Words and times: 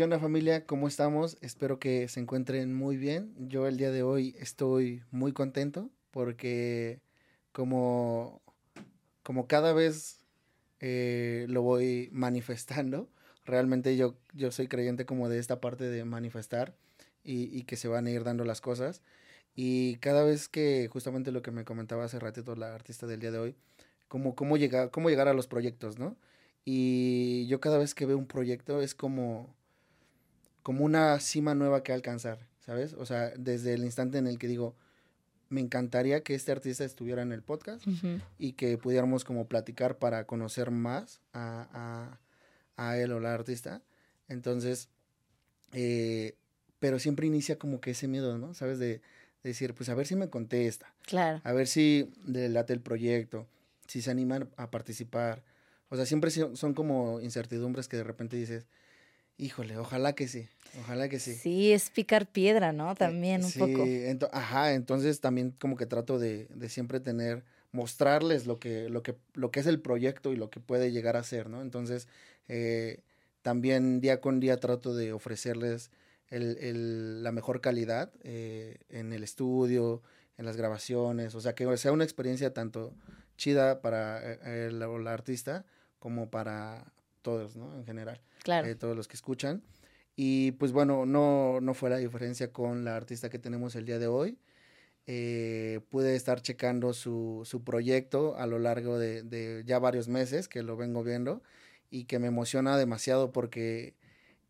¿Qué 0.00 0.04
onda 0.04 0.18
familia? 0.18 0.64
¿Cómo 0.64 0.88
estamos? 0.88 1.36
Espero 1.42 1.78
que 1.78 2.08
se 2.08 2.20
encuentren 2.20 2.72
muy 2.72 2.96
bien. 2.96 3.34
Yo 3.36 3.66
el 3.66 3.76
día 3.76 3.90
de 3.90 4.02
hoy 4.02 4.34
estoy 4.38 5.02
muy 5.10 5.34
contento 5.34 5.90
porque 6.10 7.02
como, 7.52 8.40
como 9.22 9.46
cada 9.46 9.74
vez 9.74 10.24
eh, 10.80 11.44
lo 11.50 11.60
voy 11.60 12.08
manifestando, 12.12 13.10
realmente 13.44 13.98
yo, 13.98 14.16
yo 14.32 14.50
soy 14.52 14.68
creyente 14.68 15.04
como 15.04 15.28
de 15.28 15.38
esta 15.38 15.60
parte 15.60 15.84
de 15.84 16.02
manifestar 16.06 16.74
y, 17.22 17.54
y 17.54 17.64
que 17.64 17.76
se 17.76 17.86
van 17.86 18.06
a 18.06 18.10
ir 18.10 18.24
dando 18.24 18.46
las 18.46 18.62
cosas. 18.62 19.02
Y 19.54 19.96
cada 19.96 20.24
vez 20.24 20.48
que, 20.48 20.88
justamente 20.90 21.30
lo 21.30 21.42
que 21.42 21.50
me 21.50 21.66
comentaba 21.66 22.04
hace 22.04 22.18
ratito 22.18 22.56
la 22.56 22.74
artista 22.74 23.06
del 23.06 23.20
día 23.20 23.32
de 23.32 23.38
hoy, 23.38 23.54
como 24.08 24.34
cómo 24.34 24.56
llegar, 24.56 24.90
cómo 24.90 25.10
llegar 25.10 25.28
a 25.28 25.34
los 25.34 25.46
proyectos, 25.46 25.98
¿no? 25.98 26.16
Y 26.64 27.46
yo 27.48 27.60
cada 27.60 27.76
vez 27.76 27.94
que 27.94 28.06
veo 28.06 28.16
un 28.16 28.26
proyecto 28.26 28.80
es 28.80 28.94
como, 28.94 29.59
como 30.70 30.84
una 30.84 31.18
cima 31.18 31.56
nueva 31.56 31.82
que 31.82 31.92
alcanzar, 31.92 32.46
¿sabes? 32.60 32.92
O 32.92 33.04
sea, 33.04 33.32
desde 33.36 33.74
el 33.74 33.82
instante 33.82 34.18
en 34.18 34.28
el 34.28 34.38
que 34.38 34.46
digo, 34.46 34.76
me 35.48 35.60
encantaría 35.60 36.22
que 36.22 36.36
este 36.36 36.52
artista 36.52 36.84
estuviera 36.84 37.22
en 37.22 37.32
el 37.32 37.42
podcast 37.42 37.84
y 38.38 38.52
que 38.52 38.78
pudiéramos 38.78 39.24
como 39.24 39.48
platicar 39.48 39.98
para 39.98 40.28
conocer 40.28 40.70
más 40.70 41.20
a, 41.32 42.20
a, 42.76 42.88
a 42.88 42.96
él 42.98 43.10
o 43.10 43.18
la 43.18 43.34
artista. 43.34 43.82
Entonces, 44.28 44.90
eh, 45.72 46.36
pero 46.78 47.00
siempre 47.00 47.26
inicia 47.26 47.58
como 47.58 47.80
que 47.80 47.90
ese 47.90 48.06
miedo, 48.06 48.38
¿no? 48.38 48.54
¿Sabes? 48.54 48.78
De, 48.78 49.02
decir, 49.42 49.74
pues 49.74 49.88
a 49.88 49.96
ver 49.96 50.06
si 50.06 50.14
me 50.14 50.30
contesta. 50.30 50.94
Claro. 51.04 51.40
A 51.42 51.52
ver 51.52 51.66
si 51.66 52.12
le 52.26 52.48
late 52.48 52.74
el 52.74 52.80
proyecto, 52.80 53.48
si 53.88 54.02
se 54.02 54.12
animan 54.12 54.48
a 54.56 54.70
participar. 54.70 55.42
O 55.88 55.96
sea, 55.96 56.06
siempre 56.06 56.30
son 56.30 56.74
como 56.74 57.20
incertidumbres 57.20 57.88
que 57.88 57.96
de 57.96 58.04
repente 58.04 58.36
dices, 58.36 58.68
híjole, 59.40 59.76
ojalá 59.78 60.14
que 60.14 60.28
sí, 60.28 60.48
ojalá 60.80 61.08
que 61.08 61.18
sí. 61.18 61.34
Sí, 61.34 61.72
es 61.72 61.90
picar 61.90 62.30
piedra, 62.30 62.72
¿no? 62.72 62.94
También 62.94 63.44
un 63.44 63.50
sí, 63.50 63.58
poco. 63.58 63.86
ajá, 64.32 64.74
entonces 64.74 65.20
también 65.20 65.52
como 65.58 65.76
que 65.76 65.86
trato 65.86 66.18
de, 66.18 66.46
de, 66.54 66.68
siempre 66.68 67.00
tener, 67.00 67.44
mostrarles 67.72 68.46
lo 68.46 68.58
que, 68.58 68.88
lo, 68.88 69.02
que, 69.02 69.16
lo 69.34 69.50
que 69.50 69.60
es 69.60 69.66
el 69.66 69.80
proyecto 69.80 70.32
y 70.32 70.36
lo 70.36 70.50
que 70.50 70.60
puede 70.60 70.92
llegar 70.92 71.16
a 71.16 71.22
ser, 71.22 71.48
¿no? 71.48 71.62
Entonces, 71.62 72.08
eh, 72.48 73.02
también 73.42 74.00
día 74.00 74.20
con 74.20 74.40
día 74.40 74.58
trato 74.58 74.94
de 74.94 75.12
ofrecerles 75.12 75.90
el, 76.28 76.58
el, 76.58 77.22
la 77.22 77.32
mejor 77.32 77.60
calidad 77.60 78.12
eh, 78.22 78.78
en 78.88 79.12
el 79.12 79.22
estudio, 79.22 80.02
en 80.36 80.46
las 80.46 80.56
grabaciones, 80.56 81.34
o 81.34 81.40
sea, 81.40 81.54
que 81.54 81.76
sea 81.76 81.92
una 81.92 82.04
experiencia 82.04 82.52
tanto 82.54 82.94
chida 83.36 83.80
para 83.80 84.20
eh, 84.32 84.68
el, 84.68 84.82
el, 84.82 85.06
artista 85.06 85.64
como 85.98 86.30
para 86.30 86.92
todos, 87.22 87.56
¿no? 87.56 87.74
En 87.74 87.84
general. 87.84 88.20
Claro. 88.42 88.66
Eh, 88.66 88.74
todos 88.74 88.96
los 88.96 89.08
que 89.08 89.16
escuchan. 89.16 89.62
Y 90.16 90.52
pues 90.52 90.72
bueno, 90.72 91.06
no, 91.06 91.60
no 91.60 91.74
fue 91.74 91.90
la 91.90 91.96
diferencia 91.96 92.52
con 92.52 92.84
la 92.84 92.96
artista 92.96 93.30
que 93.30 93.38
tenemos 93.38 93.74
el 93.76 93.86
día 93.86 93.98
de 93.98 94.06
hoy. 94.06 94.38
Eh, 95.06 95.80
pude 95.88 96.14
estar 96.14 96.42
checando 96.42 96.92
su, 96.92 97.42
su, 97.44 97.64
proyecto 97.64 98.36
a 98.36 98.46
lo 98.46 98.58
largo 98.58 98.98
de, 98.98 99.22
de, 99.22 99.64
ya 99.66 99.78
varios 99.78 100.08
meses 100.08 100.46
que 100.46 100.62
lo 100.62 100.76
vengo 100.76 101.02
viendo 101.02 101.42
y 101.90 102.04
que 102.04 102.18
me 102.18 102.28
emociona 102.28 102.76
demasiado 102.76 103.32
porque 103.32 103.94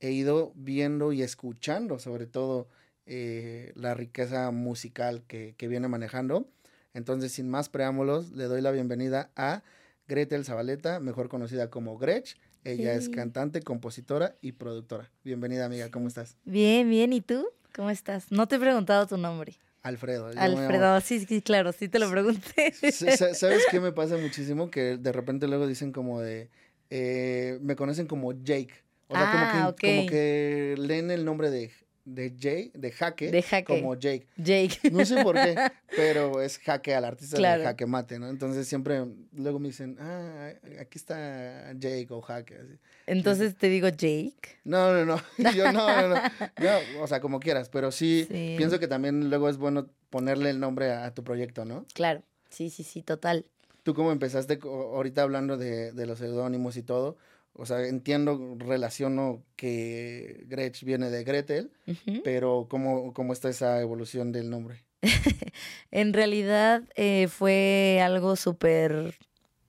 he 0.01 0.11
ido 0.11 0.53
viendo 0.57 1.13
y 1.13 1.23
escuchando 1.23 1.99
sobre 1.99 2.27
todo 2.27 2.69
eh, 3.07 3.73
la 3.75 3.95
riqueza 3.95 4.51
musical 4.51 5.23
que, 5.27 5.55
que, 5.57 5.69
viene 5.69 5.89
manejando. 5.89 6.49
Entonces, 6.95 7.33
sin 7.33 7.49
más 7.49 7.69
preámbulos, 7.69 8.33
le 8.33 8.45
doy 8.45 8.61
la 8.61 8.71
bienvenida 8.71 9.31
a 9.37 9.63
Gretel 10.07 10.45
Zabaleta, 10.45 11.01
mejor 11.01 11.29
conocida 11.29 11.71
como 11.71 11.99
Gretch. 11.99 12.37
Ella 12.65 12.93
sí. 12.93 12.99
es 12.99 13.09
cantante, 13.09 13.63
compositora 13.63 14.37
y 14.43 14.53
productora. 14.53 15.11
Bienvenida, 15.25 15.65
amiga, 15.65 15.91
¿cómo 15.91 16.09
estás? 16.09 16.37
Bien, 16.45 16.89
bien, 16.91 17.13
¿y 17.13 17.21
tú? 17.23 17.47
¿Cómo 17.75 17.89
estás? 17.91 18.31
No 18.31 18.49
te 18.49 18.57
he 18.57 18.59
preguntado 18.59 19.07
tu 19.07 19.17
nombre. 19.17 19.57
Alfredo. 19.83 20.31
Alfredo, 20.37 21.01
sí, 21.01 21.21
sí, 21.21 21.41
claro, 21.41 21.73
sí 21.73 21.89
te 21.89 21.99
lo 21.99 22.11
pregunté. 22.11 22.73
¿Sabes 22.93 23.65
qué 23.71 23.81
me 23.81 23.93
pasa 23.93 24.19
muchísimo? 24.19 24.71
Que 24.71 24.99
de 24.99 25.13
repente 25.13 25.49
luego 25.49 25.67
dicen 25.67 25.91
como 25.91 26.21
de, 26.21 26.51
eh, 26.91 27.59
me 27.63 27.77
conocen 27.77 28.07
como 28.07 28.33
Jake. 28.33 28.75
O 29.09 29.15
sea, 29.15 29.25
ah, 29.25 29.53
como, 29.53 29.75
que, 29.77 29.87
okay. 29.87 29.97
como 29.97 30.11
que 30.11 30.75
leen 30.79 31.11
el 31.11 31.25
nombre 31.25 31.51
de, 31.51 31.71
de 32.05 32.35
Jay, 32.39 32.71
de 32.75 32.91
Jaque, 32.91 33.31
de 33.31 33.43
jaque, 33.43 33.81
como 33.81 33.95
Jake. 33.95 34.27
Jake. 34.37 34.91
No 34.91 35.05
sé 35.05 35.23
por 35.23 35.35
qué, 35.35 35.55
pero 35.97 36.41
es 36.41 36.59
Jaque 36.59 36.95
al 36.95 37.05
artista 37.05 37.37
claro. 37.37 37.61
de 37.61 37.67
Jaque 37.67 37.87
Mate, 37.87 38.19
¿no? 38.19 38.29
Entonces 38.29 38.67
siempre, 38.67 39.05
luego 39.33 39.59
me 39.59 39.69
dicen, 39.69 39.97
ah, 40.01 40.51
aquí 40.81 40.99
está 40.99 41.73
Jake 41.75 42.09
o 42.11 42.21
Jaque. 42.21 42.57
Así. 42.57 42.79
Entonces 43.07 43.57
te 43.57 43.69
digo 43.69 43.89
Jake. 43.89 44.59
No, 44.65 44.93
no, 44.93 45.05
no. 45.05 45.23
Yo 45.55 45.73
no, 45.73 45.87
no, 46.03 46.09
no. 46.09 46.23
Yo, 46.61 47.03
o 47.03 47.07
sea, 47.07 47.21
como 47.21 47.41
quieras, 47.41 47.69
pero 47.69 47.93
sí, 47.93 48.27
sí, 48.29 48.55
pienso 48.57 48.79
que 48.79 48.89
también 48.89 49.31
luego 49.31 49.49
es 49.49 49.57
bueno 49.57 49.89
ponerle 50.11 50.51
el 50.51 50.61
nombre 50.61 50.91
a, 50.93 51.07
a 51.07 51.15
tu 51.15 51.23
proyecto, 51.23 51.65
¿no? 51.65 51.87
Claro, 51.95 52.23
sí, 52.49 52.71
sí, 52.71 52.83
sí, 52.83 53.03
total. 53.03 53.47
¿Tú 53.83 53.95
cómo 53.95 54.13
empezaste 54.13 54.59
ahorita 54.63 55.23
hablando 55.23 55.57
de, 55.57 55.93
de 55.93 56.07
los 56.07 56.19
seudónimos 56.19 56.77
y 56.77 56.83
todo? 56.83 57.17
O 57.53 57.67
sea, 57.67 57.87
entiendo, 57.87 58.57
relaciono 58.59 59.43
que 59.57 60.45
Gretsch 60.47 60.85
viene 60.85 61.11
de 61.11 61.25
Gretel, 61.25 61.73
uh 61.87 61.91
-huh. 61.93 62.21
pero 62.23 62.67
¿cómo, 62.71 63.13
¿cómo 63.13 63.33
está 63.33 63.49
esa 63.49 63.81
evolución 63.81 64.33
del 64.33 64.49
nombre? 64.51 64.85
en 65.91 66.13
realidad 66.13 66.83
eh, 66.95 67.29
fue 67.29 68.01
algo 68.03 68.37
súper, 68.37 69.15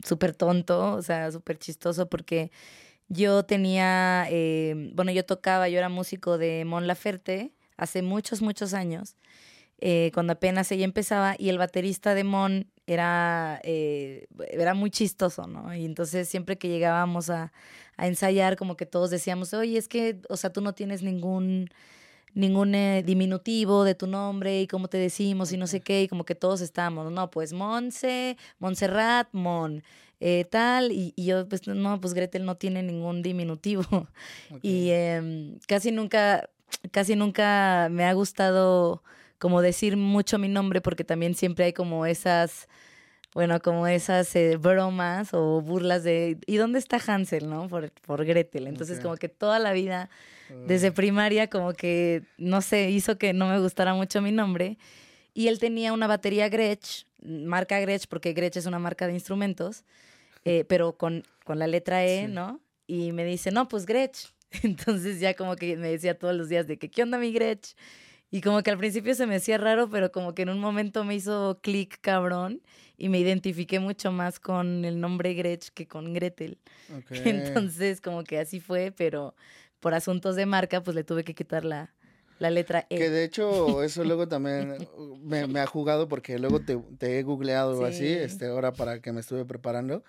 súper 0.06 0.36
tonto, 0.36 0.94
o 0.94 1.02
sea, 1.02 1.32
súper 1.32 1.58
chistoso 1.58 2.08
porque 2.08 2.52
yo 3.08 3.44
tenía, 3.44 4.26
eh, 4.30 4.92
bueno, 4.94 5.12
yo 5.12 5.26
tocaba, 5.26 5.68
yo 5.68 5.78
era 5.78 5.90
músico 5.90 6.38
de 6.38 6.64
Mon 6.66 6.88
Laferte 6.88 7.52
hace 7.76 8.02
muchos, 8.02 8.42
muchos 8.42 8.74
años, 8.74 9.16
eh, 9.82 10.12
cuando 10.14 10.34
apenas 10.34 10.72
ella 10.72 10.86
empezaba 10.86 11.36
y 11.38 11.50
el 11.50 11.58
baterista 11.58 12.14
de 12.14 12.24
Mon 12.24 12.68
era, 12.86 13.60
eh, 13.64 14.28
era 14.52 14.76
muy 14.76 14.92
chistoso, 14.92 15.48
¿no? 15.48 15.74
Y 15.74 15.86
entonces 15.86 16.30
siempre 16.30 16.58
que 16.58 16.68
llegábamos 16.68 17.32
a, 17.32 17.52
a, 17.98 18.08
ensayar, 18.08 18.58
como 18.58 18.78
que 18.78 18.86
todos 18.86 19.10
decíamos, 19.10 19.54
oye, 19.56 19.78
es 19.78 19.88
que, 19.88 20.22
o 20.30 20.38
sea, 20.38 20.54
tú 20.54 20.62
no 20.62 20.74
tienes 20.74 21.02
ningún, 21.02 21.68
ningún 22.36 22.76
eh, 22.76 23.02
diminutivo 23.04 23.84
de 23.84 23.96
tu 23.96 24.06
nombre 24.06 24.62
y 24.62 24.68
cómo 24.68 24.88
te 24.88 24.98
decimos 24.98 25.52
y 25.52 25.58
no 25.58 25.66
sé 25.66 25.82
qué, 25.82 26.04
y 26.04 26.08
como 26.08 26.26
que 26.26 26.36
todos 26.36 26.62
estábamos, 26.62 27.12
no, 27.12 27.32
pues 27.32 27.52
Monse, 27.52 28.38
Montserrat, 28.60 29.30
Mon, 29.32 29.84
eh, 30.20 30.46
tal, 30.46 30.92
y, 30.92 31.14
y, 31.16 31.26
yo, 31.26 31.48
pues 31.50 31.68
no, 31.68 32.00
pues 32.00 32.14
Gretel 32.14 32.46
no 32.46 32.56
tiene 32.56 32.84
ningún 32.84 33.24
diminutivo. 33.24 33.84
Okay. 34.52 34.60
Y 34.62 34.90
eh, 34.92 35.58
casi 35.68 35.92
nunca, 35.92 36.50
casi 36.92 37.16
nunca 37.16 37.88
me 37.90 38.06
ha 38.06 38.14
gustado 38.14 39.02
como 39.42 39.64
decir 39.64 39.98
mucho 39.98 40.38
mi 40.38 40.48
nombre 40.48 40.82
porque 40.82 41.04
también 41.04 41.34
siempre 41.34 41.66
hay 41.66 41.74
como 41.74 42.06
esas 42.06 42.68
bueno, 43.34 43.60
como 43.60 43.88
esas 43.88 44.36
eh, 44.36 44.58
bromas 44.58 45.34
o 45.34 45.62
burlas 45.62 46.04
de 46.04 46.38
¿y 46.46 46.58
dónde 46.58 46.78
está 46.78 47.02
Hansel, 47.04 47.50
no? 47.50 47.68
Por, 47.68 47.92
por 48.02 48.24
Gretel. 48.24 48.68
Entonces, 48.68 48.98
okay. 48.98 49.04
como 49.04 49.16
que 49.16 49.30
toda 49.30 49.58
la 49.58 49.72
vida, 49.72 50.10
desde 50.68 50.92
primaria, 50.92 51.50
como 51.50 51.72
que, 51.72 52.24
no 52.38 52.62
sé, 52.62 52.90
hizo 52.90 53.18
que 53.18 53.32
no 53.32 53.48
me 53.48 53.58
gustara 53.60 53.94
mucho 53.94 54.22
mi 54.22 54.34
nombre. 54.34 54.78
Y 55.34 55.48
él 55.48 55.60
tenía 55.60 55.94
una 55.94 56.08
batería 56.08 56.50
Gretsch, 56.50 57.06
marca 57.22 57.80
Gretsch, 57.80 58.08
porque 58.10 58.34
Gretsch 58.34 58.58
es 58.58 58.66
una 58.66 58.80
marca 58.80 59.08
de 59.08 59.14
instrumentos, 59.14 59.86
eh, 60.44 60.66
pero 60.68 60.98
con, 60.98 61.24
con 61.46 61.58
la 61.58 61.68
letra 61.68 62.04
E, 62.04 62.26
sí. 62.26 62.32
¿no? 62.34 62.60
Y 62.86 63.14
me 63.14 63.24
dice, 63.24 63.50
no, 63.50 63.70
pues 63.70 63.86
Gretsch. 63.86 64.34
Entonces 64.64 65.22
ya 65.22 65.36
como 65.36 65.56
que 65.56 65.78
me 65.78 65.90
decía 65.90 66.20
todos 66.20 66.36
los 66.36 66.50
días 66.50 66.68
de 66.68 66.78
que, 66.78 66.92
¿qué 66.92 67.02
onda 67.02 67.18
mi 67.18 67.32
Gretsch? 67.32 67.76
Y 68.32 68.40
como 68.40 68.64
que 68.64 68.72
al 68.72 68.78
principio 68.78 69.14
se 69.14 69.28
me 69.28 69.36
hacía 69.36 69.58
raro, 69.58 69.90
pero 69.90 70.12
como 70.12 70.34
que 70.34 70.44
en 70.44 70.50
un 70.50 70.60
momento 70.60 71.04
me 71.04 71.16
hizo 71.16 71.60
clic 71.62 72.00
cabrón 72.00 72.62
y 72.98 73.10
me 73.10 73.20
identifiqué 73.20 73.80
mucho 73.80 74.14
más 74.14 74.40
con 74.40 74.86
el 74.86 75.02
nombre 75.02 75.34
Gretsch 75.34 75.70
que 75.70 75.88
con 75.88 76.14
Gretel. 76.14 76.58
Okay. 76.92 77.22
Entonces 77.26 78.02
como 78.02 78.26
que 78.26 78.38
así 78.38 78.60
fue, 78.60 78.92
pero 78.92 79.34
por 79.80 79.94
asuntos 79.94 80.36
de 80.36 80.46
marca 80.46 80.84
pues 80.84 80.94
le 80.94 81.06
tuve 81.06 81.24
que 81.24 81.34
quitar 81.34 81.64
la, 81.64 81.94
la 82.38 82.50
letra 82.50 82.86
E. 82.90 82.98
Que 82.98 83.10
de 83.10 83.24
hecho 83.24 83.82
eso 83.84 84.04
luego 84.04 84.28
también 84.28 84.88
me, 85.22 85.48
me, 85.48 85.60
ha 85.62 85.66
jugado 85.66 86.10
porque 86.10 86.38
luego 86.38 86.60
te, 86.60 86.78
te 86.98 87.18
he 87.18 87.24
googleado 87.24 87.78
sí. 87.78 87.84
así, 87.86 88.08
este, 88.08 88.48
ahora 88.48 88.74
para 88.74 89.00
que 89.00 89.14
me 89.14 89.22
estuve 89.22 89.46
preparando. 89.46 90.04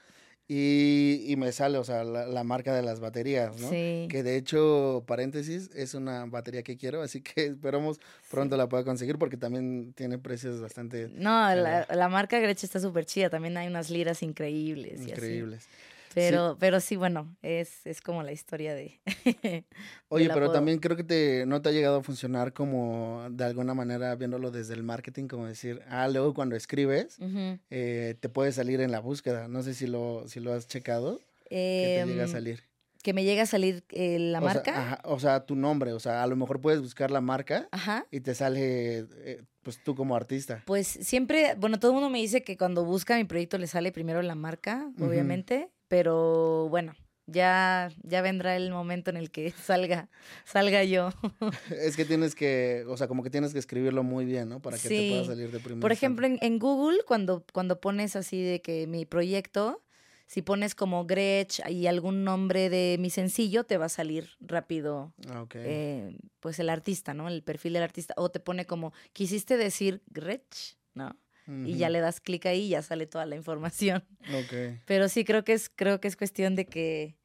Y, 0.49 1.25
y, 1.29 1.37
me 1.37 1.51
sale, 1.53 1.79
o 1.79 1.85
sea, 1.85 2.05
la, 2.05 2.27
la, 2.27 2.45
marca 2.45 2.75
de 2.75 2.83
las 2.83 3.01
baterías, 3.01 3.59
¿no? 3.59 3.71
Sí. 3.71 4.07
Que 4.11 4.23
de 4.23 4.37
hecho, 4.37 5.03
paréntesis, 5.07 5.71
es 5.75 5.95
una 5.95 6.27
batería 6.27 6.63
que 6.63 6.77
quiero, 6.77 7.01
así 7.01 7.23
que 7.23 7.47
esperamos 7.47 8.01
pronto 8.31 8.57
sí. 8.57 8.59
la 8.59 8.69
pueda 8.69 8.85
conseguir 8.85 9.19
porque 9.19 9.37
también 9.37 9.93
tiene 9.95 10.19
precios 10.19 10.61
bastante... 10.61 11.09
No, 11.15 11.51
eh, 11.51 11.57
la, 11.57 11.87
la, 11.89 12.09
marca 12.09 12.39
Gretsch 12.39 12.65
está 12.65 12.81
súper 12.81 13.07
chida, 13.07 13.31
también 13.31 13.57
hay 13.57 13.69
unas 13.69 13.89
liras 13.89 14.23
increíbles. 14.23 15.01
Increíbles. 15.01 15.69
Pero 16.15 16.53
sí. 16.53 16.57
pero 16.61 16.81
sí, 16.81 16.97
bueno, 16.97 17.37
es, 17.43 17.87
es 17.87 18.01
como 18.01 18.23
la 18.23 18.33
historia 18.33 18.75
de... 18.75 19.01
Oye, 20.09 20.29
pero 20.29 20.47
apodo. 20.47 20.53
también 20.53 20.79
creo 20.79 20.97
que 20.97 21.05
te, 21.05 21.45
no 21.47 21.63
te 21.63 21.69
ha 21.69 21.73
llegado 21.73 21.99
a 21.99 22.03
funcionar 22.03 22.53
como 22.53 23.27
de 23.31 23.45
alguna 23.45 23.75
manera 23.75 24.15
viéndolo 24.17 24.51
desde 24.51 24.75
el 24.75 24.83
marketing, 24.83 25.29
como 25.29 25.47
decir, 25.47 25.83
ah, 25.89 26.09
luego 26.09 26.35
cuando 26.35 26.57
escribes, 26.57 27.19
uh 27.19 27.25
-huh. 27.25 27.59
eh, 27.71 28.15
te 28.21 28.29
puede 28.29 28.53
salir 28.53 28.81
en 28.81 28.91
la 28.93 29.01
búsqueda. 29.01 29.49
No 29.49 29.63
sé 29.63 29.75
si 29.75 29.87
lo, 29.87 30.25
si 30.29 30.41
lo 30.41 30.53
has 30.53 30.67
checado, 30.67 31.21
eh, 31.51 31.97
que 31.99 32.05
te 32.05 32.11
llega 32.13 32.23
a 32.25 32.27
Em, 32.27 32.33
salir. 32.33 32.61
que 33.03 33.13
me 33.13 33.25
llega 33.25 33.43
a 33.43 33.47
salir 33.47 33.85
eh, 33.91 34.19
la 34.19 34.39
O 34.39 34.43
sea, 34.43 34.55
marca. 34.55 34.81
ajá, 34.81 35.01
o 35.05 35.19
sea, 35.19 35.45
tu 35.45 35.57
nombre, 35.57 35.93
o 35.93 36.01
sea, 36.01 36.23
a 36.23 36.27
lo 36.27 36.37
mejor 36.37 36.61
puedes 36.61 36.81
buscar 36.81 37.11
la 37.11 37.21
marca 37.21 37.69
Ajá. 37.73 38.07
y 38.11 38.21
te 38.21 38.35
sale, 38.35 39.07
eh, 39.25 39.43
pues 39.63 39.83
tú 39.83 39.95
como 39.95 40.15
artista. 40.17 40.63
Pues 40.67 40.87
siempre, 40.87 41.55
bueno, 41.59 41.79
todo 41.81 41.91
el 41.91 41.95
mundo 41.95 42.11
me 42.11 42.19
dice 42.19 42.43
que 42.43 42.57
cuando 42.57 42.85
busca 42.85 43.17
mi 43.17 43.25
proyecto 43.25 43.59
le 43.59 43.67
sale 43.67 43.91
primero 43.93 44.23
la 44.23 44.35
marca, 44.35 44.91
obviamente, 45.01 45.69
pero 45.93 46.71
bueno, 46.71 46.95
ya, 47.27 47.91
ya 48.03 48.23
vendrá 48.23 48.57
el 48.57 48.71
momento 48.71 49.11
en 49.11 49.19
el 49.19 49.31
que 49.31 49.51
salga, 49.63 50.09
salga 50.47 50.85
yo. 50.85 51.11
Es 51.71 51.97
que 51.97 52.07
tienes 52.07 52.35
que, 52.35 52.87
o 52.89 52.97
sea, 52.97 53.09
como 53.09 53.23
que 53.23 53.29
tienes 53.29 53.53
que 53.53 53.59
escribirlo 53.59 54.03
muy 54.03 54.25
bien, 54.25 54.49
¿no? 54.49 54.63
Para 54.63 54.79
que 54.79 54.89
te 54.89 55.09
pueda 55.11 55.25
salir 55.27 55.51
de 55.51 55.61
primero. 55.61 55.83
Por 55.83 55.93
ejemplo, 55.93 56.27
en, 56.27 56.39
en 56.41 56.59
Google, 56.59 57.01
cuando, 57.07 57.45
cuando 57.53 57.79
pones 57.79 58.17
así 58.17 58.41
de 58.43 58.63
que 58.63 58.87
mi 58.87 59.05
proyecto, 59.05 59.83
si 60.27 60.41
pones 60.41 60.75
como 60.75 61.05
Gretsch 61.05 61.61
y 61.69 61.87
algún 61.87 62.25
nombre 62.25 62.71
de 62.71 62.97
mi 62.99 63.11
sencillo, 63.11 63.65
te 63.65 63.77
va 63.77 63.85
a 63.85 63.91
salir 63.91 64.31
rápido 64.41 65.13
Ah, 65.29 65.43
ok. 65.43 65.57
eh, 65.57 66.17
pues 66.41 66.59
el 66.59 66.71
artista, 66.71 67.13
¿no? 67.13 67.29
El 67.29 67.43
perfil 67.43 67.75
del 67.75 67.83
artista. 67.83 68.15
O 68.17 68.31
te 68.31 68.41
pone 68.41 68.65
como, 68.65 68.95
quisiste 69.13 69.59
decir 69.59 70.01
Gretsch, 70.07 70.79
¿no? 70.95 71.15
Y 71.47 71.77
ya 71.77 71.91
le 71.91 72.01
das 72.01 72.21
clic 72.21 72.47
ahí 72.47 72.63
y 72.67 72.69
ya 72.71 72.83
sale 72.83 73.07
toda 73.07 73.27
la 73.27 73.35
información. 73.37 74.05
Ok. 74.33 74.79
Pero 74.87 75.09
sí 75.09 75.25
creo 75.25 75.45
que 75.45 75.55
es, 75.55 75.71
creo 75.75 76.01
que 76.01 76.07
es 76.09 76.17
cuestión 76.17 76.55
de 76.55 76.67
que, 76.67 77.17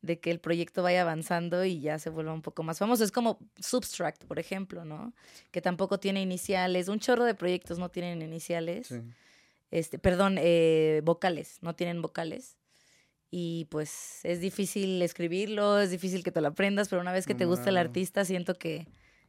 de 0.00 0.18
que 0.20 0.30
el 0.30 0.40
proyecto 0.40 0.82
vaya 0.82 1.02
avanzando 1.02 1.64
y 1.64 1.80
ya 1.80 1.98
se 1.98 2.08
vuelva 2.08 2.32
un 2.32 2.40
poco 2.42 2.62
más 2.62 2.78
famoso. 2.78 3.04
Es 3.04 3.12
como 3.12 3.38
Substract, 3.58 4.24
por 4.24 4.38
ejemplo, 4.38 4.84
¿no? 4.84 5.12
Que 5.50 5.60
tampoco 5.60 6.00
tiene 6.00 6.22
iniciales. 6.22 6.88
Un 6.88 6.98
chorro 6.98 7.24
de 7.24 7.34
proyectos 7.34 7.78
no 7.78 7.90
tienen 7.90 8.22
iniciales. 8.22 8.86
Sí. 8.86 9.00
Este, 9.70 9.98
perdón, 9.98 10.36
eh, 10.38 11.02
vocales, 11.04 11.58
no 11.60 11.74
tienen 11.74 12.00
vocales. 12.00 12.56
Y 13.30 13.66
pues 13.66 14.20
es 14.24 14.40
difícil 14.40 15.02
escribirlo, 15.02 15.78
es 15.78 15.90
difícil 15.90 16.24
que 16.24 16.32
te 16.32 16.40
lo 16.40 16.48
aprendas, 16.48 16.88
pero 16.88 17.02
una 17.02 17.12
vez 17.12 17.26
que 17.26 17.34
te 17.34 17.44
gusta 17.44 17.68
el 17.68 17.76
artista, 17.76 18.24
siento 18.24 18.54
que, 18.54 18.86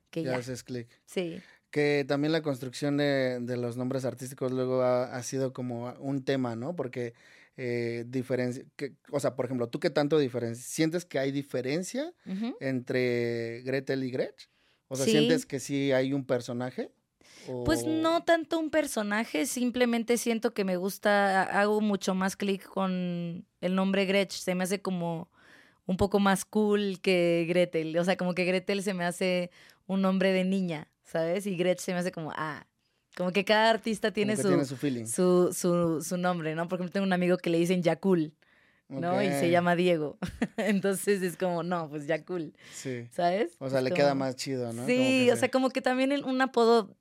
que 0.09 0.23
Ya 0.23 0.31
ya. 0.31 0.37
haces 0.37 0.63
clic. 0.63 0.87
Sí. 1.05 1.41
Que 1.71 2.03
también 2.07 2.31
la 2.31 2.41
construcción 2.41 2.97
de, 2.97 3.39
de 3.41 3.57
los 3.57 3.77
nombres 3.77 4.03
artísticos 4.05 4.51
luego 4.51 4.81
ha, 4.81 5.15
ha 5.15 5.23
sido 5.23 5.53
como 5.53 5.93
un 5.99 6.23
tema, 6.23 6.55
¿no? 6.55 6.75
Porque 6.75 7.13
eh, 7.57 8.05
diferencia, 8.07 8.63
que, 8.75 8.93
o 9.11 9.19
sea, 9.19 9.35
por 9.35 9.45
ejemplo, 9.45 9.67
¿tú 9.67 9.79
qué 9.79 9.89
tanto 9.89 10.17
diferencia? 10.17 10.63
¿Sientes 10.65 11.05
que 11.05 11.19
hay 11.19 11.31
diferencia 11.31 12.11
entre 12.59 13.61
Gretel 13.63 14.03
y 14.03 14.11
Gretsch? 14.11 14.47
O 14.87 14.95
sea, 14.95 15.05
Sí. 15.05 15.11
¿sientes 15.11 15.45
que 15.45 15.59
sí 15.59 15.91
hay 15.91 16.13
un 16.13 16.25
personaje? 16.25 16.91
Pues 17.65 17.85
no 17.85 18.23
tanto 18.23 18.59
un 18.59 18.69
personaje, 18.69 19.45
simplemente 19.45 20.17
siento 20.17 20.53
que 20.53 20.63
me 20.63 20.77
gusta, 20.77 21.43
ha- 21.43 21.61
hago 21.61 21.81
mucho 21.81 22.15
más 22.15 22.35
clic 22.35 22.63
con 22.65 23.45
el 23.61 23.75
nombre 23.75 24.05
Gretsch, 24.05 24.33
se 24.39 24.55
me 24.55 24.63
hace 24.63 24.81
como 24.81 25.29
un 25.85 25.97
poco 25.97 26.19
más 26.19 26.45
cool 26.45 26.99
que 27.01 27.45
Gretel, 27.47 27.97
o 27.97 28.03
sea, 28.03 28.15
como 28.17 28.33
que 28.35 28.45
Gretel 28.45 28.83
se 28.83 28.93
me 28.93 29.03
hace 29.05 29.49
un 29.87 30.01
nombre 30.01 30.31
de 30.31 30.43
niña, 30.43 30.87
¿sabes? 31.11 31.45
Y 31.47 31.55
Gretsch 31.55 31.79
se 31.81 31.93
me 31.93 31.99
hace 31.99 32.11
como, 32.11 32.31
ah, 32.35 32.65
como 33.17 33.31
que 33.31 33.43
cada 33.43 33.69
artista 33.69 34.11
tiene, 34.11 34.37
su, 34.37 34.47
tiene 34.47 34.65
su 34.65 34.77
feeling. 34.77 35.05
su, 35.05 35.51
su, 35.53 36.01
su 36.01 36.17
nombre, 36.17 36.55
¿no? 36.55 36.67
Por 36.67 36.77
ejemplo, 36.79 36.93
tengo 36.93 37.05
un 37.05 37.13
amigo 37.13 37.37
que 37.37 37.49
le 37.49 37.57
dicen 37.57 37.81
Yakul, 37.83 38.33
¿no? 38.87 39.21
Y 39.21 39.27
se 39.27 39.49
llama 39.49 39.75
Diego, 39.75 40.17
entonces 40.57 41.21
es 41.21 41.35
como, 41.37 41.63
no, 41.63 41.89
pues 41.89 42.07
Yakul, 42.07 42.53
Sí. 42.73 43.07
¿sabes? 43.11 43.55
O 43.59 43.69
sea, 43.69 43.79
Es 43.79 43.83
le 43.85 43.91
queda 43.91 44.15
más 44.15 44.35
chido, 44.35 44.71
¿no? 44.73 44.85
Sí, 44.85 45.29
o 45.31 45.35
sea, 45.35 45.49
como 45.49 45.69
que 45.69 45.81
también 45.81 46.11
un 46.23 46.41
apodo 46.41 46.95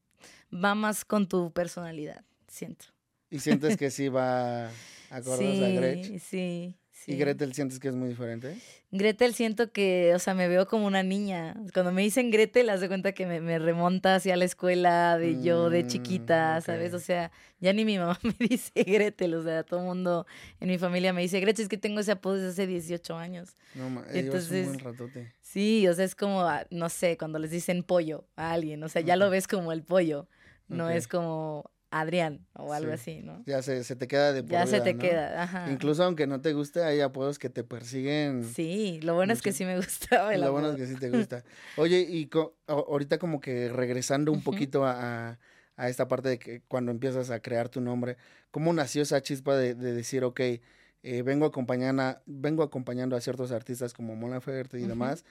va 0.53 0.75
más 0.75 1.05
con 1.05 1.29
tu 1.29 1.53
personalidad, 1.53 2.25
siento. 2.49 2.87
Y 3.31 3.39
sientes 3.41 3.77
que 3.77 3.91
sí 3.91 4.09
va 4.09 4.71
acorde 5.11 5.65
a 5.67 5.69
Gretsch. 5.81 6.07
Sí, 6.07 6.19
sí, 6.19 6.77
sí. 7.05 7.13
¿Y 7.13 7.17
Gretel 7.19 7.55
sientes 7.55 7.79
que 7.79 7.89
es 7.89 7.95
muy 7.95 8.09
diferente? 8.09 8.57
Gretel 8.91 9.35
siento 9.35 9.71
que, 9.71 10.15
o 10.15 10.19
sea, 10.19 10.33
me 10.35 10.49
veo 10.49 10.67
como 10.67 10.87
una 10.87 11.03
niña. 11.03 11.55
Cuando 11.75 11.93
me 11.93 12.03
dicen 12.03 12.31
Gretel, 12.31 12.71
haz 12.71 12.81
de 12.81 12.89
cuenta 12.89 13.13
que 13.13 13.27
me, 13.27 13.41
me 13.41 13.59
remonta 13.59 14.15
hacia 14.15 14.37
la 14.37 14.45
escuela 14.47 15.19
de 15.19 15.43
yo 15.43 15.69
de 15.69 15.85
Mm, 15.85 15.87
chiquita, 15.87 16.61
¿sabes? 16.63 16.91
ok. 16.91 16.97
O 16.97 16.99
sea, 17.01 17.31
ya 17.61 17.73
ni 17.75 17.85
mi 17.85 17.99
mamá 17.99 18.19
me 18.41 18.47
dice 18.49 18.83
Gretel, 18.85 19.35
o 19.35 19.43
sea, 19.43 19.63
todo 19.63 19.81
el 19.81 19.87
mundo 19.87 20.27
en 20.61 20.69
mi 20.69 20.79
familia 20.79 21.13
me 21.13 21.21
dice 21.23 21.39
Gretel, 21.41 21.65
es 21.65 21.69
que 21.69 21.77
tengo 21.79 22.01
ese 22.01 22.13
apodo 22.13 22.35
desde 22.37 22.49
hace 22.49 22.67
18 22.67 23.17
años. 23.17 23.57
No, 23.75 23.91
ma- 23.91 24.01
eh, 24.09 24.23
llevas 24.23 24.51
un 24.51 24.57
Entonces, 24.57 24.65
buen 24.65 24.79
ratote. 24.79 25.33
Sí, 25.43 25.87
o 25.89 25.95
sea, 25.95 26.05
es 26.05 26.15
como, 26.15 26.43
ah, 26.43 26.67
no 26.71 26.89
sé, 26.89 27.17
cuando 27.19 27.39
les 27.39 27.51
dicen 27.51 27.83
pollo 27.83 28.27
a 28.37 28.53
alguien, 28.53 28.83
o 28.85 28.89
sea, 28.89 29.03
ya 29.03 29.17
lo 29.17 29.29
ves 29.31 29.47
como 29.47 29.73
el 29.73 29.83
pollo, 29.83 30.29
no 30.69 30.89
es 30.91 31.09
como 31.09 31.71
Adrián 31.91 32.47
o 32.55 32.73
algo 32.73 32.89
Sí. 32.91 32.95
así, 32.95 33.23
¿no? 33.23 33.43
Ya 33.47 33.63
se, 33.63 33.83
se 33.85 33.97
te 33.97 34.09
queda 34.09 34.33
de 34.33 34.43
por 34.43 34.51
Ya 34.53 34.67
se 34.67 34.81
te 34.81 34.95
¿no? 34.95 35.01
queda, 35.01 35.43
ajá. 35.43 35.71
Incluso 35.71 36.05
aunque 36.05 36.27
no 36.27 36.41
te 36.41 36.53
guste, 36.53 36.83
hay 36.83 37.01
apodos 37.01 37.39
que 37.39 37.49
te 37.51 37.65
persiguen. 37.65 38.45
Sí, 38.45 39.01
lo 39.03 39.15
bueno 39.15 39.33
es 39.33 39.43
que 39.43 39.53
sí 39.53 39.65
me 39.65 39.77
gustaba 39.77 40.35
el 40.35 40.41
Lo 40.43 40.53
bueno 40.53 40.71
es 40.73 40.77
que 40.77 40.87
sí 40.87 40.97
te 40.97 41.11
gusta. 41.11 41.45
Oye, 41.77 42.01
y 42.09 42.27
co- 42.27 42.57
ahorita 42.67 43.19
como 43.19 43.41
que 43.41 43.69
regresando 43.69 44.33
un 44.33 44.43
poquito 44.43 44.85
a, 44.85 45.31
a- 45.31 45.39
a 45.77 45.89
esta 45.89 46.09
parte 46.09 46.29
de 46.29 46.39
que 46.41 46.61
cuando 46.67 46.91
empiezas 46.91 47.31
a 47.31 47.41
crear 47.41 47.69
tu 47.69 47.81
nombre, 47.81 48.17
¿cómo 48.51 48.73
nació 48.73 49.03
esa 49.03 49.23
chispa 49.23 49.57
de, 49.57 49.75
de 49.77 49.93
decir, 49.95 50.25
ok, 50.25 50.41
eh, 50.41 51.23
vengo, 51.23 51.47
acompañando 51.47 52.03
a, 52.03 52.23
vengo 52.27 52.65
acompañando 52.65 53.15
a 53.15 53.21
ciertos 53.21 53.53
artistas 53.53 53.95
como 53.95 54.17
Mon 54.17 54.33
Laferte 54.33 54.81
y 54.81 54.87
demás, 54.87 55.25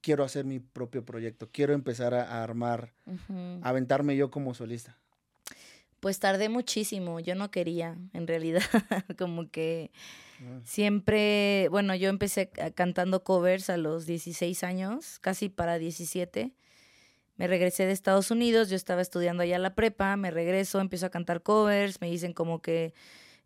quiero 0.00 0.24
hacer 0.24 0.44
mi 0.44 0.58
propio 0.60 1.04
proyecto, 1.04 1.48
quiero 1.52 1.72
empezar 1.72 2.14
a, 2.14 2.42
armar, 2.42 2.92
a 3.62 3.68
aventarme 3.68 4.16
yo 4.16 4.30
como 4.30 4.54
solista? 4.54 4.98
Pues 6.06 6.20
tardé 6.20 6.48
muchísimo, 6.48 7.18
yo 7.18 7.34
no 7.34 7.50
quería, 7.50 7.98
en 8.12 8.28
realidad, 8.28 8.62
como 9.18 9.50
que 9.50 9.90
Ah, 10.40 10.60
siempre, 10.62 11.66
bueno, 11.72 11.96
yo 11.96 12.08
empecé 12.08 12.48
ca- 12.48 12.70
cantando 12.70 13.24
covers 13.24 13.70
a 13.70 13.76
los 13.76 14.06
16 14.06 14.62
años, 14.62 15.18
casi 15.18 15.48
para 15.48 15.80
17. 15.80 16.54
Me 17.34 17.48
regresé 17.48 17.86
de 17.86 17.92
Estados 17.92 18.30
Unidos, 18.30 18.70
yo 18.70 18.76
estaba 18.76 19.02
estudiando 19.02 19.42
allá 19.42 19.58
la 19.58 19.74
prepa, 19.74 20.16
me 20.16 20.30
regreso, 20.30 20.78
empiezo 20.78 21.06
a 21.06 21.10
cantar 21.10 21.42
covers, 21.42 22.00
me 22.00 22.08
dicen 22.08 22.34
como 22.34 22.62
que 22.62 22.94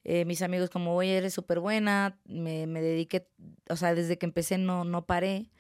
eh, 0.05 0.27
mis 0.27 0.43
amigos 0.43 0.69
como, 0.69 0.95
oye, 0.95 1.17
eres 1.17 1.33
súper 1.33 1.61
buena, 1.61 2.19
me, 2.27 2.67
me 2.67 2.83
dediqué, 2.83 3.27
o 3.71 3.77
sea, 3.77 3.95
desde 3.95 4.19
que 4.19 4.27
empecé 4.27 4.59
no, 4.59 4.85
no 4.85 5.07
paré. 5.07 5.51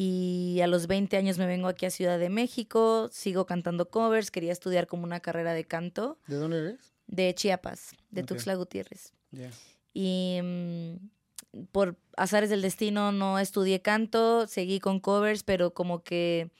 Y 0.00 0.60
a 0.62 0.68
los 0.68 0.86
20 0.86 1.16
años 1.16 1.38
me 1.38 1.46
vengo 1.46 1.66
aquí 1.66 1.84
a 1.84 1.90
Ciudad 1.90 2.20
de 2.20 2.28
México, 2.28 3.08
sigo 3.10 3.46
cantando 3.46 3.90
covers, 3.90 4.30
quería 4.30 4.52
estudiar 4.52 4.86
como 4.86 5.02
una 5.02 5.18
carrera 5.18 5.54
de 5.54 5.64
canto 5.64 6.18
¿De 6.28 6.36
dónde 6.36 6.58
eres? 6.58 6.92
de 7.08 7.34
Chiapas, 7.34 7.96
de 8.10 8.20
Ok. 8.20 8.28
Tuxtla 8.28 8.54
Gutiérrez. 8.54 9.12
Y 9.92 10.38
mm, 10.40 11.64
por 11.72 11.96
azares 12.16 12.48
del 12.48 12.62
destino 12.62 13.10
no 13.10 13.40
estudié 13.40 13.82
canto, 13.82 14.46
seguí 14.46 14.78
con 14.78 15.00
covers, 15.00 15.42
pero 15.42 15.74
como 15.74 16.04
que 16.04 16.50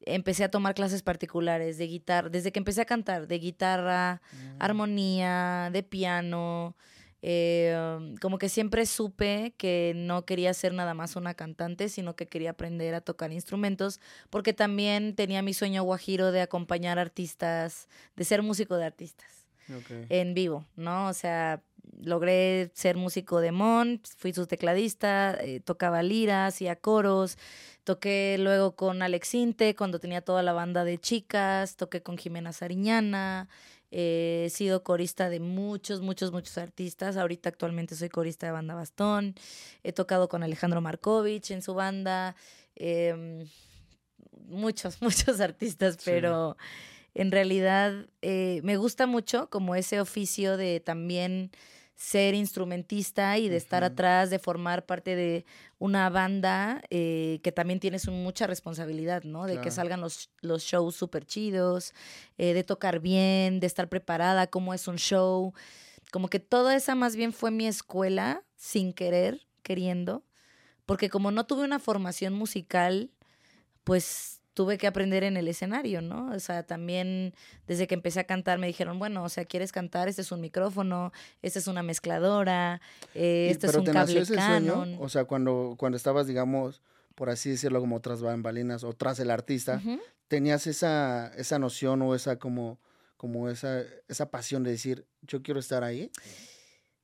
empecé 0.00 0.42
a 0.42 0.50
tomar 0.50 0.74
clases 0.74 1.02
particulares 1.02 1.78
de 1.78 1.86
guitarra, 1.86 2.28
desde 2.28 2.50
que 2.50 2.58
empecé 2.58 2.80
a 2.80 2.86
cantar, 2.86 3.28
de 3.28 3.38
guitarra, 3.38 4.20
Mm. 4.32 4.56
armonía, 4.58 5.70
de 5.72 5.84
piano. 5.84 6.74
Eh, 7.22 7.76
um, 7.98 8.16
como 8.16 8.38
que 8.38 8.48
siempre 8.48 8.86
supe 8.86 9.54
que 9.56 9.92
no 9.94 10.24
quería 10.24 10.54
ser 10.54 10.72
nada 10.72 10.94
más 10.94 11.16
una 11.16 11.34
cantante, 11.34 11.88
sino 11.88 12.16
que 12.16 12.26
quería 12.26 12.50
aprender 12.50 12.94
a 12.94 13.00
tocar 13.00 13.32
instrumentos, 13.32 14.00
porque 14.30 14.52
también 14.52 15.14
tenía 15.14 15.42
mi 15.42 15.54
sueño 15.54 15.82
guajiro 15.82 16.32
de 16.32 16.40
acompañar 16.40 16.98
artistas, 16.98 17.88
de 18.16 18.24
ser 18.24 18.42
músico 18.42 18.76
de 18.76 18.84
artistas 18.84 19.46
en 20.08 20.34
vivo, 20.34 20.66
¿no? 20.74 21.06
O 21.06 21.12
sea, 21.12 21.62
logré 22.02 22.70
ser 22.74 22.96
músico 22.96 23.40
de 23.40 23.52
Mon, 23.52 24.00
fui 24.16 24.32
su 24.32 24.46
tecladista, 24.46 25.36
eh, 25.40 25.60
tocaba 25.60 26.02
lira, 26.02 26.46
hacía 26.46 26.76
coros, 26.76 27.38
toqué 27.84 28.36
luego 28.38 28.74
con 28.74 29.02
Alex 29.02 29.34
Inte 29.34 29.76
cuando 29.76 30.00
tenía 30.00 30.22
toda 30.22 30.42
la 30.42 30.52
banda 30.52 30.84
de 30.84 30.98
chicas, 30.98 31.76
toqué 31.76 32.02
con 32.02 32.18
Jimena 32.18 32.52
Sariñana, 32.52 33.48
eh, 33.90 34.44
he 34.46 34.50
sido 34.50 34.82
corista 34.82 35.28
de 35.28 35.40
muchos, 35.40 36.00
muchos, 36.00 36.32
muchos 36.32 36.56
artistas, 36.58 37.16
ahorita 37.16 37.48
actualmente 37.48 37.94
soy 37.96 38.08
corista 38.08 38.46
de 38.46 38.52
banda 38.52 38.74
Bastón, 38.74 39.34
he 39.82 39.92
tocado 39.92 40.28
con 40.28 40.42
Alejandro 40.42 40.80
Markovich 40.80 41.50
en 41.50 41.62
su 41.62 41.74
banda, 41.74 42.36
em, 42.76 43.46
muchos, 44.46 45.00
muchos 45.02 45.40
artistas, 45.40 45.94
Sí. 45.98 46.02
pero 46.04 46.56
en 47.14 47.32
realidad 47.32 48.06
eh, 48.22 48.60
me 48.62 48.76
gusta 48.76 49.06
mucho 49.06 49.50
como 49.50 49.74
ese 49.74 50.00
oficio 50.00 50.56
de 50.56 50.80
también 50.80 51.50
ser 52.00 52.34
instrumentista 52.34 53.36
y 53.36 53.50
de 53.50 53.58
estar 53.58 53.84
atrás, 53.84 54.30
de 54.30 54.38
formar 54.38 54.86
parte 54.86 55.14
de 55.14 55.44
una 55.78 56.08
banda 56.08 56.80
eh, 56.88 57.40
que 57.42 57.52
también 57.52 57.78
tienes 57.78 58.08
mucha 58.08 58.46
responsabilidad, 58.46 59.24
¿no? 59.24 59.44
De 59.44 59.60
que 59.60 59.70
salgan 59.70 60.00
los, 60.00 60.30
los 60.40 60.62
shows 60.62 60.96
súper 60.96 61.26
chidos, 61.26 61.92
eh, 62.38 62.54
de 62.54 62.64
tocar 62.64 63.00
bien, 63.00 63.60
de 63.60 63.66
estar 63.66 63.90
preparada, 63.90 64.46
cómo 64.46 64.72
es 64.72 64.88
un 64.88 64.96
show. 64.96 65.52
Como 66.10 66.28
que 66.28 66.40
toda 66.40 66.74
esa 66.74 66.94
más 66.94 67.16
bien 67.16 67.34
fue 67.34 67.50
mi 67.50 67.66
escuela, 67.66 68.44
sin 68.56 68.94
querer, 68.94 69.46
queriendo, 69.62 70.24
porque 70.86 71.10
como 71.10 71.30
no 71.30 71.44
tuve 71.44 71.64
una 71.64 71.78
formación 71.78 72.32
musical, 72.32 73.10
pues 73.84 74.39
tuve 74.60 74.76
que 74.76 74.86
aprender 74.86 75.24
en 75.24 75.38
el 75.38 75.48
escenario, 75.48 76.02
¿no? 76.02 76.30
O 76.34 76.38
sea, 76.38 76.64
también 76.64 77.32
desde 77.66 77.86
que 77.86 77.94
empecé 77.94 78.20
a 78.20 78.24
cantar 78.24 78.58
me 78.58 78.66
dijeron, 78.66 78.98
bueno, 78.98 79.24
o 79.24 79.28
sea, 79.30 79.46
¿quieres 79.46 79.72
cantar? 79.72 80.06
Este 80.06 80.20
es 80.20 80.32
un 80.32 80.42
micrófono, 80.42 81.14
esta 81.40 81.58
es 81.58 81.66
una 81.66 81.82
mezcladora, 81.82 82.82
eh, 83.14 83.48
este 83.50 83.68
es 83.68 83.74
un 83.74 83.86
cable 83.86 84.22
Canon. 84.26 84.98
O 85.00 85.08
sea, 85.08 85.24
cuando, 85.24 85.76
cuando 85.78 85.96
estabas, 85.96 86.26
digamos, 86.26 86.82
por 87.14 87.30
así 87.30 87.48
decirlo, 87.48 87.80
como 87.80 88.00
tras 88.00 88.20
bambalinas 88.20 88.84
o 88.84 88.92
tras 88.92 89.18
el 89.18 89.30
artista, 89.30 89.80
¿tenías 90.28 90.66
esa, 90.66 91.28
esa 91.38 91.58
noción 91.58 92.02
o 92.02 92.14
esa 92.14 92.38
como, 92.38 92.78
como 93.16 93.48
esa, 93.48 93.80
esa 94.08 94.30
pasión 94.30 94.62
de 94.62 94.72
decir, 94.72 95.06
yo 95.22 95.42
quiero 95.42 95.58
estar 95.58 95.84
ahí? 95.84 96.10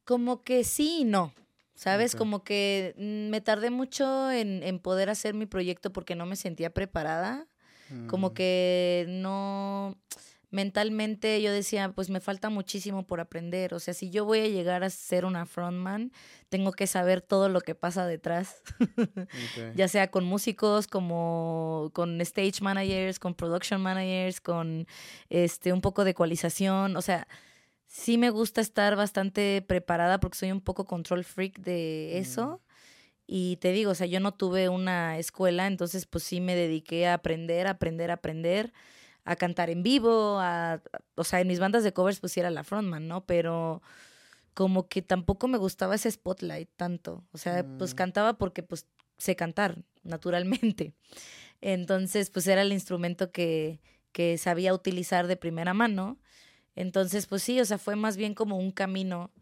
Como 0.05 0.43
que 0.43 0.63
sí 0.63 0.99
y 1.01 1.05
no. 1.05 1.33
¿Sabes? 1.77 2.17
Como 2.17 2.43
que 2.43 2.95
mm, 2.97 3.31
me 3.31 3.41
tardé 3.41 3.71
mucho 3.71 4.33
en, 4.33 4.63
en, 4.63 4.79
poder 4.79 5.11
hacer 5.11 5.35
mi 5.35 5.47
proyecto 5.47 5.93
porque 5.93 6.17
no 6.17 6.27
me 6.27 6.35
sentía 6.37 6.71
preparada. 6.71 7.47
Como 8.09 8.31
mm. 8.31 8.35
que 8.35 9.07
no 9.09 9.97
mentalmente 10.51 11.41
yo 11.43 11.53
decía, 11.53 11.93
pues 11.95 12.09
me 12.09 12.21
falta 12.21 12.51
muchísimo 12.51 13.07
por 13.07 13.21
aprender. 13.21 13.75
O 13.75 13.81
sea, 13.81 13.95
si 13.95 14.11
yo 14.11 14.25
voy 14.25 14.41
a 14.41 14.49
llegar 14.49 14.85
a 14.85 14.91
ser 14.91 15.25
una 15.25 15.45
frontman, 15.45 16.13
tengo 16.49 16.73
que 16.73 16.87
saber 16.87 17.21
todo 17.21 17.49
lo 17.49 17.61
que 17.61 17.75
pasa 17.75 18.07
detrás. 18.07 18.63
ya 19.75 19.87
sea 19.89 20.11
con 20.11 20.25
músicos, 20.25 20.87
como 20.87 21.91
con 21.93 22.21
stage 22.23 22.63
managers, 22.63 23.19
con 23.19 23.35
production 23.35 23.81
managers, 23.81 24.41
con 24.41 24.87
este 25.29 25.73
un 25.73 25.81
poco 25.81 26.05
de 26.05 26.13
ecualización. 26.13 26.97
O 26.97 27.03
sea, 27.03 27.29
sí 27.97 28.19
me 28.19 28.29
gusta 28.29 28.61
estar 28.61 28.95
bastante 28.95 29.65
preparada 29.67 30.21
porque 30.21 30.37
soy 30.37 30.53
un 30.53 30.61
poco 30.61 30.85
control 30.85 31.25
freak 31.25 31.59
de 31.61 32.19
eso. 32.19 32.61
Mm. 32.61 32.73
Y 33.29 33.57
te 33.57 33.73
digo, 33.73 33.93
o 33.93 33.95
sea, 33.95 34.07
yo 34.07 34.21
no 34.21 34.35
tuve 34.35 34.69
una 34.69 35.19
escuela, 35.19 35.67
entonces 35.67 36.05
pues 36.05 36.23
sí 36.23 36.41
me 36.41 36.55
dediqué 36.55 37.09
a 37.09 37.15
aprender, 37.15 37.67
aprender, 37.67 38.11
aprender 38.11 38.73
a 39.25 39.35
cantar 39.35 39.71
en 39.71 39.83
vivo, 39.83 40.39
a, 40.39 40.81
o 41.17 41.25
sea, 41.25 41.41
en 41.41 41.49
mis 41.49 41.59
bandas 41.59 41.83
de 41.83 41.93
covers 41.93 42.21
pues 42.21 42.37
era 42.37 42.51
la 42.51 42.63
frontman, 42.63 43.09
¿no? 43.09 43.25
Pero 43.25 43.83
como 44.55 44.89
que 44.89 45.03
tampoco 45.03 45.49
me 45.49 45.59
gustaba 45.59 45.97
ese 45.97 46.11
spotlight 46.11 46.69
tanto, 46.77 47.25
o 47.33 47.39
sea, 47.39 47.67
pues 47.79 47.95
mm. 47.95 47.97
cantaba 47.97 48.39
porque 48.39 48.63
pues 48.63 48.87
sé 49.17 49.37
cantar, 49.37 49.83
naturalmente. 50.03 50.93
Entonces, 51.63 52.29
pues 52.31 52.47
era 52.47 52.61
el 52.61 52.73
instrumento 52.73 53.33
que, 53.33 53.81
que 54.13 54.37
sabía 54.37 54.75
utilizar 54.75 55.27
de 55.27 55.37
primera 55.37 55.73
mano. 55.73 56.19
Entonces, 56.77 57.27
pues 57.27 57.43
sí, 57.43 57.59
o 57.61 57.65
sea, 57.65 57.79
fue 57.79 57.97
más 57.97 58.17
bien 58.17 58.35
como 58.35 58.59
un 58.59 58.71
camino. 58.71 59.33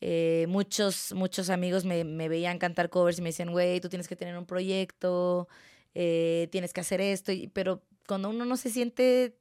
Eh, 0.00 0.46
muchos, 0.48 1.12
muchos 1.12 1.48
amigos 1.50 1.84
me, 1.84 2.02
veían 2.28 2.58
cantar 2.58 2.90
covers 2.90 3.18
y 3.18 3.22
me 3.22 3.28
decían, 3.28 3.52
güey, 3.52 3.80
tú 3.80 3.88
tienes 3.88 4.08
que 4.08 4.16
tener 4.16 4.36
un 4.36 4.46
proyecto, 4.46 5.48
eh, 5.94 6.48
tienes 6.50 6.72
que 6.72 6.80
hacer 6.80 7.00
esto, 7.00 7.30
pero 7.52 7.82
cuando 8.08 8.30
uno 8.30 8.44
no 8.44 8.56
se 8.56 8.70
siente 8.70 9.36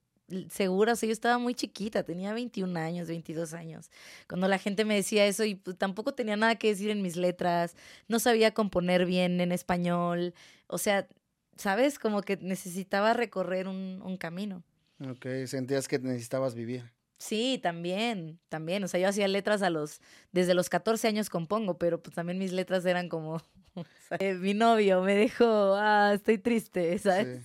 segura, 0.49 0.93
o 0.93 0.95
sea, 0.95 1.07
yo 1.07 1.13
estaba 1.13 1.39
muy 1.39 1.55
chiquita, 1.55 2.03
tenía 2.03 2.33
21 2.33 2.77
años, 2.77 3.07
22 3.07 3.53
años, 3.53 3.89
cuando 4.27 4.47
la 4.47 4.59
gente 4.59 4.85
me 4.85 4.95
decía 4.95 5.25
eso 5.25 5.43
y 5.45 5.55
pues, 5.55 5.77
tampoco 5.77 6.13
tenía 6.13 6.37
nada 6.37 6.55
que 6.55 6.67
decir 6.67 6.89
en 6.91 7.01
mis 7.01 7.15
letras, 7.15 7.75
no 8.07 8.19
sabía 8.19 8.53
componer 8.53 9.05
bien 9.05 9.41
en 9.41 9.51
español, 9.51 10.33
o 10.67 10.77
sea, 10.77 11.07
¿sabes? 11.57 11.97
Como 11.97 12.21
que 12.21 12.37
necesitaba 12.37 13.13
recorrer 13.13 13.67
un, 13.67 14.01
un 14.05 14.17
camino. 14.17 14.63
Ok, 15.09 15.25
sentías 15.47 15.87
que 15.87 15.97
necesitabas 15.97 16.53
vivir. 16.53 16.83
Sí, 17.21 17.59
también, 17.61 18.39
también. 18.49 18.83
O 18.83 18.87
sea, 18.87 18.99
yo 18.99 19.07
hacía 19.07 19.27
letras 19.27 19.61
a 19.61 19.69
los, 19.69 20.01
desde 20.31 20.55
los 20.55 20.69
14 20.69 21.07
años 21.07 21.29
compongo, 21.29 21.77
pero 21.77 22.01
pues 22.01 22.15
también 22.15 22.39
mis 22.39 22.51
letras 22.51 22.83
eran 22.83 23.09
como, 23.09 23.39
eh, 24.19 24.33
mi 24.33 24.55
novio 24.55 25.03
me 25.03 25.15
dijo, 25.15 25.45
ah, 25.45 26.13
estoy 26.15 26.39
triste, 26.39 26.97
¿sabes? 26.97 27.41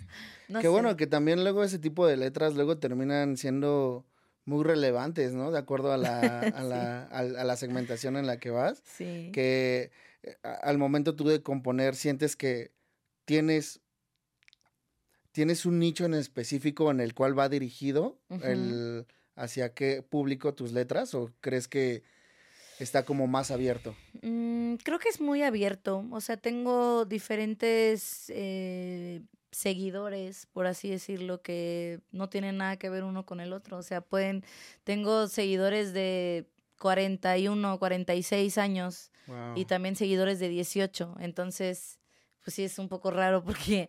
Qué 0.62 0.68
bueno 0.68 0.96
que 0.96 1.06
también 1.06 1.44
luego 1.44 1.62
ese 1.62 1.78
tipo 1.78 2.06
de 2.06 2.16
letras 2.16 2.54
luego 2.54 2.78
terminan 2.78 3.36
siendo 3.36 4.06
muy 4.46 4.64
relevantes, 4.64 5.34
¿no? 5.34 5.50
De 5.50 5.58
acuerdo 5.58 5.92
a 5.92 5.98
la, 5.98 6.40
a 6.40 6.62
la, 6.62 7.02
a, 7.02 7.22
la 7.22 7.56
segmentación 7.56 8.16
en 8.16 8.26
la 8.26 8.38
que 8.38 8.48
vas. 8.48 8.82
Sí. 8.82 9.30
Que 9.34 9.90
eh, 10.22 10.36
al 10.62 10.78
momento 10.78 11.16
tú 11.16 11.28
de 11.28 11.42
componer 11.42 11.96
sientes 11.96 12.34
que 12.34 12.72
tienes 13.26 13.82
tienes 15.32 15.66
un 15.66 15.78
nicho 15.78 16.06
en 16.06 16.14
específico 16.14 16.90
en 16.90 17.00
el 17.00 17.12
cual 17.12 17.38
va 17.38 17.50
dirigido 17.50 18.18
el 18.42 19.06
hacia 19.36 19.74
qué 19.74 20.02
público 20.02 20.54
tus 20.54 20.72
letras 20.72 21.14
o 21.14 21.30
crees 21.40 21.68
que 21.68 22.02
está 22.78 23.04
como 23.04 23.26
más 23.26 23.50
abierto? 23.50 23.94
Mm, 24.22 24.74
creo 24.76 24.98
que 24.98 25.08
es 25.08 25.20
muy 25.20 25.42
abierto. 25.42 26.04
O 26.10 26.20
sea, 26.20 26.36
tengo 26.36 27.04
diferentes 27.04 28.30
eh, 28.34 29.22
seguidores, 29.52 30.46
por 30.52 30.66
así 30.66 30.90
decirlo, 30.90 31.42
que 31.42 32.00
no 32.10 32.28
tienen 32.28 32.58
nada 32.58 32.76
que 32.76 32.90
ver 32.90 33.04
uno 33.04 33.24
con 33.24 33.40
el 33.40 33.52
otro. 33.52 33.78
O 33.78 33.82
sea, 33.82 34.00
pueden, 34.00 34.44
tengo 34.84 35.28
seguidores 35.28 35.92
de 35.92 36.46
41, 36.78 37.78
46 37.78 38.58
años 38.58 39.10
y 39.54 39.64
también 39.64 39.96
seguidores 39.96 40.38
de 40.38 40.48
18. 40.48 41.16
Entonces, 41.20 41.98
pues 42.44 42.54
sí, 42.54 42.64
es 42.64 42.78
un 42.78 42.88
poco 42.88 43.10
raro 43.10 43.42
porque, 43.44 43.88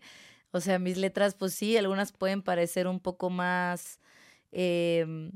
o 0.51 0.61
sea, 0.61 0.79
mis 0.79 0.97
letras, 0.97 1.35
pues 1.35 1.53
sí, 1.53 1.77
algunas 1.77 2.11
pueden 2.11 2.41
parecer 2.41 2.87
un 2.87 2.99
poco 2.99 3.29
más 3.29 3.99
Em, 4.51 5.31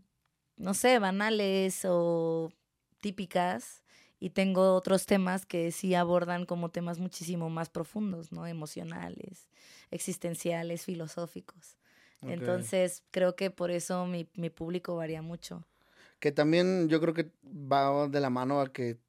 no 0.57 0.73
sé, 0.73 0.99
banales 0.99 1.85
o 1.85 2.51
típicas. 2.99 3.83
Y 4.19 4.29
tengo 4.29 4.75
otros 4.75 5.07
temas 5.07 5.47
que 5.47 5.71
sí 5.71 5.95
abordan 5.95 6.45
como 6.45 6.69
temas 6.69 6.99
muchísimo 6.99 7.49
más 7.49 7.69
profundos, 7.69 8.31
¿no? 8.31 8.45
Emocionales, 8.45 9.49
existenciales, 9.89 10.85
filosóficos. 10.85 11.77
Entonces, 12.21 13.03
creo 13.09 13.35
que 13.35 13.49
por 13.49 13.71
eso 13.71 14.05
mi, 14.05 14.29
mi 14.35 14.51
público 14.51 14.95
varía 14.95 15.23
mucho. 15.23 15.65
Que 16.19 16.31
también 16.31 16.87
yo 16.87 17.01
creo 17.01 17.15
que 17.15 17.31
va 17.43 18.07
de 18.07 18.19
la 18.19 18.29
mano 18.29 18.61
a 18.61 18.71
que 18.71 18.99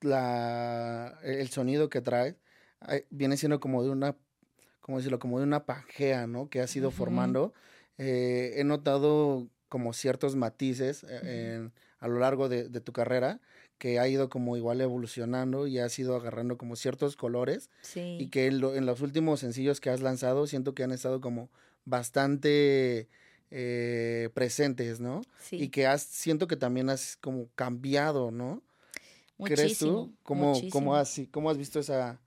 la, 0.00 1.18
el 1.22 1.48
sonido 1.50 1.88
que 1.88 2.00
trae 2.00 2.36
viene 3.10 3.36
siendo 3.36 3.60
como 3.60 3.82
de 3.82 3.90
una, 3.90 4.16
como 4.80 4.98
decirlo, 4.98 5.18
como 5.18 5.38
de 5.38 5.44
una 5.44 5.64
pajea, 5.66 6.26
¿no? 6.26 6.48
Que 6.48 6.60
ha 6.60 6.66
sido 6.66 6.90
formando. 6.90 7.52
Eh, 8.04 8.60
he 8.60 8.64
notado 8.64 9.46
como 9.68 9.92
ciertos 9.92 10.34
matices 10.34 11.06
eh, 11.08 11.68
a 12.00 12.08
lo 12.08 12.18
largo 12.18 12.48
de, 12.48 12.68
tu 12.80 12.92
carrera 12.92 13.40
que 13.78 14.00
ha 14.00 14.08
ido 14.08 14.28
como 14.28 14.56
igual 14.56 14.80
evolucionando 14.80 15.68
y 15.68 15.78
ha 15.78 15.86
ido 15.96 16.16
agarrando 16.16 16.58
como 16.58 16.74
ciertos 16.74 17.14
colores 17.14 17.70
y 17.94 18.28
que 18.28 18.46
en, 18.46 18.60
los 18.86 19.00
últimos 19.02 19.38
sencillos 19.38 19.80
que 19.80 19.90
has 19.90 20.00
lanzado 20.00 20.48
siento 20.48 20.74
que 20.74 20.82
han 20.82 20.90
estado 20.90 21.20
como 21.20 21.48
bastante 21.84 23.08
eh, 23.52 24.30
presentes, 24.34 24.98
¿no? 24.98 25.22
Y 25.52 25.68
que 25.68 25.86
has, 25.86 26.02
siento 26.02 26.48
que 26.48 26.56
también 26.56 26.90
has 26.90 27.16
como 27.16 27.48
cambiado, 27.54 28.32
¿no? 28.32 28.62
Muchísimo, 29.38 29.56
¿Crees 29.56 29.78
tú? 29.78 30.12
¿Cómo, 30.24 30.60
cómo, 30.70 30.96
has, 30.96 31.20
¿Cómo 31.30 31.50
has 31.50 31.56
visto 31.56 31.78
esa, 31.78 32.20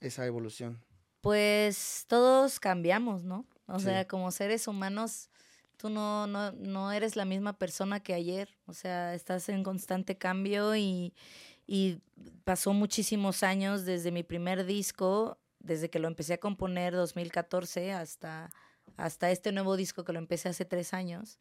esa 0.00 0.24
evolución? 0.24 0.82
Pues 1.20 2.06
todos 2.08 2.58
cambiamos, 2.58 3.22
¿no? 3.22 3.44
O 3.72 3.78
sea, 3.78 4.06
como 4.06 4.30
seres 4.30 4.66
humanos 4.68 5.30
tú 5.76 5.88
no, 5.88 6.26
no, 6.26 6.52
no 6.52 6.92
eres 6.92 7.16
la 7.16 7.24
misma 7.24 7.54
persona 7.54 8.00
que 8.00 8.12
ayer, 8.12 8.50
o 8.66 8.74
sea, 8.74 9.14
estás 9.14 9.48
en 9.48 9.62
constante 9.62 10.18
cambio 10.18 10.76
y, 10.76 11.14
y 11.66 12.00
pasó 12.44 12.74
muchísimos 12.74 13.42
años 13.42 13.86
desde 13.86 14.10
mi 14.10 14.22
primer 14.22 14.66
disco, 14.66 15.38
desde 15.58 15.88
que 15.88 15.98
lo 15.98 16.08
empecé 16.08 16.34
a 16.34 16.38
componer 16.38 16.92
2014 16.94 17.92
hasta, 17.92 18.50
hasta 18.96 19.30
este 19.30 19.52
nuevo 19.52 19.76
disco 19.76 20.04
que 20.04 20.12
lo 20.12 20.18
empecé 20.18 20.50
hace 20.50 20.66
tres 20.66 20.92
años. 20.92 21.38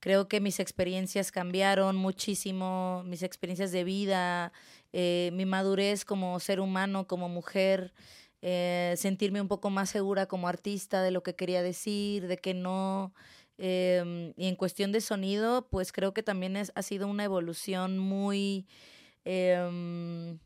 Creo 0.00 0.28
que 0.28 0.40
mis 0.40 0.60
experiencias 0.60 1.32
cambiaron 1.32 1.96
muchísimo, 1.96 3.02
mis 3.06 3.22
experiencias 3.22 3.72
de 3.72 3.84
vida, 3.84 4.52
eh, 4.92 5.30
mi 5.32 5.46
madurez 5.46 6.04
como 6.04 6.38
ser 6.40 6.60
humano, 6.60 7.06
como 7.06 7.28
mujer, 7.28 7.94
eh, 8.44 8.94
sentirme 8.96 9.40
un 9.40 9.48
poco 9.48 9.70
más 9.70 9.90
segura 9.90 10.26
como 10.26 10.46
artista 10.46 11.02
de 11.02 11.10
lo 11.10 11.22
que 11.22 11.34
quería 11.34 11.62
decir, 11.62 12.28
de 12.28 12.36
que 12.36 12.54
no 12.54 13.12
Em, 13.58 14.32
y 14.36 14.48
en 14.48 14.56
cuestión 14.56 14.90
de 14.92 15.00
sonido, 15.00 15.68
pues 15.68 15.92
creo 15.92 16.12
que 16.12 16.22
también 16.22 16.56
es, 16.56 16.72
ha 16.74 16.82
sido 16.82 17.06
una 17.06 17.24
evolución 17.24 17.98
muy, 17.98 18.66
em, 19.24 20.38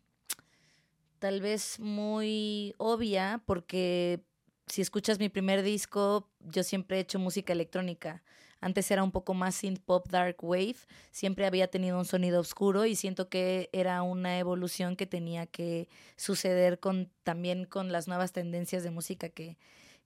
tal 1.18 1.40
vez 1.40 1.80
muy 1.80 2.74
obvia, 2.78 3.42
porque 3.46 4.20
si 4.66 4.82
escuchas 4.82 5.18
mi 5.18 5.28
primer 5.30 5.62
disco, 5.62 6.28
yo 6.40 6.62
siempre 6.62 6.98
he 6.98 7.00
hecho 7.00 7.18
música 7.18 7.52
electrónica. 7.52 8.22
Antes 8.60 8.90
era 8.90 9.04
un 9.04 9.12
poco 9.12 9.34
más 9.34 9.54
synth 9.54 9.80
pop 9.84 10.08
dark 10.08 10.36
wave, 10.42 10.76
siempre 11.10 11.46
había 11.46 11.68
tenido 11.68 11.98
un 11.98 12.04
sonido 12.04 12.40
oscuro 12.40 12.86
y 12.86 12.96
siento 12.96 13.28
que 13.28 13.70
era 13.72 14.02
una 14.02 14.38
evolución 14.38 14.96
que 14.96 15.06
tenía 15.06 15.46
que 15.46 15.88
suceder 16.16 16.80
con 16.80 17.10
también 17.22 17.64
con 17.64 17.92
las 17.92 18.08
nuevas 18.08 18.32
tendencias 18.32 18.82
de 18.82 18.90
música 18.90 19.28
que, 19.28 19.58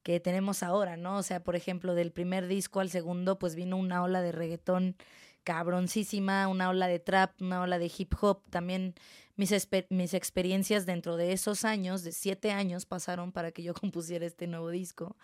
que 0.03 0.21
tenemos 0.21 0.63
ahora, 0.63 0.97
¿no? 0.97 1.17
O 1.17 1.23
sea, 1.23 1.43
por 1.43 1.57
ejemplo, 1.57 1.95
del 1.95 2.13
primer 2.13 2.47
disco 2.47 2.81
al 2.81 2.91
segundo, 2.91 3.39
pues 3.39 3.55
vino 3.55 3.77
una 3.77 4.03
ola 4.03 4.21
de 4.21 4.33
reggaetón 4.33 4.97
cabroncísima, 5.45 6.49
una 6.49 6.69
ola 6.69 6.87
de 6.87 6.99
trap, 6.99 7.41
una 7.41 7.63
ola 7.63 7.79
de 7.79 7.91
hip 7.97 8.15
hop. 8.21 8.43
También 8.51 8.95
mis, 9.37 9.53
mis 9.91 10.15
experiencias 10.15 10.87
dentro 10.87 11.17
de 11.17 11.33
esos 11.33 11.65
años, 11.65 12.03
de 12.03 12.13
siete 12.13 12.53
años, 12.53 12.87
pasaron 12.87 13.33
para 13.33 13.53
que 13.53 13.63
yo 13.63 13.75
compusiera 13.81 14.27
este 14.27 14.47
nuevo 14.47 14.71
disco. 14.71 15.17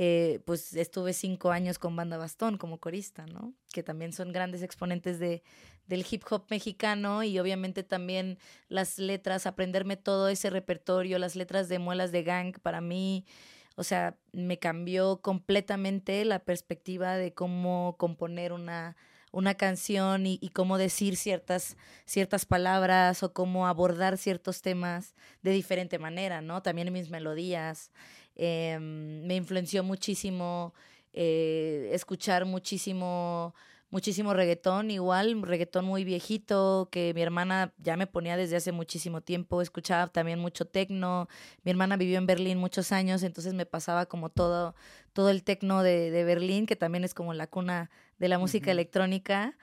Eh, 0.00 0.38
pues 0.44 0.74
estuve 0.74 1.12
cinco 1.12 1.50
años 1.50 1.80
con 1.80 1.96
Banda 1.96 2.16
Bastón 2.16 2.56
como 2.56 2.78
corista, 2.78 3.26
¿no? 3.26 3.52
Que 3.72 3.82
también 3.82 4.12
son 4.12 4.30
grandes 4.30 4.62
exponentes 4.62 5.18
de, 5.18 5.42
del 5.88 6.06
hip 6.08 6.22
hop 6.30 6.44
mexicano 6.50 7.24
y 7.24 7.36
obviamente 7.40 7.82
también 7.82 8.38
las 8.68 9.00
letras, 9.00 9.44
aprenderme 9.44 9.96
todo 9.96 10.28
ese 10.28 10.50
repertorio, 10.50 11.18
las 11.18 11.34
letras 11.34 11.68
de 11.68 11.80
Muelas 11.80 12.12
de 12.12 12.22
Gang, 12.22 12.60
para 12.60 12.80
mí, 12.80 13.26
o 13.74 13.82
sea, 13.82 14.16
me 14.30 14.60
cambió 14.60 15.20
completamente 15.20 16.24
la 16.24 16.44
perspectiva 16.44 17.16
de 17.16 17.34
cómo 17.34 17.96
componer 17.98 18.52
una, 18.52 18.96
una 19.32 19.54
canción 19.54 20.26
y, 20.26 20.38
cómo 20.54 20.78
decir 20.78 21.16
ciertas, 21.16 21.76
ciertas 22.04 22.46
palabras 22.46 23.22
o 23.22 23.32
cómo 23.32 23.66
abordar 23.66 24.16
ciertos 24.16 24.62
temas 24.62 25.14
de 25.42 25.50
diferente 25.50 25.98
manera, 25.98 26.40
¿no? 26.40 26.62
También 26.62 26.92
mis 26.92 27.10
melodías. 27.10 27.90
Em, 28.38 29.26
me 29.26 29.36
influenció 29.36 29.82
muchísimo 29.84 30.72
eh, 31.12 31.90
escuchar 31.92 32.44
muchísimo 32.46 33.54
muchísimo 33.90 34.34
reggaetón, 34.34 34.90
igual, 34.90 35.40
reggaetón 35.42 35.84
muy 35.84 36.04
viejito, 36.04 36.88
que 36.92 37.12
mi 37.14 37.22
hermana 37.22 37.72
ya 37.78 37.96
me 37.96 38.06
ponía 38.06 38.36
desde 38.36 38.56
hace 38.56 38.72
muchísimo 38.72 39.22
tiempo, 39.22 39.62
escuchaba 39.62 40.08
también 40.08 40.38
mucho 40.38 40.66
tecno, 40.66 41.28
mi 41.64 41.70
hermana 41.70 41.96
vivió 41.96 42.18
en 42.18 42.26
Berlín 42.26 42.58
muchos 42.58 42.92
años, 42.92 43.22
entonces 43.22 43.54
me 43.54 43.66
pasaba 43.66 44.06
como 44.06 44.28
todo, 44.28 44.74
todo 45.12 45.30
el 45.30 45.42
tecno 45.42 45.82
de, 45.82 46.10
de 46.10 46.24
Berlín, 46.24 46.66
que 46.66 46.76
también 46.76 47.04
es 47.04 47.14
como 47.14 47.32
la 47.32 47.46
cuna 47.46 47.90
de 48.18 48.28
la 48.28 48.38
música 48.38 48.70
electrónica. 48.70 49.56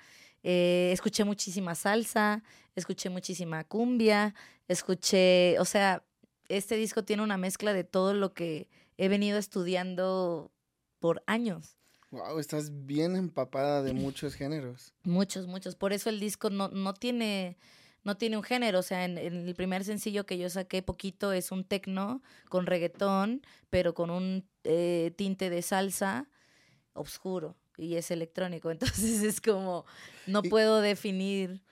Eh, 0.43 0.91
escuché 0.91 1.23
muchísima 1.23 1.75
salsa, 1.75 2.43
escuché 2.75 3.09
muchísima 3.09 3.63
cumbia, 3.63 4.35
escuché, 4.67 5.57
o 5.59 5.65
sea, 5.65 6.03
este 6.49 6.75
disco 6.75 7.03
tiene 7.03 7.23
una 7.23 7.37
mezcla 7.37 7.73
de 7.73 7.83
todo 7.83 8.13
lo 8.13 8.33
que 8.33 8.67
he 8.97 9.09
venido 9.09 9.37
estudiando 9.37 10.51
por 10.99 11.23
años. 11.27 11.77
Wow, 12.11 12.39
estás 12.39 12.85
bien 12.85 13.15
empapada 13.15 13.83
de 13.83 13.93
muchos 13.93 14.35
géneros. 14.35 14.93
Muchos, 15.03 15.47
muchos. 15.47 15.75
Por 15.75 15.91
eso 15.91 16.09
el 16.09 16.19
disco 16.19 16.49
no, 16.49 16.69
no 16.69 16.93
tiene 16.93 17.57
no 18.05 18.15
tiene 18.15 18.37
un 18.37 18.43
género, 18.43 18.79
o 18.79 18.83
sea, 18.83 19.03
en, 19.03 19.17
el 19.17 19.55
primer 19.55 19.83
sencillo 19.83 20.27
que 20.27 20.37
yo 20.37 20.47
saqué 20.49 20.83
poquito 20.83 21.33
es 21.33 21.51
un 21.51 21.63
tecno 21.63 22.21
con 22.49 22.67
reggaetón, 22.67 23.41
pero 23.71 23.95
con 23.95 24.11
un 24.11 24.47
eh, 24.63 25.11
tinte 25.17 25.49
de 25.49 25.63
salsa 25.63 26.29
oscuro 26.93 27.55
y 27.77 27.95
es 27.95 28.11
electrónico, 28.11 28.69
entonces 28.71 29.23
es 29.23 29.41
como, 29.41 29.85
no 30.27 30.43
puedo 30.43 30.81
definir. 30.81 31.63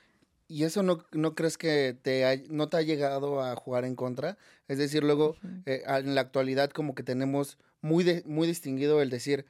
¿Y 0.48 0.64
eso 0.66 0.84
no, 0.84 1.06
no 1.12 1.36
crees 1.36 1.58
que 1.58 1.98
te 2.02 2.44
no 2.50 2.70
te 2.70 2.78
ha 2.78 2.82
llegado 2.82 3.42
a 3.42 3.56
jugar 3.56 3.86
en 3.86 3.96
contra? 3.96 4.38
Es 4.68 4.78
decir, 4.78 5.04
luego, 5.04 5.36
eh, 5.66 5.84
en 5.88 6.16
la 6.16 6.22
actualidad 6.22 6.70
como 6.72 6.96
que 6.96 7.04
tenemos 7.04 7.58
muy, 7.82 8.24
muy 8.26 8.48
distinguido 8.48 9.02
el 9.02 9.10
decir, 9.10 9.46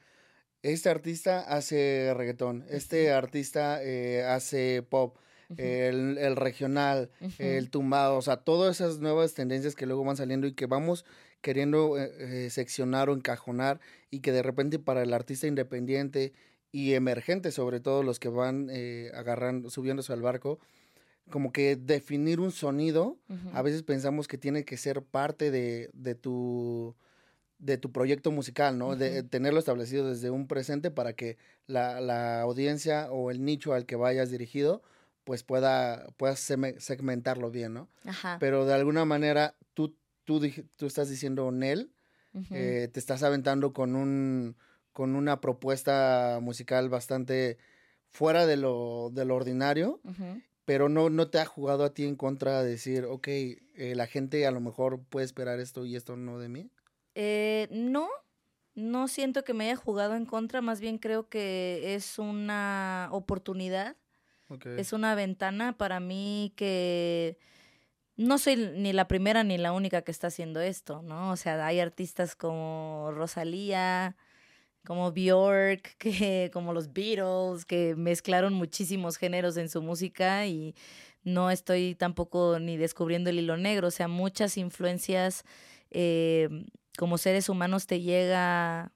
este 0.61 0.89
artista 0.89 1.39
hace 1.41 2.13
reggaetón, 2.15 2.65
este 2.69 3.11
artista 3.11 3.83
eh, 3.83 4.23
hace 4.23 4.81
pop, 4.81 5.17
el, 5.57 6.35
regional, 6.35 7.11
el 7.37 7.69
tumbado, 7.69 8.17
o 8.17 8.21
sea, 8.21 8.37
todas 8.37 8.79
esas 8.79 8.99
nuevas 8.99 9.33
tendencias 9.33 9.75
que 9.75 9.85
luego 9.85 10.03
van 10.03 10.17
saliendo 10.17 10.47
y 10.47 10.53
que 10.53 10.65
vamos 10.65 11.05
queriendo 11.41 11.97
eh, 11.99 12.49
seccionar 12.49 13.09
o 13.09 13.13
encajonar 13.13 13.81
y 14.09 14.21
que 14.21 14.31
de 14.31 14.41
repente 14.41 14.79
para 14.79 15.03
el 15.03 15.13
artista 15.13 15.45
independiente 15.45 16.33
y 16.73 16.95
emergente, 16.95 17.51
sobre 17.51 17.79
todo 17.79 18.01
los 18.01 18.19
que 18.19 18.29
van 18.29 18.67
eh, 18.71 19.11
agarrando, 19.13 19.69
subiéndose 19.69 20.11
al 20.11 20.23
barco, 20.23 20.59
como 21.29 21.51
que 21.51 21.75
definir 21.75 22.39
un 22.39 22.51
sonido, 22.51 23.17
a 23.53 23.61
veces 23.61 23.83
pensamos 23.83 24.27
que 24.27 24.37
tiene 24.37 24.65
que 24.65 24.77
ser 24.77 25.01
parte 25.01 25.51
de, 25.51 25.89
de 25.93 26.15
tu 26.15 26.95
de 27.59 27.77
tu 27.77 27.93
proyecto 27.93 28.29
musical, 28.29 28.77
¿no? 28.77 28.97
De 28.97 29.23
tenerlo 29.23 29.57
establecido 29.57 30.09
desde 30.09 30.29
un 30.29 30.47
presente 30.47 30.91
para 30.91 31.13
que 31.13 31.37
la, 31.65 32.01
la, 32.01 32.41
audiencia 32.41 33.09
o 33.09 33.31
el 33.31 33.45
nicho 33.45 33.73
al 33.73 33.85
que 33.85 33.95
vayas 33.95 34.29
dirigido, 34.29 34.83
pues 35.23 35.43
pueda, 35.43 36.07
puedas 36.17 36.39
segmentarlo 36.39 37.51
bien, 37.51 37.73
¿no? 37.73 37.89
Ajá. 38.03 38.35
Pero 38.41 38.65
de 38.65 38.73
alguna 38.73 39.05
manera 39.05 39.55
tú, 39.73 39.95
tú, 40.25 40.41
tú 40.75 40.85
estás 40.85 41.09
diciendo 41.09 41.51
Nel, 41.51 41.93
eh, 42.51 42.89
te 42.91 42.99
estás 42.99 43.23
aventando 43.23 43.71
con 43.71 43.95
un 43.95 44.57
con 44.91 45.15
una 45.15 45.41
propuesta 45.41 46.39
musical 46.41 46.87
bastante 46.87 47.57
fuera 48.11 48.45
de 48.45 48.57
lo, 48.57 49.09
de 49.11 49.25
lo 49.25 49.35
ordinario, 49.35 49.99
pero 50.65 50.89
no, 50.89 51.09
no 51.09 51.29
te 51.29 51.39
ha 51.39 51.45
jugado 51.45 51.83
a 51.83 51.93
ti 51.93 52.05
en 52.05 52.15
contra 52.15 52.63
de 52.63 52.71
decir, 52.71 53.05
ok, 53.05 53.27
eh, 53.27 53.93
la 53.95 54.07
gente 54.07 54.45
a 54.47 54.51
lo 54.51 54.61
mejor 54.61 55.03
puede 55.03 55.25
esperar 55.25 55.59
esto 55.59 55.85
y 55.85 55.95
esto 55.95 56.15
no 56.15 56.39
de 56.39 56.49
mí. 56.49 56.69
Eh, 57.15 57.67
no, 57.71 58.07
no 58.75 59.07
siento 59.07 59.43
que 59.43 59.53
me 59.53 59.65
haya 59.65 59.75
jugado 59.75 60.15
en 60.15 60.25
contra, 60.25 60.61
más 60.61 60.79
bien 60.79 60.97
creo 60.97 61.27
que 61.29 61.95
es 61.95 62.17
una 62.17 63.09
oportunidad, 63.11 63.97
es 64.77 64.93
una 64.93 65.15
ventana 65.15 65.77
para 65.77 65.99
mí 65.99 66.53
que 66.55 67.39
no 68.15 68.37
soy 68.37 68.55
ni 68.55 68.93
la 68.93 69.07
primera 69.07 69.43
ni 69.43 69.57
la 69.57 69.71
única 69.71 70.03
que 70.03 70.11
está 70.11 70.27
haciendo 70.27 70.61
esto, 70.61 71.01
¿no? 71.01 71.31
O 71.31 71.35
sea, 71.35 71.65
hay 71.65 71.79
artistas 71.79 72.35
como 72.35 73.09
Rosalía, 73.15 74.15
como 74.85 75.11
Bjork, 75.11 75.95
que, 75.97 76.49
como 76.53 76.73
los 76.73 76.93
Beatles, 76.93 77.65
que 77.65 77.95
mezclaron 77.95 78.53
muchísimos 78.53 79.17
géneros 79.17 79.57
en 79.57 79.69
su 79.69 79.81
música 79.81 80.45
y 80.47 80.75
no 81.23 81.51
estoy 81.51 81.95
tampoco 81.95 82.59
ni 82.59 82.77
descubriendo 82.77 83.29
el 83.29 83.39
hilo 83.39 83.57
negro, 83.57 83.87
o 83.87 83.91
sea, 83.91 84.07
muchas 84.07 84.57
influencias 84.57 85.45
eh, 85.91 86.49
como 86.97 87.17
seres 87.17 87.49
humanos 87.49 87.87
te 87.87 88.01
llega, 88.01 88.91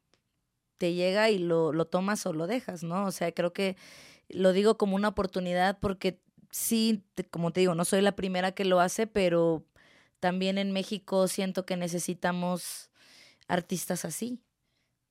te 0.77 0.93
llega 0.93 1.29
y 1.29 1.37
lo, 1.39 1.71
lo 1.73 1.85
tomas 1.85 2.25
o 2.25 2.33
lo 2.33 2.47
dejas, 2.47 2.83
¿no? 2.83 3.05
O 3.05 3.11
sea, 3.11 3.31
creo 3.31 3.53
que 3.53 3.77
lo 4.29 4.53
digo 4.53 4.77
como 4.77 4.95
una 4.95 5.09
oportunidad 5.09 5.79
porque 5.79 6.19
sí, 6.51 7.03
como 7.31 7.51
te 7.51 7.61
digo, 7.61 7.75
no 7.75 7.85
soy 7.85 8.01
la 8.01 8.15
primera 8.15 8.51
que 8.51 8.65
lo 8.65 8.79
hace, 8.79 9.07
pero 9.07 9.65
también 10.19 10.57
en 10.57 10.71
México 10.71 11.27
siento 11.27 11.65
que 11.65 11.77
necesitamos 11.77 12.89
artistas 13.47 14.05
así, 14.05 14.41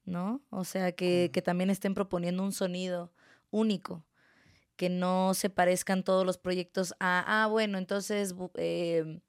¿no? 0.07 0.43
O 0.51 0.65
sea, 0.65 0.93
que, 0.93 1.31
que 1.33 1.43
también 1.43 1.71
estén 1.71 1.95
proponiendo 1.95 2.43
un 2.43 2.53
sonido 2.53 3.13
único, 3.51 4.05
que 4.77 4.89
no 4.89 5.35
se 5.35 5.51
parezcan 5.51 6.05
todos 6.05 6.25
los 6.25 6.39
proyectos 6.39 6.95
a, 7.01 7.45
ah, 7.45 7.47
bueno, 7.49 7.79
entonces, 7.79 8.35
eh, 8.55 9.21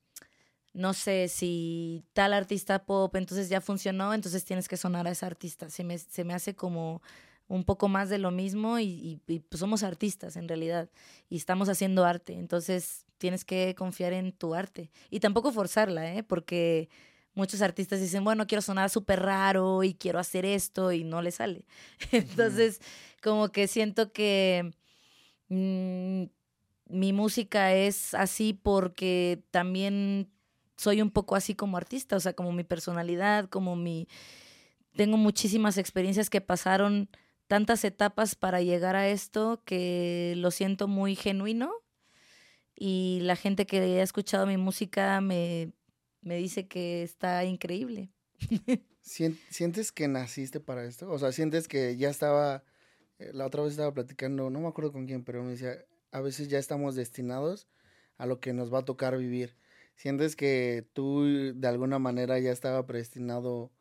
no 0.73 0.93
sé, 0.93 1.27
si 1.27 2.05
tal 2.13 2.33
artista 2.33 2.85
pop, 2.85 3.15
entonces 3.15 3.49
ya 3.49 3.61
funcionó, 3.61 4.13
entonces 4.13 4.45
tienes 4.45 4.67
que 4.67 4.77
sonar 4.77 5.07
a 5.07 5.11
ese 5.11 5.25
artista. 5.25 5.69
Se 5.69 5.83
me, 5.83 5.97
se 5.97 6.23
me 6.23 6.33
hace 6.33 6.55
como 6.55 7.01
un 7.47 7.63
poco 7.63 7.87
más 7.87 8.09
de 8.09 8.17
lo 8.17 8.31
mismo 8.31 8.77
y, 8.79 9.21
y, 9.27 9.39
pues 9.39 9.59
somos 9.59 9.83
artistas 9.83 10.35
en 10.35 10.47
realidad 10.47 10.89
y 11.29 11.37
estamos 11.37 11.69
haciendo 11.69 12.05
arte, 12.05 12.33
entonces 12.33 13.05
tienes 13.17 13.45
que 13.45 13.73
confiar 13.75 14.13
en 14.13 14.33
tu 14.33 14.53
arte 14.53 14.91
y 15.09 15.19
tampoco 15.19 15.51
forzarla, 15.51 16.13
¿eh? 16.13 16.23
porque 16.23 16.89
muchos 17.37 17.61
artistas 17.61 18.01
dicen, 18.01 18.23
bueno, 18.23 18.47
quiero 18.47 18.61
sonar 18.61 18.89
súper 18.89 19.21
raro 19.21 19.83
y 19.83 19.93
quiero 19.93 20.19
hacer 20.19 20.45
esto 20.45 20.91
y 20.91 21.03
no 21.03 21.21
le 21.21 21.31
sale. 21.31 21.65
Entonces, 22.11 22.81
como 23.21 23.49
que 23.49 23.67
siento 23.67 24.11
que 24.11 24.73
mm, 25.49 26.23
mi 26.87 27.13
música 27.13 27.73
es 27.73 28.13
así 28.13 28.53
porque 28.53 29.43
también 29.51 30.29
soy 30.75 31.01
un 31.01 31.11
poco 31.11 31.35
así 31.35 31.55
como 31.55 31.77
artista, 31.77 32.15
o 32.15 32.19
sea, 32.19 32.33
como 32.33 32.51
mi 32.51 32.63
personalidad, 32.63 33.47
como 33.49 33.75
mi... 33.75 34.07
Tengo 34.95 35.17
muchísimas 35.17 35.77
experiencias 35.77 36.29
que 36.31 36.41
pasaron 36.41 37.07
tantas 37.47 37.83
etapas 37.83 38.35
para 38.35 38.61
llegar 38.61 38.95
a 38.95 39.07
esto 39.07 39.61
que 39.63 40.33
lo 40.37 40.49
siento 40.49 40.87
muy 40.87 41.15
genuino 41.15 41.71
y 42.75 43.19
la 43.21 43.35
gente 43.35 43.67
que 43.67 43.79
ha 43.99 44.03
escuchado 44.03 44.47
mi 44.47 44.57
música 44.57 45.21
me, 45.21 45.71
me 46.27 46.37
dice 46.37 46.67
que 46.67 47.03
está 47.03 47.43
increíble. 47.45 48.11
¿Sientes 49.01 49.91
que 49.91 50.07
naciste 50.07 50.59
para 50.59 50.83
esto? 50.85 51.09
O 51.09 51.17
sea, 51.17 51.31
¿sientes 51.31 51.67
que 51.67 51.95
ya 51.95 52.09
estaba, 52.09 52.63
eh, 53.19 53.31
la 53.33 53.45
otra 53.45 53.63
vez 53.63 53.71
estaba 53.71 53.93
platicando, 53.93 54.49
no 54.49 54.59
me 54.59 54.67
acuerdo 54.67 54.91
con 54.91 55.07
quién, 55.07 55.23
pero 55.23 55.41
me 55.43 55.51
decía, 55.51 55.77
a 56.11 56.19
veces 56.19 56.49
ya 56.49 56.59
estamos 56.59 56.95
destinados 56.95 57.67
a 58.17 58.25
lo 58.25 58.39
que 58.39 58.53
nos 58.53 58.71
va 58.73 58.79
a 58.79 58.85
tocar 58.85 59.17
vivir. 59.17 59.55
¿Sientes 59.95 60.35
que 60.35 60.85
tú 60.93 61.23
de 61.55 61.67
alguna 61.67 61.97
manera 61.97 62.37
ya 62.39 62.51
estaba 62.51 62.85
predestinado 62.85 63.71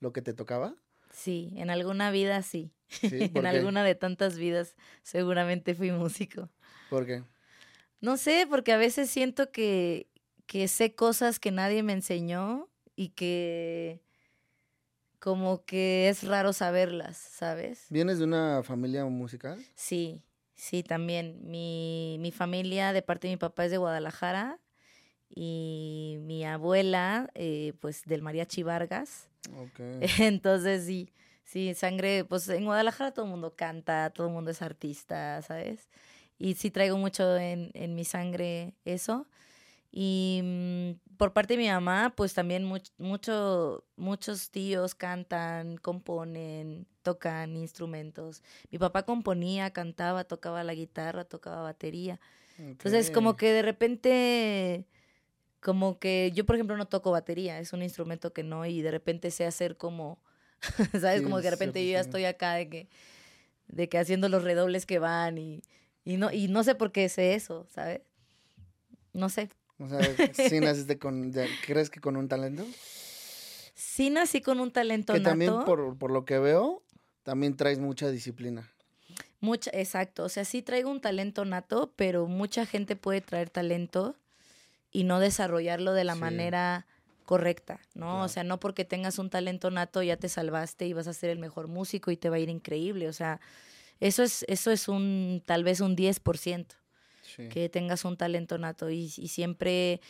lo 0.00 0.12
que 0.12 0.20
te 0.20 0.34
tocaba? 0.34 0.74
Sí, 1.12 1.52
en 1.56 1.70
alguna 1.70 2.10
vida 2.10 2.42
sí. 2.42 2.72
en 3.02 3.46
alguna 3.46 3.84
de 3.84 3.94
tantas 3.94 4.36
vidas 4.36 4.74
seguramente 5.02 5.74
fui 5.74 5.92
músico. 5.92 6.50
¿Por 6.90 7.06
qué? 7.06 7.22
No 8.00 8.16
sé, 8.16 8.46
porque 8.50 8.72
a 8.72 8.76
veces 8.76 9.08
siento 9.08 9.52
que 9.52 10.08
que 10.52 10.68
sé 10.68 10.94
cosas 10.94 11.38
que 11.40 11.50
nadie 11.50 11.82
me 11.82 11.94
enseñó 11.94 12.68
y 12.94 13.08
que 13.08 14.02
como 15.18 15.64
que 15.64 16.10
es 16.10 16.24
raro 16.24 16.52
saberlas, 16.52 17.16
¿sabes? 17.16 17.86
¿Vienes 17.88 18.18
de 18.18 18.24
una 18.24 18.62
familia 18.62 19.06
musical? 19.06 19.64
Sí, 19.74 20.22
sí, 20.54 20.82
también. 20.82 21.40
Mi, 21.50 22.18
mi 22.20 22.32
familia 22.32 22.92
de 22.92 23.00
parte 23.00 23.28
de 23.28 23.32
mi 23.32 23.38
papá 23.38 23.64
es 23.64 23.70
de 23.70 23.78
Guadalajara 23.78 24.60
y 25.30 26.18
mi 26.20 26.44
abuela, 26.44 27.30
eh, 27.32 27.72
pues 27.80 28.02
del 28.04 28.20
mariachi 28.20 28.62
Vargas. 28.62 29.30
Okay. 29.56 30.00
Entonces 30.18 30.84
sí, 30.84 31.14
Sí, 31.44 31.72
sangre, 31.72 32.26
pues 32.26 32.46
en 32.50 32.66
Guadalajara 32.66 33.12
todo 33.12 33.24
el 33.24 33.30
mundo 33.30 33.56
canta, 33.56 34.10
todo 34.10 34.26
el 34.26 34.34
mundo 34.34 34.50
es 34.50 34.60
artista, 34.60 35.40
¿sabes? 35.40 35.88
Y 36.38 36.54
sí 36.54 36.70
traigo 36.70 36.98
mucho 36.98 37.38
en, 37.38 37.70
en 37.72 37.94
mi 37.94 38.04
sangre 38.04 38.74
eso. 38.84 39.26
Y 39.94 40.40
mm, 40.42 41.16
por 41.18 41.34
parte 41.34 41.54
de 41.54 41.62
mi 41.62 41.68
mamá, 41.68 42.14
pues 42.16 42.32
también 42.32 42.64
mucho, 42.64 43.84
muchos 43.96 44.50
tíos 44.50 44.94
cantan, 44.94 45.76
componen, 45.76 46.86
tocan 47.02 47.56
instrumentos. 47.56 48.42
Mi 48.70 48.78
papá 48.78 49.02
componía, 49.02 49.70
cantaba, 49.70 50.24
tocaba 50.24 50.64
la 50.64 50.72
guitarra, 50.72 51.26
tocaba 51.26 51.60
batería. 51.60 52.18
Entonces, 52.58 53.10
como 53.10 53.36
que 53.36 53.52
de 53.52 53.60
repente, 53.60 54.86
como 55.60 55.98
que 55.98 56.32
yo, 56.34 56.46
por 56.46 56.56
ejemplo, 56.56 56.76
no 56.78 56.86
toco 56.88 57.10
batería, 57.10 57.58
es 57.58 57.74
un 57.74 57.82
instrumento 57.82 58.32
que 58.32 58.42
no, 58.42 58.64
y 58.64 58.80
de 58.80 58.90
repente 58.90 59.30
sé 59.30 59.44
hacer 59.44 59.76
como, 59.76 60.22
¿sabes? 61.00 61.20
como 61.22 61.36
que 61.36 61.42
de 61.44 61.50
repente 61.50 61.84
yo 61.84 61.92
ya 61.92 62.00
estoy 62.00 62.24
acá 62.24 62.54
de 62.54 62.68
que, 62.70 62.88
de 63.68 63.88
que 63.90 63.98
haciendo 63.98 64.30
los 64.30 64.42
redobles 64.42 64.86
que 64.86 64.98
van 64.98 65.36
y, 65.36 65.62
y, 66.04 66.16
no, 66.16 66.32
y 66.32 66.48
no 66.48 66.64
sé 66.64 66.74
por 66.74 66.92
qué 66.92 67.08
sé 67.10 67.34
eso, 67.34 67.66
¿sabes? 67.70 68.00
No 69.12 69.28
sé. 69.28 69.50
O 69.82 69.88
sea, 69.88 70.00
¿sí 70.32 70.60
naciste 70.60 70.98
con, 70.98 71.32
crees 71.66 71.90
que 71.90 72.00
con 72.00 72.16
un 72.16 72.28
talento? 72.28 72.64
Sí 73.74 74.10
nací 74.10 74.40
con 74.40 74.60
un 74.60 74.70
talento 74.70 75.12
que 75.12 75.20
también 75.20 75.64
por, 75.64 75.98
por 75.98 76.10
lo 76.10 76.24
que 76.24 76.38
veo, 76.38 76.82
también 77.24 77.56
traes 77.56 77.78
mucha 77.78 78.10
disciplina. 78.10 78.70
Mucha, 79.40 79.70
exacto, 79.74 80.24
o 80.24 80.28
sea, 80.28 80.44
sí 80.44 80.62
traigo 80.62 80.88
un 80.88 81.00
talento 81.00 81.44
nato, 81.44 81.92
pero 81.96 82.28
mucha 82.28 82.64
gente 82.64 82.94
puede 82.94 83.20
traer 83.20 83.50
talento 83.50 84.14
y 84.92 85.02
no 85.02 85.18
desarrollarlo 85.18 85.94
de 85.94 86.04
la 86.04 86.14
manera 86.14 86.86
correcta, 87.24 87.80
¿no? 87.94 88.22
O 88.22 88.28
sea, 88.28 88.44
no 88.44 88.60
porque 88.60 88.84
tengas 88.84 89.18
un 89.18 89.30
talento 89.30 89.70
nato 89.72 90.00
ya 90.02 90.16
te 90.16 90.28
salvaste 90.28 90.86
y 90.86 90.92
vas 90.92 91.08
a 91.08 91.12
ser 91.12 91.30
el 91.30 91.38
mejor 91.38 91.66
músico 91.66 92.12
y 92.12 92.16
te 92.16 92.30
va 92.30 92.36
a 92.36 92.38
ir 92.38 92.50
increíble, 92.50 93.08
o 93.08 93.12
sea, 93.12 93.40
eso 93.98 94.22
es, 94.22 94.44
eso 94.48 94.70
es 94.70 94.86
un, 94.86 95.42
tal 95.44 95.64
vez 95.64 95.80
un 95.80 95.96
10% 95.96 96.66
que 97.50 97.68
tengas 97.68 98.04
un 98.04 98.16
talento 98.16 98.58
nato 98.58 98.90
y, 98.90 99.08
siempre, 99.08 100.00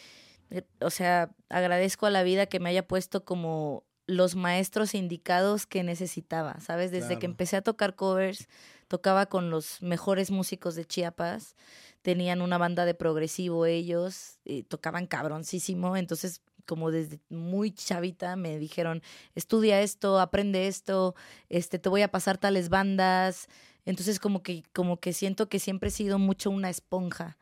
eh, 0.50 0.62
o 0.80 0.90
sea, 0.90 1.30
agradezco 1.48 2.06
a 2.06 2.10
la 2.10 2.22
vida 2.22 2.46
que 2.46 2.60
me 2.60 2.70
haya 2.70 2.86
puesto 2.86 3.24
como 3.24 3.84
los 4.06 4.34
maestros 4.34 4.94
indicados 4.94 5.66
que 5.66 5.82
necesitaba, 5.82 6.60
¿sabes? 6.60 6.90
Desde 6.90 7.18
que 7.18 7.26
empecé 7.26 7.56
a 7.56 7.62
tocar 7.62 7.94
covers, 7.94 8.48
tocaba 8.88 9.26
con 9.26 9.50
los 9.50 9.80
mejores 9.80 10.30
músicos 10.30 10.74
de 10.74 10.84
Chiapas, 10.84 11.56
tenían 12.02 12.42
una 12.42 12.58
banda 12.58 12.84
de 12.84 12.94
progresivo 12.94 13.64
ellos, 13.64 14.38
y 14.44 14.64
tocaban 14.64 15.06
cabroncísimo, 15.06 15.96
entonces 15.96 16.42
como 16.66 16.90
desde 16.90 17.20
muy 17.28 17.72
chavita 17.72 18.36
me 18.36 18.58
dijeron, 18.58 19.02
estudia 19.34 19.80
esto, 19.80 20.20
aprende 20.20 20.68
esto, 20.68 21.14
este, 21.48 21.78
te 21.78 21.88
voy 21.88 22.02
a 22.02 22.10
pasar 22.10 22.38
tales 22.38 22.68
bandas, 22.68 23.48
entonces 23.84 24.18
como 24.18 24.42
que, 24.42 24.62
como 24.72 24.98
que 24.98 25.12
siento 25.12 25.48
que 25.48 25.58
siempre 25.58 25.88
he 25.88 25.92
sido 25.92 26.18
mucho 26.18 26.50
una 26.50 26.70
esponja 26.70 27.36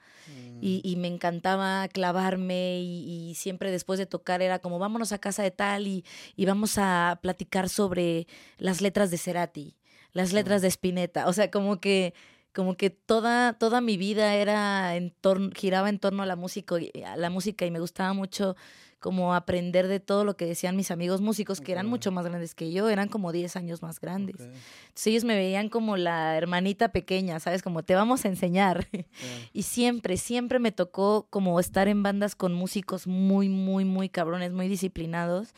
y, 0.60 0.82
mm. 0.84 0.88
y, 0.88 0.96
me 0.96 1.08
encantaba 1.08 1.88
clavarme 1.88 2.80
y, 2.80 3.30
y, 3.30 3.34
siempre 3.34 3.70
después 3.70 3.98
de 3.98 4.06
tocar 4.06 4.42
era 4.42 4.58
como 4.58 4.78
vámonos 4.78 5.12
a 5.12 5.18
casa 5.18 5.42
de 5.42 5.50
tal 5.50 5.86
y, 5.86 6.04
y 6.36 6.46
vamos 6.46 6.78
a 6.78 7.18
platicar 7.22 7.68
sobre 7.68 8.26
las 8.58 8.80
letras 8.80 9.10
de 9.10 9.18
Cerati, 9.18 9.76
las 10.12 10.32
letras 10.32 10.62
de 10.62 10.68
Spinetta, 10.68 11.28
o 11.28 11.32
sea, 11.32 11.50
como 11.50 11.80
que 11.80 12.14
como 12.52 12.76
que 12.76 12.90
toda, 12.90 13.54
toda 13.54 13.80
mi 13.80 13.96
vida 13.96 14.34
era 14.34 14.96
en 14.96 15.10
torno, 15.20 15.50
giraba 15.54 15.88
en 15.88 15.98
torno 15.98 16.22
a 16.22 16.26
la 16.26 16.36
música, 16.36 16.76
a 17.06 17.16
la 17.16 17.30
música 17.30 17.66
y 17.66 17.70
me 17.70 17.80
gustaba 17.80 18.12
mucho 18.12 18.56
como 19.00 19.34
aprender 19.34 19.88
de 19.88 19.98
todo 19.98 20.24
lo 20.24 20.36
que 20.36 20.44
decían 20.44 20.76
mis 20.76 20.90
amigos 20.90 21.22
músicos, 21.22 21.62
que 21.62 21.72
eran 21.72 21.86
mucho 21.86 22.12
más 22.12 22.26
grandes 22.26 22.54
que 22.54 22.70
yo, 22.70 22.88
eran 22.90 23.08
como 23.08 23.32
10 23.32 23.56
años 23.56 23.82
más 23.82 23.98
grandes. 23.98 24.36
Entonces 24.40 25.06
ellos 25.06 25.24
me 25.24 25.36
veían 25.36 25.70
como 25.70 25.96
la 25.96 26.36
hermanita 26.36 26.90
pequeña, 26.90 27.40
¿sabes? 27.40 27.62
Como 27.62 27.82
te 27.82 27.94
vamos 27.94 28.26
a 28.26 28.28
enseñar. 28.28 28.86
y 29.54 29.62
siempre, 29.62 30.18
siempre 30.18 30.58
me 30.58 30.70
tocó 30.70 31.26
como 31.30 31.58
estar 31.58 31.88
en 31.88 32.02
bandas 32.02 32.34
con 32.34 32.52
músicos 32.52 33.06
muy, 33.06 33.48
muy, 33.48 33.86
muy 33.86 34.10
cabrones, 34.10 34.52
muy 34.52 34.68
disciplinados. 34.68 35.54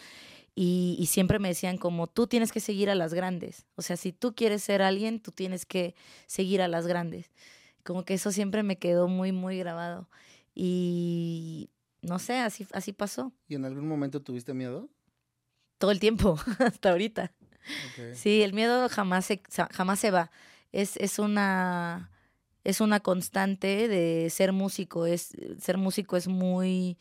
Y, 0.55 0.97
y, 0.99 1.07
siempre 1.07 1.39
me 1.39 1.49
decían 1.49 1.79
como 1.79 2.09
tú 2.09 2.27
tienes 2.27 2.53
que 2.53 2.61
seguir 2.61 2.91
a 2.91 2.95
las 2.95 3.15
grandes. 3.15 3.65
O 3.75 3.83
sea, 3.83 3.97
si 3.97 4.13
tú 4.13 4.35
quieres 4.35 4.63
ser 4.63 4.83
alguien, 4.83 5.19
tú 5.19 5.31
tienes 5.31 5.65
que 5.65 5.95
seguir 6.27 6.61
a 6.61 6.69
las 6.69 6.87
grandes. 6.87 7.31
Como 7.85 8.05
que 8.05 8.15
eso 8.15 8.31
siempre 8.33 8.63
me 8.63 8.77
quedó 8.77 9.09
muy, 9.09 9.33
muy 9.33 9.59
grabado. 9.59 10.11
Y 10.55 11.71
no 12.03 12.19
sé, 12.19 12.39
así, 12.41 12.67
así 12.73 12.93
pasó. 12.93 13.33
¿Y 13.49 13.55
en 13.55 13.65
algún 13.65 13.89
momento 13.89 14.21
tuviste 14.21 14.53
miedo? 14.53 14.91
Todo 15.79 15.91
el 15.91 16.01
tiempo, 16.01 16.39
hasta 16.59 16.91
ahorita. 16.91 17.33
Sí, 18.15 18.43
el 18.43 18.53
miedo 18.53 18.89
jamás 18.89 19.25
se, 19.25 19.41
jamás 19.71 20.01
se 20.01 20.11
va. 20.11 20.31
Es, 20.71 20.97
es 20.97 21.19
una 21.19 22.11
es 22.65 22.81
una 22.81 23.01
constante 23.01 23.89
de 23.89 24.31
ser 24.31 24.53
músico. 24.53 25.07
Es, 25.07 25.33
ser 25.61 25.79
músico 25.79 26.17
es 26.17 26.29
muy 26.29 26.99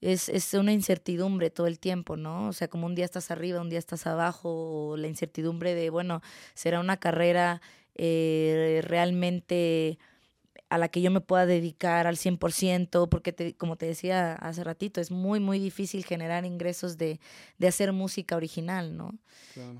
es, 0.00 0.28
es 0.28 0.54
una 0.54 0.72
incertidumbre 0.72 1.50
todo 1.50 1.66
el 1.66 1.78
tiempo, 1.78 2.16
¿no? 2.16 2.48
O 2.48 2.52
sea, 2.52 2.68
como 2.68 2.86
un 2.86 2.94
día 2.94 3.04
estás 3.04 3.30
arriba, 3.30 3.60
un 3.60 3.70
día 3.70 3.78
estás 3.78 4.06
abajo, 4.06 4.90
o 4.90 4.96
la 4.96 5.08
incertidumbre 5.08 5.74
de, 5.74 5.90
bueno, 5.90 6.22
será 6.54 6.80
una 6.80 6.96
carrera 6.96 7.60
eh, 7.94 8.80
realmente 8.84 9.98
a 10.70 10.78
la 10.78 10.88
que 10.88 11.02
yo 11.02 11.10
me 11.10 11.20
pueda 11.20 11.46
dedicar 11.46 12.06
al 12.06 12.16
100%, 12.16 13.08
porque 13.08 13.32
te, 13.32 13.54
como 13.56 13.76
te 13.76 13.86
decía 13.86 14.34
hace 14.34 14.62
ratito, 14.62 15.00
es 15.00 15.10
muy, 15.10 15.40
muy 15.40 15.58
difícil 15.58 16.04
generar 16.04 16.46
ingresos 16.46 16.96
de, 16.96 17.20
de 17.58 17.68
hacer 17.68 17.92
música 17.92 18.36
original, 18.36 18.96
¿no? 18.96 19.18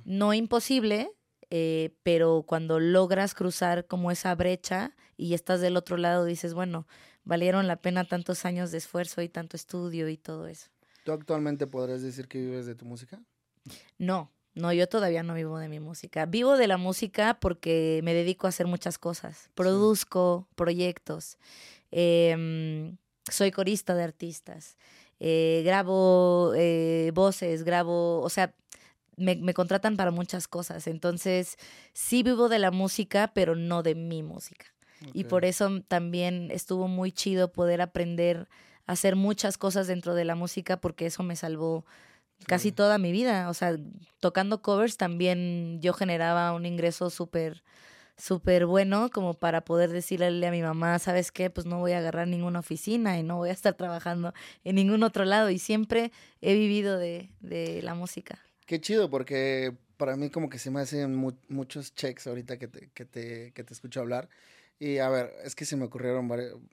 No 0.05 0.35
imposible, 0.35 1.13
eh, 1.51 1.95
pero 2.03 2.45
cuando 2.47 2.81
logras 2.81 3.35
cruzar 3.35 3.87
como 3.87 4.11
esa 4.11 4.35
brecha 4.35 4.97
y 5.17 5.35
estás 5.35 5.61
del 5.61 5.77
otro 5.77 5.97
lado, 5.97 6.25
dices, 6.25 6.55
bueno, 6.55 6.87
valieron 7.31 7.69
la 7.69 7.77
pena 7.77 8.05
tantos 8.05 8.45
años 8.45 8.73
de 8.73 8.79
esfuerzo 8.79 9.23
y 9.23 9.29
tanto 9.29 9.57
estudio 9.57 10.09
y 10.09 10.17
todo 10.17 10.49
eso. 10.49 10.69
¿Tú 11.05 11.13
actualmente 11.13 11.69
podrías 11.69 12.03
decir 12.03 12.27
que 12.27 12.41
vives 12.41 12.67
de 12.67 12.75
tu 12.75 12.85
música? 12.85 13.23
No, 13.99 14.33
no, 14.55 14.73
yo 14.73 14.89
todavía 14.89 15.23
no 15.23 15.35
vivo 15.35 15.57
de 15.59 15.69
mi 15.69 15.79
música. 15.79 16.27
Vivo 16.27 16.57
de 16.57 16.67
la 16.67 16.77
música 16.77 17.39
porque 17.41 18.01
me 18.03 18.15
dedico 18.15 18.49
a 18.49 18.51
hacer 18.51 18.67
muchas 18.67 18.99
cosas. 18.99 19.49
Produzco 19.55 20.49
proyectos. 20.57 21.39
Em, 21.93 22.97
soy 23.31 23.53
corista 23.53 23.95
de 23.95 24.03
artistas. 24.03 24.77
Eh, 25.21 25.63
grabo 25.65 26.53
eh, 26.57 27.13
voces, 27.15 27.63
grabo, 27.63 28.23
o 28.23 28.29
sea, 28.29 28.57
me, 29.17 29.37
me, 29.37 29.55
contratan 29.55 29.97
para 29.97 30.11
muchas 30.11 30.49
cosas. 30.49 30.89
Entonces, 30.89 31.59
sí 31.93 32.25
vivo 32.25 32.49
de 32.49 32.59
la 32.59 32.73
música, 32.73 33.31
pero 33.33 33.55
no 33.55 33.85
de 33.85 33.95
mi 33.95 34.25
música. 34.25 34.67
Y 35.13 35.25
por 35.25 35.45
eso 35.45 35.81
también 35.89 36.51
estuvo 36.51 36.89
muy 36.89 37.13
chido 37.13 37.53
poder 37.53 37.81
aprender 37.81 38.49
a 38.87 38.93
hacer 38.93 39.17
muchas 39.17 39.57
cosas 39.57 39.87
dentro 39.87 40.15
de 40.15 40.25
la 40.25 40.35
música 40.35 40.81
porque 40.81 41.07
eso 41.07 41.23
me 41.23 41.37
salvó 41.37 41.85
casi 42.47 42.73
toda 42.73 42.99
mi 42.99 43.13
vida. 43.13 43.49
O 43.49 43.55
sea, 43.55 43.77
tocando 44.21 44.63
covers 44.63 44.97
también 44.97 45.81
yo 45.81 45.93
generaba 45.93 46.53
un 46.53 46.67
ingreso 46.67 47.11
súper 47.11 47.63
súper 48.17 48.67
bueno 48.67 49.09
como 49.11 49.35
para 49.35 49.65
poder 49.65 49.91
decirle 49.91 50.47
a 50.47 50.51
mi 50.51 50.61
mamá, 50.61 50.99
¿sabes 50.99 51.33
qué? 51.33 51.49
Pues 51.49 51.67
no 51.67 51.79
voy 51.79 51.93
a 51.93 51.99
agarrar 51.99 52.29
ninguna 52.29 52.59
oficina 52.59 53.19
y 53.19 53.23
no 53.23 53.39
voy 53.39 53.49
a 53.49 53.53
estar 53.53 53.75
trabajando 53.75 54.35
en 54.63 54.77
ningún 54.77 55.03
otro 55.03 55.25
lado. 55.25 55.49
Y 55.49 55.59
siempre 55.59 56.13
he 56.43 56.53
vivido 56.53 56.99
de, 56.99 57.31
de 57.41 57.81
la 57.83 57.95
música. 57.95 58.39
Qué 58.67 58.81
chido, 58.81 59.09
porque 59.09 59.75
para 59.97 60.17
mí 60.17 60.31
como 60.31 60.49
que 60.49 60.59
se 60.59 60.71
me 60.71 60.81
hacen 60.81 61.15
muchos 61.49 61.95
checks 61.95 62.27
ahorita 62.27 62.59
que 62.59 62.69
te, 62.69 62.91
que, 62.95 63.05
te, 63.05 63.53
que 63.53 63.65
te 63.65 63.73
escucho 63.73 64.01
hablar. 64.01 64.29
Y 64.81 64.99
a 64.99 65.11
ver, 65.11 65.33
es 65.45 65.55
que 65.55 65.67
se 65.67 65.77
me 65.77 65.85
ocurrieron 65.85 66.27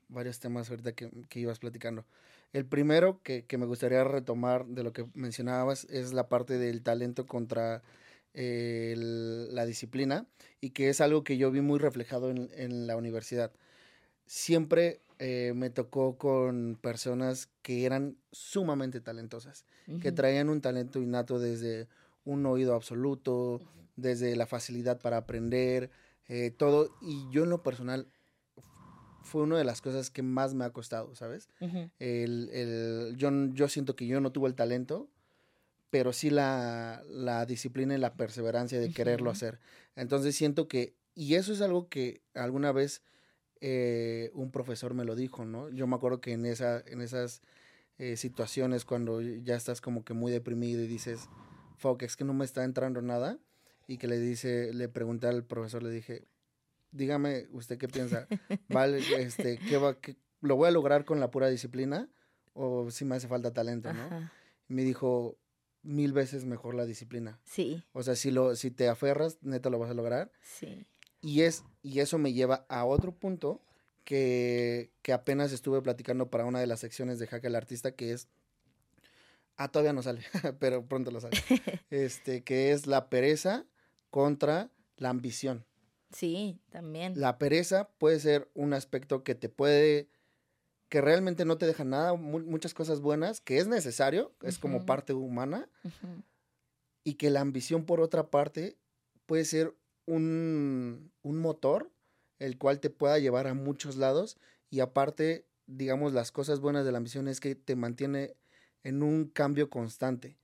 varios, 0.08 0.40
temas 0.40 0.70
ahorita 0.70 0.92
que, 0.92 1.10
que 1.28 1.40
ibas 1.40 1.58
platicando. 1.58 2.06
El 2.52 2.64
primero 2.64 3.20
que, 3.22 3.44
me 3.58 3.66
gustaría 3.66 4.02
retomar 4.04 4.66
de 4.66 4.82
lo 4.82 4.92
que 4.92 5.06
mencionabas 5.12 5.84
es 5.90 6.14
la 6.14 6.28
parte 6.28 6.58
del 6.58 6.82
talento 6.82 7.26
contra 7.26 7.82
eh, 8.32 8.94
la 8.96 9.66
disciplina 9.66 10.26
y 10.60 10.70
que 10.70 10.88
es 10.88 11.02
algo 11.02 11.24
que 11.24 11.36
yo 11.36 11.50
vi 11.50 11.60
muy 11.60 11.78
reflejado 11.78 12.30
en, 12.30 12.86
la 12.86 12.96
universidad. 12.96 13.52
Siempre 14.24 15.02
eh, 15.18 15.52
me 15.54 15.68
tocó 15.68 16.16
con 16.16 16.78
personas 16.80 17.50
que 17.60 17.84
eran 17.84 18.16
sumamente 18.32 19.00
talentosas, 19.02 19.66
que 20.00 20.12
traían 20.12 20.48
un 20.48 20.62
talento 20.62 21.00
innato 21.00 21.38
desde 21.38 21.88
un 22.24 22.46
oído 22.46 22.74
absoluto, 22.74 23.60
desde 23.96 24.36
la 24.36 24.46
facilidad 24.46 25.00
para 25.00 25.18
aprender, 25.18 25.90
eh, 26.28 26.50
todo. 26.50 26.94
Y 27.00 27.28
yo 27.30 27.44
en 27.44 27.50
lo 27.50 27.62
personal 27.62 28.08
fue 29.22 29.42
una 29.42 29.58
de 29.58 29.64
las 29.64 29.80
cosas 29.80 30.10
que 30.10 30.22
más 30.22 30.54
me 30.54 30.64
ha 30.64 30.70
costado, 30.70 31.14
¿sabes? 31.14 31.48
el, 31.98 32.48
el, 32.52 33.16
yo, 33.16 33.30
yo 33.52 33.68
siento 33.68 33.94
que 33.94 34.06
yo 34.06 34.20
no 34.20 34.32
tuve 34.32 34.48
el 34.48 34.54
talento, 34.54 35.08
pero 35.90 36.12
sí 36.12 36.30
la, 36.30 37.02
la 37.06 37.44
disciplina 37.46 37.94
y 37.94 37.98
la 37.98 38.14
perseverancia 38.14 38.80
de 38.80 38.92
quererlo 38.92 39.30
hacer. 39.30 39.60
Entonces 39.96 40.34
siento 40.36 40.68
que, 40.68 40.94
y 41.14 41.34
eso 41.34 41.52
es 41.52 41.60
algo 41.60 41.88
que 41.88 42.22
alguna 42.34 42.72
vez 42.72 43.02
eh, 43.60 44.30
un 44.34 44.50
profesor 44.50 44.94
me 44.94 45.04
lo 45.04 45.14
dijo, 45.16 45.44
¿no? 45.44 45.68
Yo 45.70 45.86
me 45.86 45.96
acuerdo 45.96 46.20
que 46.20 46.32
en, 46.32 46.46
esa, 46.46 46.80
en 46.86 47.00
esas 47.00 47.42
eh, 47.98 48.16
situaciones 48.16 48.84
cuando 48.84 49.20
ya 49.20 49.56
estás 49.56 49.80
como 49.80 50.04
que 50.04 50.14
muy 50.14 50.30
deprimido 50.30 50.82
y 50.82 50.86
dices, 50.86 51.28
fuck, 51.76 52.02
es 52.02 52.16
que 52.16 52.24
no 52.24 52.34
me 52.34 52.44
está 52.44 52.64
entrando 52.64 53.02
nada, 53.02 53.38
y 53.88 53.98
que 53.98 54.06
le 54.06 54.20
dice, 54.20 54.72
le 54.72 54.88
pregunté 54.88 55.26
al 55.26 55.44
profesor, 55.44 55.82
le 55.82 55.90
dije, 55.90 56.28
dígame 56.92 57.48
usted 57.50 57.78
qué 57.78 57.88
piensa, 57.88 58.28
vale, 58.68 59.00
este, 59.16 59.58
¿qué 59.58 59.78
va, 59.78 59.98
qué, 59.98 60.16
lo 60.40 60.54
voy 60.54 60.68
a 60.68 60.70
lograr 60.70 61.04
con 61.04 61.18
la 61.18 61.32
pura 61.32 61.48
disciplina 61.48 62.08
o 62.52 62.90
si 62.92 63.04
me 63.04 63.16
hace 63.16 63.26
falta 63.26 63.52
talento, 63.52 63.92
¿no? 63.92 64.30
Me 64.68 64.82
dijo, 64.82 65.38
mil 65.82 66.12
veces 66.12 66.44
mejor 66.44 66.74
la 66.74 66.84
disciplina. 66.84 67.40
Sí. 67.44 67.82
O 67.92 68.02
sea, 68.02 68.14
si, 68.14 68.30
lo, 68.30 68.54
si 68.54 68.70
te 68.70 68.88
aferras, 68.88 69.38
neta 69.40 69.70
lo 69.70 69.78
vas 69.78 69.90
a 69.90 69.94
lograr. 69.94 70.30
Sí. 70.42 70.86
Y, 71.20 71.42
es, 71.42 71.64
y 71.82 72.00
eso 72.00 72.18
me 72.18 72.32
lleva 72.32 72.66
a 72.68 72.84
otro 72.84 73.12
punto 73.12 73.64
que, 74.04 74.92
que 75.02 75.12
apenas 75.12 75.52
estuve 75.52 75.80
platicando 75.80 76.30
para 76.30 76.44
una 76.44 76.60
de 76.60 76.66
las 76.66 76.80
secciones 76.80 77.18
de 77.18 77.26
Hack 77.26 77.44
el 77.44 77.56
Artista, 77.56 77.92
que 77.92 78.12
es 78.12 78.28
Ah, 79.58 79.66
todavía 79.66 79.92
no 79.92 80.02
sale, 80.02 80.22
pero 80.60 80.86
pronto 80.86 81.10
lo 81.10 81.20
sale. 81.20 81.36
este, 81.90 82.44
que 82.44 82.70
es 82.70 82.86
la 82.86 83.10
pereza 83.10 83.66
contra 84.10 84.70
la 84.96 85.10
ambición. 85.10 85.64
Sí, 86.12 86.60
también. 86.70 87.20
La 87.20 87.38
pereza 87.38 87.88
puede 87.98 88.18
ser 88.20 88.50
un 88.54 88.72
aspecto 88.72 89.22
que 89.22 89.34
te 89.34 89.48
puede, 89.48 90.08
que 90.88 91.00
realmente 91.00 91.44
no 91.44 91.58
te 91.58 91.66
deja 91.66 91.84
nada, 91.84 92.14
muchas 92.14 92.74
cosas 92.74 93.00
buenas, 93.00 93.40
que 93.40 93.58
es 93.58 93.66
necesario, 93.66 94.32
es 94.42 94.58
como 94.58 94.86
parte 94.86 95.12
humana, 95.12 95.68
y 97.04 97.14
que 97.14 97.30
la 97.30 97.40
ambición, 97.40 97.84
por 97.84 98.00
otra 98.00 98.30
parte, 98.30 98.76
puede 99.26 99.44
ser 99.44 99.74
un, 100.06 101.12
un 101.22 101.38
motor, 101.38 101.90
el 102.38 102.56
cual 102.56 102.80
te 102.80 102.90
pueda 102.90 103.18
llevar 103.18 103.46
a 103.46 103.54
muchos 103.54 103.96
lados, 103.96 104.38
y 104.70 104.80
aparte, 104.80 105.46
digamos, 105.66 106.12
las 106.14 106.32
cosas 106.32 106.60
buenas 106.60 106.86
de 106.86 106.92
la 106.92 106.98
ambición 106.98 107.28
es 107.28 107.40
que 107.40 107.54
te 107.54 107.76
mantiene 107.76 108.34
en 108.82 109.02
un 109.02 109.26
cambio 109.26 109.68
constante. 109.68 110.38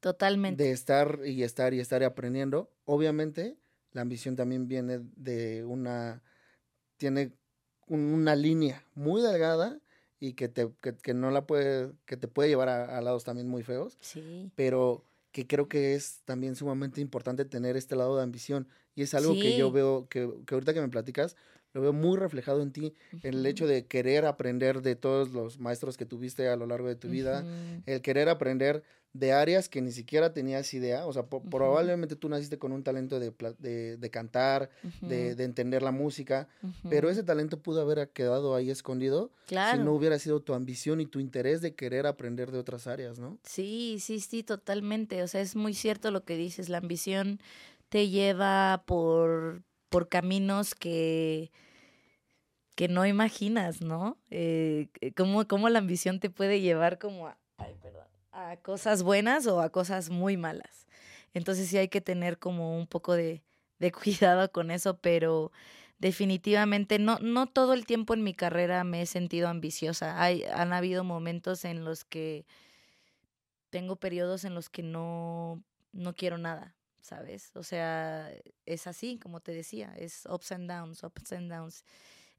Totalmente. 0.00 0.62
De 0.62 0.70
estar 0.70 1.20
y 1.24 1.42
estar 1.42 1.74
y 1.74 1.80
estar 1.80 2.02
aprendiendo. 2.04 2.70
Obviamente, 2.84 3.56
la 3.92 4.02
ambición 4.02 4.36
también 4.36 4.68
viene 4.68 5.00
de 5.16 5.64
una, 5.64 6.22
tiene 6.96 7.32
una 7.86 8.36
línea 8.36 8.84
muy 8.94 9.22
delgada 9.22 9.80
y 10.20 10.34
que 10.34 10.48
te, 10.48 10.70
que, 10.80 11.14
no 11.14 11.30
la 11.30 11.46
puede, 11.46 11.92
que 12.04 12.16
te 12.16 12.28
puede 12.28 12.48
llevar 12.48 12.68
a, 12.68 13.00
lados 13.00 13.24
también 13.24 13.48
muy 13.48 13.62
feos. 13.62 13.96
Sí. 14.00 14.50
Pero 14.54 15.04
que 15.32 15.46
creo 15.46 15.68
que 15.68 15.94
es 15.94 16.20
también 16.24 16.56
sumamente 16.56 17.00
importante 17.00 17.44
tener 17.44 17.76
este 17.76 17.96
lado 17.96 18.16
de 18.16 18.22
ambición. 18.22 18.68
Y 18.94 19.02
es 19.02 19.14
algo 19.14 19.34
que 19.34 19.56
yo 19.56 19.70
veo, 19.70 20.08
que, 20.08 20.28
que 20.46 20.54
ahorita 20.54 20.74
que 20.74 20.80
me 20.80 20.88
platicas, 20.88 21.36
lo 21.72 21.82
veo 21.82 21.92
muy 21.92 22.16
reflejado 22.16 22.62
en 22.62 22.72
ti, 22.72 22.94
en 23.22 23.34
el 23.34 23.46
hecho 23.46 23.66
de 23.66 23.86
querer 23.86 24.24
aprender 24.24 24.80
de 24.82 24.96
todos 24.96 25.30
los 25.30 25.58
maestros 25.58 25.96
que 25.96 26.06
tuviste 26.06 26.48
a 26.48 26.56
lo 26.56 26.66
largo 26.66 26.88
de 26.88 26.96
tu 26.96 27.08
vida, 27.08 27.44
el 27.86 28.00
querer 28.00 28.28
aprender 28.28 28.82
de 29.12 29.32
áreas 29.32 29.68
que 29.68 29.80
ni 29.80 29.90
siquiera 29.90 30.32
tenías 30.32 30.72
idea, 30.74 31.06
o 31.06 31.12
sea, 31.12 31.26
probablemente 31.26 32.14
tú 32.14 32.28
naciste 32.28 32.58
con 32.58 32.72
un 32.72 32.84
talento 32.84 33.18
de, 33.18 33.32
de, 33.98 34.10
cantar, 34.10 34.70
de, 35.00 35.34
de, 35.34 35.44
entender 35.44 35.82
la 35.82 35.90
música, 35.90 36.48
pero 36.88 37.10
ese 37.10 37.22
talento 37.22 37.60
pudo 37.60 37.80
haber 37.80 38.10
quedado 38.10 38.54
ahí 38.54 38.70
escondido 38.70 39.32
si 39.46 39.78
no 39.78 39.92
hubiera 39.92 40.18
sido 40.18 40.40
tu 40.40 40.54
ambición 40.54 41.00
y 41.00 41.06
tu 41.06 41.20
interés 41.20 41.60
de 41.62 41.74
querer 41.74 42.06
aprender 42.06 42.52
de 42.52 42.58
otras 42.58 42.86
áreas, 42.86 43.18
¿no? 43.18 43.38
Sí, 43.42 43.96
sí, 43.98 44.20
sí, 44.20 44.42
totalmente, 44.42 45.22
o 45.22 45.28
sea, 45.28 45.40
es 45.40 45.56
muy 45.56 45.74
cierto 45.74 46.10
lo 46.10 46.24
que 46.24 46.36
dices, 46.36 46.68
la 46.68 46.78
ambición 46.78 47.40
te 47.88 48.08
lleva 48.08 48.84
por 48.86 49.62
por 49.88 50.08
caminos 50.08 50.74
que, 50.74 51.50
que 52.74 52.88
no 52.88 53.06
imaginas, 53.06 53.80
¿no? 53.80 54.18
Eh, 54.30 54.88
eh 55.00 55.12
cómo, 55.14 55.68
la 55.68 55.78
ambición 55.78 56.20
te 56.20 56.30
puede 56.30 56.60
llevar 56.60 56.98
como 56.98 57.28
a, 57.28 57.38
a 58.38 58.56
cosas 58.56 59.02
buenas 59.02 59.46
o 59.46 59.60
a 59.60 59.70
cosas 59.70 60.10
muy 60.10 60.36
malas. 60.36 60.86
Entonces 61.34 61.68
sí 61.68 61.78
hay 61.78 61.88
que 61.88 62.00
tener 62.00 62.38
como 62.38 62.78
un 62.78 62.86
poco 62.86 63.14
de, 63.14 63.42
cuidado 64.02 64.50
con 64.52 64.70
eso, 64.70 64.98
pero 64.98 65.52
definitivamente 65.98 66.98
no, 66.98 67.18
no 67.20 67.46
todo 67.46 67.72
el 67.72 67.86
tiempo 67.86 68.14
en 68.14 68.22
mi 68.22 68.34
carrera 68.34 68.84
me 68.84 69.02
he 69.02 69.06
sentido 69.06 69.48
ambiciosa. 69.48 70.22
Hay, 70.22 70.44
han 70.44 70.72
habido 70.72 71.04
momentos 71.04 71.64
en 71.64 71.84
los 71.84 72.04
que 72.04 72.46
tengo 73.70 73.96
periodos 73.96 74.44
en 74.44 74.54
los 74.54 74.70
que 74.70 74.82
no, 74.82 75.62
no 75.92 76.14
quiero 76.14 76.38
nada. 76.38 76.74
¿sabes? 77.08 77.52
O 77.54 77.62
sea, 77.62 78.30
es 78.66 78.86
así, 78.86 79.18
como 79.18 79.40
te 79.40 79.52
decía, 79.52 79.94
es 79.96 80.26
ups 80.30 80.52
and 80.52 80.70
downs, 80.70 81.02
ups 81.02 81.32
and 81.32 81.50
downs. 81.50 81.84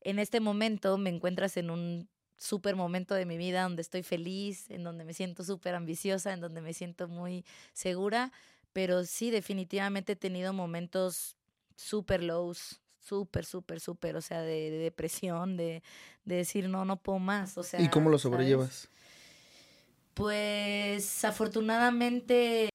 En 0.01 0.19
este 0.19 0.39
momento 0.39 0.97
me 0.97 1.09
encuentras 1.09 1.57
en 1.57 1.71
un 1.71 2.07
súper 2.39 2.75
momento 2.75 3.13
de 3.13 3.25
mi 3.25 3.37
vida 3.37 3.63
donde 3.63 3.81
estoy 3.81 4.01
feliz, 4.01 4.71
en 4.71 4.83
donde 4.83 5.03
me 5.03 5.13
siento 5.13 5.43
súper 5.43 5.75
ambiciosa, 5.75 6.33
en 6.33 6.39
donde 6.39 6.61
me 6.61 6.73
siento 6.73 7.07
muy 7.07 7.45
segura, 7.73 8.31
pero 8.73 9.03
sí, 9.03 9.29
definitivamente 9.29 10.13
he 10.13 10.15
tenido 10.15 10.53
momentos 10.53 11.35
súper 11.75 12.23
lows, 12.23 12.81
súper, 12.99 13.45
súper, 13.45 13.79
súper, 13.81 14.15
o 14.15 14.21
sea, 14.21 14.41
de, 14.41 14.71
depresión, 14.71 15.57
de, 15.57 15.83
de, 16.23 16.35
decir, 16.35 16.69
no, 16.69 16.85
no 16.85 16.95
puedo 16.95 17.19
más, 17.19 17.57
o 17.57 17.63
sea. 17.63 17.81
¿Y 17.81 17.89
cómo 17.89 18.09
lo 18.09 18.17
sobrellevas? 18.17 18.89
Pues 20.13 21.23
afortunadamente 21.25 22.69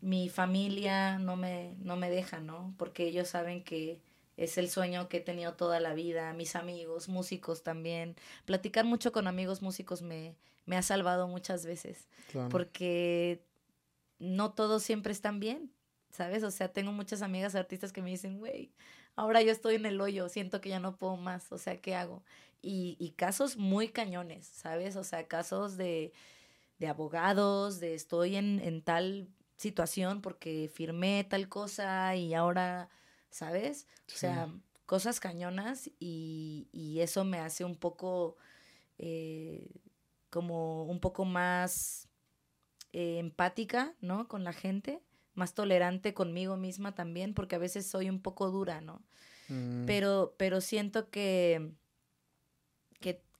mi 0.00 0.28
familia 0.28 1.18
no 1.18 1.36
me, 1.36 1.74
no 1.78 1.96
me 1.96 2.10
deja, 2.10 2.38
¿no? 2.38 2.74
Porque 2.78 3.08
ellos 3.08 3.28
saben 3.28 3.64
que 3.64 4.00
es 4.36 4.58
el 4.58 4.68
sueño 4.68 5.08
que 5.08 5.18
he 5.18 5.20
tenido 5.20 5.54
toda 5.54 5.80
la 5.80 5.94
vida, 5.94 6.32
mis 6.32 6.56
amigos, 6.56 7.08
músicos 7.08 7.62
también. 7.62 8.16
Platicar 8.44 8.84
mucho 8.84 9.12
con 9.12 9.26
amigos 9.26 9.62
músicos 9.62 10.02
me, 10.02 10.34
me 10.66 10.76
ha 10.76 10.82
salvado 10.82 11.28
muchas 11.28 11.64
veces, 11.64 12.08
porque 12.50 13.42
no 14.18 14.52
todos 14.52 14.82
siempre 14.82 15.12
están 15.12 15.40
bien, 15.40 15.72
¿sabes? 16.10 16.42
O 16.42 16.50
sea, 16.50 16.72
tengo 16.72 16.92
muchas 16.92 17.22
amigas 17.22 17.54
artistas 17.54 17.92
que 17.92 18.02
me 18.02 18.10
dicen, 18.10 18.38
güey, 18.38 18.72
ahora 19.14 19.42
yo 19.42 19.52
estoy 19.52 19.76
en 19.76 19.86
el 19.86 20.00
hoyo, 20.00 20.28
siento 20.28 20.60
que 20.60 20.70
ya 20.70 20.80
no 20.80 20.96
puedo 20.96 21.16
más, 21.16 21.50
o 21.52 21.58
sea, 21.58 21.80
¿qué 21.80 21.94
hago? 21.94 22.22
Y, 22.62 22.96
y 22.98 23.10
casos 23.10 23.56
muy 23.56 23.88
cañones, 23.88 24.46
¿sabes? 24.46 24.96
O 24.96 25.04
sea, 25.04 25.28
casos 25.28 25.76
de, 25.76 26.12
de 26.78 26.88
abogados, 26.88 27.80
de 27.80 27.94
estoy 27.94 28.36
en, 28.36 28.60
en 28.60 28.82
tal 28.82 29.28
situación 29.56 30.20
porque 30.20 30.70
firmé 30.72 31.24
tal 31.28 31.48
cosa 31.48 32.14
y 32.16 32.34
ahora, 32.34 32.88
¿sabes? 33.36 33.86
O 34.08 34.16
sea, 34.16 34.48
cosas 34.86 35.20
cañonas 35.20 35.90
y, 36.00 36.68
y, 36.72 37.00
eso 37.00 37.22
me 37.22 37.38
hace 37.38 37.64
un 37.64 37.76
poco, 37.76 38.38
eh, 38.96 39.68
como 40.30 40.84
un 40.84 41.00
poco 41.00 41.26
más 41.26 42.08
eh, 42.94 43.18
empática, 43.18 43.94
¿no? 44.00 44.26
Con 44.26 44.42
la 44.42 44.54
gente, 44.54 45.02
más 45.34 45.52
tolerante 45.52 46.14
conmigo 46.14 46.56
misma 46.56 46.94
también, 46.94 47.34
porque 47.34 47.56
a 47.56 47.58
veces 47.58 47.86
soy 47.86 48.08
un 48.08 48.22
poco 48.22 48.50
dura, 48.50 48.80
¿no? 48.80 49.02
Mm. 49.48 49.84
Pero, 49.84 50.34
pero 50.38 50.62
siento 50.62 51.10
que, 51.10 51.72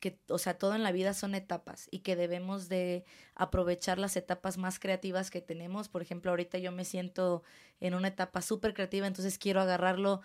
que 0.00 0.18
o 0.28 0.38
sea, 0.38 0.58
todo 0.58 0.74
en 0.74 0.82
la 0.82 0.92
vida 0.92 1.14
son 1.14 1.34
etapas 1.34 1.88
y 1.90 2.00
que 2.00 2.16
debemos 2.16 2.68
de 2.68 3.04
aprovechar 3.34 3.98
las 3.98 4.16
etapas 4.16 4.58
más 4.58 4.78
creativas 4.78 5.30
que 5.30 5.40
tenemos. 5.40 5.88
Por 5.88 6.02
ejemplo, 6.02 6.30
ahorita 6.30 6.58
yo 6.58 6.72
me 6.72 6.84
siento 6.84 7.42
en 7.80 7.94
una 7.94 8.08
etapa 8.08 8.42
súper 8.42 8.74
creativa, 8.74 9.06
entonces 9.06 9.38
quiero 9.38 9.60
agarrarlo 9.60 10.20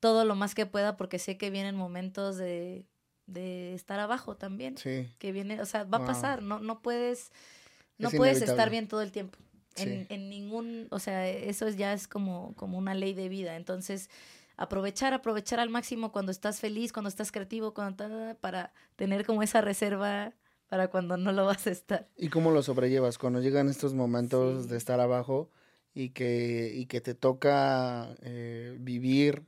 todo 0.00 0.24
lo 0.24 0.34
más 0.34 0.54
que 0.54 0.66
pueda 0.66 0.96
porque 0.96 1.18
sé 1.18 1.38
que 1.38 1.50
vienen 1.50 1.76
momentos 1.76 2.36
de, 2.36 2.86
de 3.26 3.74
estar 3.74 4.00
abajo 4.00 4.36
también. 4.36 4.76
Sí. 4.76 5.08
Que 5.18 5.32
viene, 5.32 5.60
o 5.60 5.66
sea, 5.66 5.84
va 5.84 5.98
a 5.98 6.04
pasar, 6.04 6.42
no, 6.42 6.58
no 6.58 6.82
puedes, 6.82 7.30
no 7.98 8.10
puedes 8.10 8.42
estar 8.42 8.70
bien 8.70 8.88
todo 8.88 9.02
el 9.02 9.12
tiempo. 9.12 9.38
En, 9.76 10.06
en 10.10 10.28
ningún, 10.28 10.88
o 10.90 10.98
sea, 10.98 11.28
eso 11.28 11.68
ya 11.70 11.94
es 11.94 12.06
como, 12.06 12.54
como 12.56 12.76
una 12.76 12.94
ley 12.94 13.14
de 13.14 13.28
vida. 13.28 13.56
Entonces, 13.56 14.10
aprovechar, 14.56 15.14
aprovechar 15.14 15.60
al 15.60 15.70
máximo 15.70 16.12
cuando 16.12 16.32
estás 16.32 16.60
feliz, 16.60 16.92
cuando 16.92 17.08
estás 17.08 17.32
creativo, 17.32 17.74
cuando 17.74 18.36
para 18.40 18.72
tener 18.96 19.24
como 19.26 19.42
esa 19.42 19.60
reserva 19.60 20.34
para 20.68 20.88
cuando 20.88 21.18
no 21.18 21.32
lo 21.32 21.44
vas 21.44 21.66
a 21.66 21.70
estar. 21.70 22.08
¿Y 22.16 22.28
cómo 22.28 22.50
lo 22.50 22.62
sobrellevas 22.62 23.18
cuando 23.18 23.42
llegan 23.42 23.68
estos 23.68 23.92
momentos 23.92 24.68
de 24.68 24.78
estar 24.78 25.00
abajo 25.00 25.50
y 25.94 26.10
que, 26.10 26.72
y 26.74 26.86
que 26.86 27.02
te 27.02 27.14
toca 27.14 28.16
eh, 28.22 28.74
vivir 28.80 29.44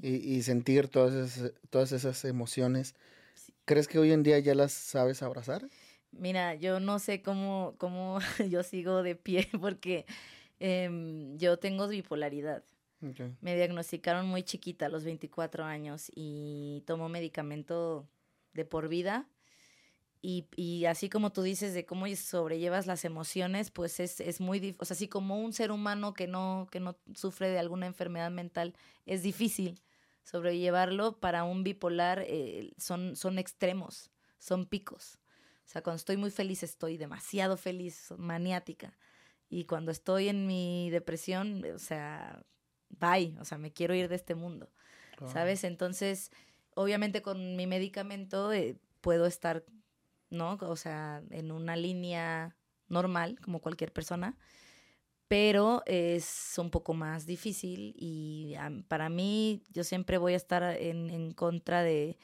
y, 0.00 0.42
sentir 0.42 0.88
todas 0.88 1.12
esas, 1.12 1.52
todas 1.70 1.90
esas 1.90 2.24
emociones? 2.24 2.94
¿Crees 3.64 3.88
que 3.88 3.98
hoy 3.98 4.12
en 4.12 4.22
día 4.22 4.38
ya 4.38 4.54
las 4.54 4.72
sabes 4.72 5.22
abrazar? 5.22 5.68
Mira, 6.12 6.54
yo 6.54 6.80
no 6.80 6.98
sé 6.98 7.22
cómo, 7.22 7.74
cómo 7.78 8.18
yo 8.48 8.62
sigo 8.62 9.02
de 9.02 9.16
pie 9.16 9.48
porque 9.60 10.06
em, 10.60 11.36
yo 11.38 11.58
tengo 11.58 11.88
bipolaridad. 11.88 12.62
Me 13.40 13.56
diagnosticaron 13.56 14.26
muy 14.26 14.42
chiquita, 14.42 14.86
a 14.86 14.88
los 14.90 15.04
24 15.04 15.64
años, 15.64 16.10
y 16.14 16.82
tomo 16.86 17.08
medicamento 17.08 18.06
de 18.52 18.64
por 18.64 18.88
vida. 18.88 19.26
Y, 20.22 20.46
y, 20.54 20.84
así 20.84 21.08
como 21.08 21.32
tú 21.32 21.40
dices 21.42 21.72
de 21.72 21.86
cómo 21.86 22.06
sobrellevas 22.14 22.86
las 22.86 23.06
emociones, 23.06 23.70
pues 23.70 24.00
es, 24.00 24.20
es 24.20 24.40
muy. 24.40 24.76
O 24.78 24.84
sea, 24.84 24.94
así 24.94 25.08
como 25.08 25.40
un 25.40 25.54
ser 25.54 25.72
humano 25.72 26.12
que 26.12 26.26
no, 26.26 26.68
que 26.70 26.78
no 26.78 26.98
sufre 27.14 27.48
de 27.48 27.58
alguna 27.58 27.86
enfermedad 27.86 28.30
mental, 28.30 28.74
es 29.06 29.22
difícil 29.22 29.80
sobrellevarlo. 30.22 31.18
Para 31.20 31.44
un 31.44 31.64
bipolar 31.64 32.22
eh, 32.26 32.72
son, 32.76 33.16
son 33.16 33.38
extremos, 33.38 34.10
son 34.38 34.66
picos. 34.66 35.18
O 35.64 35.72
sea, 35.72 35.82
cuando 35.82 35.96
estoy 35.96 36.18
muy 36.18 36.30
feliz, 36.30 36.62
estoy 36.62 36.98
demasiado 36.98 37.56
feliz, 37.56 38.12
maniática. 38.18 38.98
Y 39.48 39.64
cuando 39.64 39.90
estoy 39.90 40.28
en 40.28 40.46
mi 40.46 40.90
depresión, 40.90 41.64
o 41.74 41.78
sea, 41.78 42.42
bye, 42.90 43.36
o 43.40 43.44
sea, 43.44 43.58
me 43.58 43.72
quiero 43.72 43.94
ir 43.94 44.08
de 44.08 44.16
este 44.16 44.34
mundo, 44.34 44.70
¿sabes? 45.32 45.64
Entonces, 45.64 46.30
obviamente 46.74 47.22
con 47.22 47.56
mi 47.56 47.66
medicamento 47.66 48.52
eh, 48.52 48.76
puedo 49.00 49.26
estar, 49.26 49.64
¿no? 50.30 50.58
O 50.60 50.76
sea, 50.76 51.22
en 51.30 51.52
una 51.52 51.76
línea 51.76 52.56
normal, 52.88 53.38
como 53.40 53.60
cualquier 53.60 53.92
persona, 53.92 54.36
pero 55.28 55.84
es 55.86 56.54
un 56.58 56.70
poco 56.70 56.92
más 56.92 57.24
difícil 57.24 57.94
y 57.96 58.56
para 58.88 59.08
mí 59.08 59.62
yo 59.70 59.84
siempre 59.84 60.18
voy 60.18 60.32
a 60.32 60.36
estar 60.36 60.62
en, 60.76 61.08
en, 61.08 61.32
contra 61.32 61.84
de, 61.84 62.18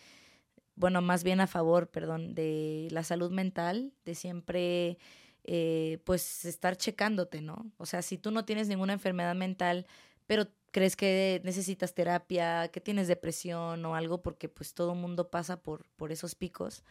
bueno, 0.74 1.00
más 1.02 1.22
bien 1.22 1.40
a 1.40 1.46
favor, 1.46 1.88
perdón, 1.88 2.34
de 2.34 2.88
la 2.90 3.04
salud 3.04 3.30
mental, 3.30 3.92
de 4.04 4.16
siempre, 4.16 4.98
eh, 5.44 6.00
pues, 6.04 6.44
estar 6.44 6.76
checándote, 6.76 7.42
¿no? 7.42 7.70
O 7.76 7.86
sea, 7.86 8.02
si 8.02 8.18
tú 8.18 8.32
no 8.32 8.44
tienes 8.44 8.66
ninguna 8.66 8.94
enfermedad 8.94 9.36
mental, 9.36 9.86
pero 10.26 10.48
crees 10.70 10.96
que 10.96 11.40
necesitas 11.44 11.94
terapia, 11.94 12.68
que 12.68 12.80
tienes 12.80 13.08
depresión 13.08 13.84
o 13.84 13.94
algo, 13.94 14.22
porque 14.22 14.48
pues 14.48 14.74
todo 14.74 14.94
mundo 14.94 15.30
pasa 15.30 15.62
por, 15.62 15.86
por 15.96 16.12
esos 16.12 16.34
picos, 16.34 16.84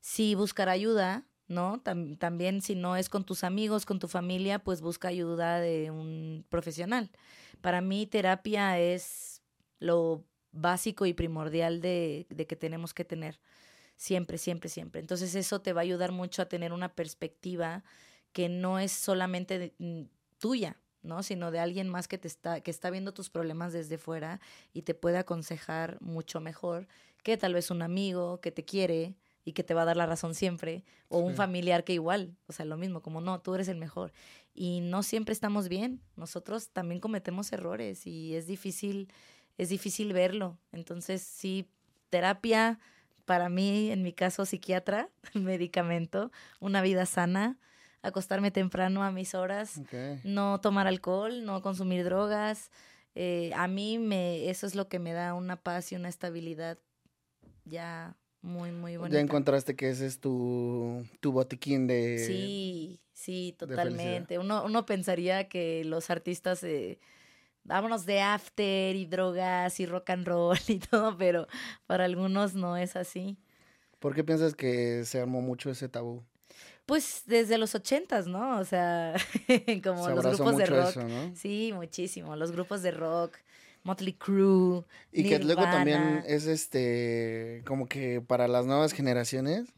sí 0.00 0.34
buscar 0.34 0.68
ayuda, 0.68 1.24
¿no? 1.48 1.80
también 1.80 2.62
si 2.62 2.74
no 2.74 2.96
es 2.96 3.08
con 3.08 3.24
tus 3.24 3.44
amigos, 3.44 3.86
con 3.86 3.98
tu 3.98 4.08
familia, 4.08 4.58
pues 4.58 4.80
busca 4.80 5.08
ayuda 5.08 5.60
de 5.60 5.90
un 5.90 6.44
profesional. 6.48 7.10
Para 7.60 7.80
mí 7.80 8.06
terapia 8.06 8.78
es 8.78 9.42
lo 9.78 10.24
básico 10.50 11.06
y 11.06 11.14
primordial 11.14 11.80
de, 11.80 12.26
de 12.30 12.46
que 12.46 12.56
tenemos 12.56 12.94
que 12.94 13.04
tener. 13.04 13.40
Siempre, 13.96 14.38
siempre, 14.38 14.68
siempre. 14.68 15.00
Entonces 15.00 15.34
eso 15.34 15.60
te 15.60 15.72
va 15.72 15.80
a 15.80 15.82
ayudar 15.82 16.12
mucho 16.12 16.42
a 16.42 16.48
tener 16.48 16.72
una 16.72 16.94
perspectiva 16.94 17.84
que 18.32 18.48
no 18.48 18.78
es 18.78 18.92
solamente 18.92 19.74
mm, 19.78 20.02
tuya, 20.38 20.81
¿no? 21.02 21.22
Sino 21.22 21.50
de 21.50 21.60
alguien 21.60 21.88
más 21.88 22.08
que 22.08 22.18
te 22.18 22.28
está, 22.28 22.60
que 22.60 22.70
está 22.70 22.90
viendo 22.90 23.12
tus 23.12 23.30
problemas 23.30 23.72
desde 23.72 23.98
fuera 23.98 24.40
y 24.72 24.82
te 24.82 24.94
puede 24.94 25.18
aconsejar 25.18 26.00
mucho 26.00 26.40
mejor 26.40 26.88
que 27.22 27.36
tal 27.36 27.54
vez 27.54 27.70
un 27.70 27.82
amigo 27.82 28.40
que 28.40 28.50
te 28.50 28.64
quiere, 28.64 29.14
y 29.44 29.52
que 29.52 29.64
te 29.64 29.74
va 29.74 29.82
a 29.82 29.84
dar 29.84 29.96
la 29.96 30.06
razón 30.06 30.34
siempre, 30.34 30.84
o 31.08 31.18
un 31.18 31.34
familiar 31.34 31.84
que 31.84 31.92
igual, 31.92 32.36
o 32.46 32.52
sea, 32.52 32.64
lo 32.64 32.76
mismo, 32.76 33.02
como 33.02 33.20
no, 33.20 33.40
tú 33.40 33.54
eres 33.54 33.68
el 33.68 33.76
mejor. 33.76 34.12
Y 34.54 34.80
no 34.80 35.02
siempre 35.02 35.32
estamos 35.32 35.68
bien, 35.68 36.00
nosotros 36.16 36.68
también 36.70 37.00
cometemos 37.00 37.52
errores 37.52 38.06
y 38.06 38.36
es 38.36 38.46
difícil, 38.46 39.08
es 39.58 39.68
difícil 39.68 40.12
verlo. 40.12 40.58
Entonces, 40.70 41.22
sí, 41.22 41.68
terapia, 42.10 42.78
para 43.24 43.48
mí, 43.48 43.90
en 43.90 44.02
mi 44.02 44.12
caso, 44.12 44.44
psiquiatra, 44.46 45.08
medicamento, 45.34 46.30
una 46.60 46.82
vida 46.82 47.06
sana, 47.06 47.58
acostarme 48.02 48.50
temprano 48.50 49.02
a 49.02 49.10
mis 49.10 49.34
horas, 49.34 49.80
no 50.24 50.60
tomar 50.60 50.86
alcohol, 50.86 51.44
no 51.44 51.62
consumir 51.62 52.04
drogas. 52.04 52.70
Eh, 53.14 53.52
a 53.54 53.68
mí 53.68 53.98
me, 53.98 54.50
eso 54.50 54.66
es 54.66 54.74
lo 54.74 54.88
que 54.88 54.98
me 54.98 55.12
da 55.12 55.34
una 55.34 55.56
paz 55.56 55.92
y 55.92 55.96
una 55.96 56.08
estabilidad 56.08 56.78
ya 57.64 58.16
muy, 58.40 58.72
muy 58.72 58.96
bonita. 58.96 59.16
Ya 59.16 59.20
encontraste 59.20 59.76
que 59.76 59.90
ese 59.90 60.06
es 60.06 60.18
tu, 60.18 61.06
tu 61.20 61.32
botiquín 61.32 61.86
de... 61.86 62.18
Sí, 62.18 63.00
sí, 63.12 63.54
totalmente. 63.58 64.38
Uno, 64.38 64.64
uno 64.64 64.84
pensaría 64.84 65.48
que 65.48 65.84
los 65.84 66.10
artistas... 66.10 66.62
Eh, 66.64 66.98
vámonos 67.64 68.06
de 68.06 68.20
after 68.20 68.96
y 68.96 69.06
drogas 69.06 69.78
y 69.78 69.86
rock 69.86 70.10
and 70.10 70.26
roll 70.26 70.58
y 70.68 70.78
todo, 70.78 71.16
pero 71.16 71.46
para 71.86 72.04
algunos 72.04 72.54
no 72.54 72.76
es 72.76 72.96
así. 72.96 73.38
¿Por 73.98 74.14
qué 74.14 74.24
piensas 74.24 74.54
que 74.54 75.04
se 75.04 75.20
armó 75.20 75.40
mucho 75.40 75.70
ese 75.70 75.88
tabú? 75.88 76.24
Pues 76.86 77.22
desde 77.26 77.58
los 77.58 77.74
ochentas, 77.74 78.26
¿no? 78.26 78.58
O 78.58 78.64
sea, 78.64 79.14
como 79.84 80.08
los 80.10 80.26
grupos 80.26 80.56
de 80.56 80.66
rock. 80.66 80.96
Sí, 81.34 81.72
muchísimo. 81.74 82.34
Los 82.36 82.52
grupos 82.52 82.82
de 82.82 82.90
rock, 82.90 83.36
Motley 83.84 84.14
Crue. 84.14 84.84
Y 85.12 85.28
que 85.28 85.38
luego 85.38 85.62
también 85.62 86.24
es 86.26 86.46
este, 86.46 87.62
como 87.66 87.88
que 87.88 88.20
para 88.20 88.48
las 88.48 88.66
nuevas 88.66 88.92
generaciones. 88.92 89.72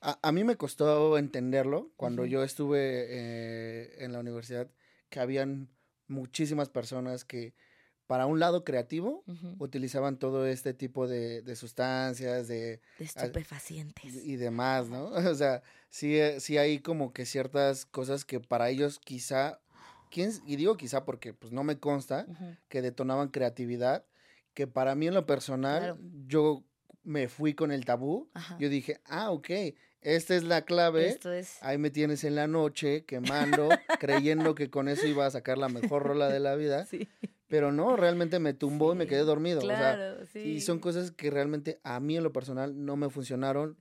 A, 0.00 0.32
mí 0.32 0.42
me 0.42 0.56
costó 0.56 1.16
entenderlo 1.16 1.92
cuando 1.96 2.26
yo 2.26 2.42
estuve 2.42 3.06
eh, 3.08 4.04
en 4.04 4.12
la 4.12 4.18
universidad, 4.18 4.68
que 5.10 5.20
habían 5.20 5.68
muchísimas 6.08 6.68
personas 6.68 7.24
que 7.24 7.54
para 8.06 8.26
un 8.26 8.40
lado 8.40 8.64
creativo 8.64 9.24
utilizaban 9.58 10.18
todo 10.18 10.46
este 10.46 10.74
tipo 10.74 11.08
de, 11.08 11.56
sustancias, 11.56 12.48
de... 12.48 12.80
De 12.98 13.04
estupefacientes. 13.04 14.24
Y, 14.24 14.36
demás, 14.36 14.88
¿no? 14.88 15.06
O 15.32 15.34
sea, 15.34 15.62
sí, 15.90 16.18
eh, 16.18 16.40
sí 16.40 16.58
hay 16.58 16.80
como 16.80 17.12
que 17.12 17.24
ciertas 17.26 17.86
cosas 17.86 18.24
que 18.24 18.40
para 18.40 18.68
ellos 18.70 18.98
quizá 18.98 19.60
y 20.46 20.56
digo 20.56 20.76
quizá 20.76 21.04
porque 21.04 21.32
pues 21.32 21.52
no 21.52 21.64
me 21.64 21.78
consta 21.78 22.26
que 22.68 22.82
detonaban 22.82 23.28
creatividad, 23.28 24.04
que 24.54 24.66
para 24.66 24.94
mí 24.94 25.06
en 25.06 25.14
lo 25.14 25.26
personal 25.26 25.98
yo 26.26 26.64
me 27.02 27.28
fui 27.28 27.54
con 27.54 27.72
el 27.72 27.84
tabú, 27.84 28.28
yo 28.58 28.68
dije, 28.68 29.00
ah, 29.06 29.30
ok, 29.30 29.48
esta 30.02 30.34
es 30.34 30.44
la 30.44 30.62
clave, 30.62 31.18
ahí 31.60 31.78
me 31.78 31.90
tienes 31.90 32.24
en 32.24 32.34
la 32.34 32.46
noche 32.46 33.04
quemando, 33.04 33.68
creyendo 34.00 34.54
que 34.54 34.68
con 34.68 34.88
eso 34.88 35.06
iba 35.06 35.26
a 35.26 35.30
sacar 35.30 35.58
la 35.58 35.68
mejor 35.68 36.02
rola 36.02 36.28
de 36.28 36.40
la 36.40 36.56
vida. 36.56 36.86
Pero 37.48 37.70
no, 37.70 37.96
realmente 37.96 38.38
me 38.38 38.54
tumbó 38.54 38.94
y 38.94 38.96
me 38.96 39.06
quedé 39.06 39.20
dormido. 39.20 39.60
Y 40.34 40.60
son 40.60 40.78
cosas 40.78 41.10
que 41.10 41.30
realmente 41.30 41.80
a 41.84 42.00
mí 42.00 42.16
en 42.16 42.22
lo 42.22 42.32
personal 42.32 42.84
no 42.84 42.96
me 42.96 43.10
funcionaron. 43.10 43.76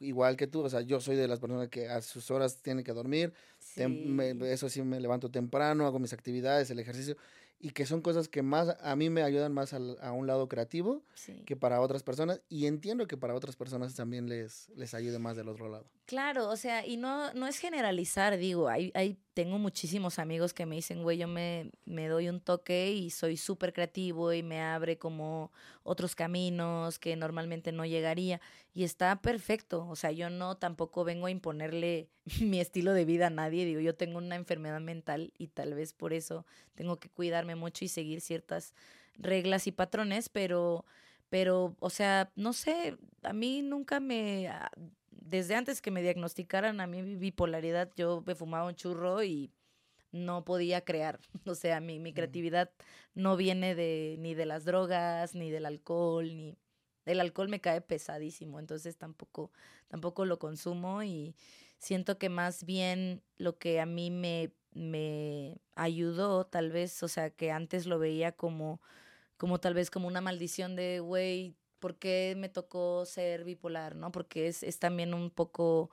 Igual 0.00 0.36
que 0.36 0.48
tú, 0.48 0.60
o 0.60 0.68
sea, 0.68 0.80
yo 0.80 1.00
soy 1.00 1.14
de 1.14 1.28
las 1.28 1.38
personas 1.38 1.68
que 1.68 1.88
a 1.88 2.02
sus 2.02 2.30
horas 2.30 2.60
tienen 2.62 2.84
que 2.84 2.92
dormir. 2.92 3.32
eso 3.76 4.68
sí, 4.68 4.82
me 4.82 5.00
levanto 5.00 5.30
temprano, 5.30 5.86
hago 5.86 5.98
mis 5.98 6.12
actividades, 6.12 6.70
el 6.70 6.80
ejercicio 6.80 7.16
y 7.64 7.70
que 7.70 7.86
son 7.86 8.02
cosas 8.02 8.28
que 8.28 8.42
más 8.42 8.76
a 8.78 8.94
mí 8.94 9.08
me 9.08 9.22
ayudan 9.22 9.54
más 9.54 9.72
a 9.72 10.12
un 10.12 10.26
lado 10.26 10.50
creativo 10.50 11.02
que 11.46 11.56
para 11.56 11.80
otras 11.80 12.02
personas 12.02 12.42
y 12.50 12.66
entiendo 12.66 13.06
que 13.06 13.16
para 13.16 13.34
otras 13.34 13.56
personas 13.56 13.94
también 13.94 14.28
les, 14.28 14.68
les 14.76 14.92
ayude 14.92 15.18
más 15.18 15.34
del 15.34 15.48
otro 15.48 15.70
lado. 15.70 15.86
Claro, 16.04 16.50
o 16.50 16.56
sea, 16.56 16.86
y 16.86 16.98
no, 16.98 17.32
no 17.32 17.46
es 17.46 17.56
generalizar, 17.56 18.36
digo, 18.36 18.68
hay, 18.68 18.92
hay, 18.94 19.18
tengo 19.34 19.58
muchísimos 19.58 20.18
amigos 20.18 20.54
que 20.54 20.64
me 20.64 20.76
dicen, 20.76 21.02
güey, 21.02 21.18
yo 21.18 21.28
me, 21.28 21.70
me 21.84 22.08
doy 22.08 22.28
un 22.28 22.40
toque 22.40 22.92
y 22.92 23.10
soy 23.10 23.36
súper 23.36 23.72
creativo 23.72 24.32
y 24.32 24.42
me 24.42 24.62
abre 24.62 24.96
como 24.96 25.52
otros 25.82 26.14
caminos 26.14 26.98
que 26.98 27.16
normalmente 27.16 27.72
no 27.72 27.84
llegaría 27.84 28.40
y 28.72 28.84
está 28.84 29.20
perfecto, 29.20 29.86
o 29.88 29.96
sea, 29.96 30.12
yo 30.12 30.30
no 30.30 30.56
tampoco 30.56 31.04
vengo 31.04 31.26
a 31.26 31.30
imponerle 31.30 32.08
mi 32.40 32.60
estilo 32.60 32.92
de 32.92 33.04
vida 33.04 33.26
a 33.26 33.30
nadie, 33.30 33.64
digo, 33.66 33.80
yo 33.80 33.94
tengo 33.94 34.18
una 34.18 34.36
enfermedad 34.36 34.80
mental 34.80 35.32
y 35.36 35.48
tal 35.48 35.74
vez 35.74 35.92
por 35.92 36.12
eso 36.12 36.46
tengo 36.74 36.98
que 36.98 37.10
cuidarme 37.10 37.56
mucho 37.56 37.84
y 37.84 37.88
seguir 37.88 38.20
ciertas 38.20 38.74
reglas 39.18 39.66
y 39.66 39.72
patrones, 39.72 40.28
pero 40.28 40.84
pero, 41.30 41.74
o 41.80 41.90
sea, 41.90 42.30
no 42.36 42.52
sé, 42.52 42.96
a 43.24 43.32
mí 43.32 43.60
nunca 43.60 43.98
me, 43.98 44.46
ah, 44.46 44.70
desde 45.20 45.54
antes 45.54 45.80
que 45.80 45.90
me 45.90 46.02
diagnosticaran 46.02 46.80
a 46.80 46.86
mi 46.86 47.02
bipolaridad, 47.16 47.90
yo 47.96 48.22
me 48.26 48.34
fumaba 48.34 48.66
un 48.66 48.74
churro 48.74 49.22
y 49.22 49.52
no 50.12 50.44
podía 50.44 50.84
crear. 50.84 51.20
O 51.46 51.54
sea, 51.54 51.80
mi, 51.80 51.98
mi 52.00 52.12
creatividad 52.12 52.70
no 53.14 53.36
viene 53.36 53.74
de 53.74 54.16
ni 54.18 54.34
de 54.34 54.46
las 54.46 54.64
drogas, 54.64 55.34
ni 55.34 55.50
del 55.50 55.66
alcohol, 55.66 56.36
ni 56.36 56.58
el 57.04 57.20
alcohol 57.20 57.48
me 57.48 57.60
cae 57.60 57.80
pesadísimo, 57.80 58.58
entonces 58.58 58.96
tampoco, 58.96 59.52
tampoco 59.88 60.24
lo 60.24 60.38
consumo 60.38 61.02
y 61.02 61.36
siento 61.78 62.18
que 62.18 62.28
más 62.28 62.64
bien 62.64 63.22
lo 63.36 63.58
que 63.58 63.80
a 63.80 63.86
mí 63.86 64.10
me, 64.10 64.52
me 64.72 65.60
ayudó, 65.74 66.46
tal 66.46 66.70
vez, 66.70 67.02
o 67.02 67.08
sea, 67.08 67.30
que 67.30 67.50
antes 67.50 67.86
lo 67.86 67.98
veía 67.98 68.32
como, 68.32 68.80
como 69.36 69.60
tal 69.60 69.74
vez 69.74 69.90
como 69.90 70.08
una 70.08 70.20
maldición 70.20 70.76
de, 70.76 71.00
güey, 71.00 71.56
por 71.84 71.96
qué 71.96 72.32
me 72.38 72.48
tocó 72.48 73.04
ser 73.04 73.44
bipolar, 73.44 73.94
¿no? 73.94 74.10
Porque 74.10 74.48
es, 74.48 74.62
es 74.62 74.78
también 74.78 75.12
un 75.12 75.28
poco, 75.28 75.90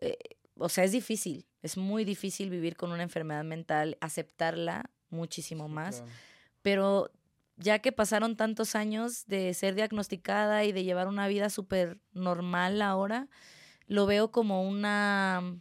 eh, 0.00 0.18
o 0.56 0.68
sea, 0.68 0.82
es 0.82 0.90
difícil, 0.90 1.46
es 1.62 1.76
muy 1.76 2.04
difícil 2.04 2.50
vivir 2.50 2.74
con 2.74 2.90
una 2.90 3.04
enfermedad 3.04 3.44
mental, 3.44 3.96
aceptarla 4.00 4.90
muchísimo 5.08 5.68
más, 5.68 6.02
pero 6.62 7.12
ya 7.56 7.78
que 7.78 7.92
pasaron 7.92 8.34
tantos 8.36 8.74
años 8.74 9.28
de 9.28 9.54
ser 9.54 9.76
diagnosticada 9.76 10.64
y 10.64 10.72
de 10.72 10.82
llevar 10.82 11.06
una 11.06 11.28
vida 11.28 11.48
súper 11.48 12.00
normal 12.12 12.82
ahora, 12.82 13.28
lo 13.86 14.04
veo 14.04 14.32
como 14.32 14.68
una, 14.68 15.60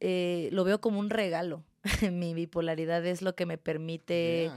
eh, 0.00 0.48
lo 0.50 0.64
veo 0.64 0.80
como 0.80 0.98
un 0.98 1.10
regalo. 1.10 1.62
Mi 2.10 2.32
bipolaridad 2.32 3.04
es 3.04 3.20
lo 3.20 3.34
que 3.34 3.44
me 3.44 3.58
permite, 3.58 4.50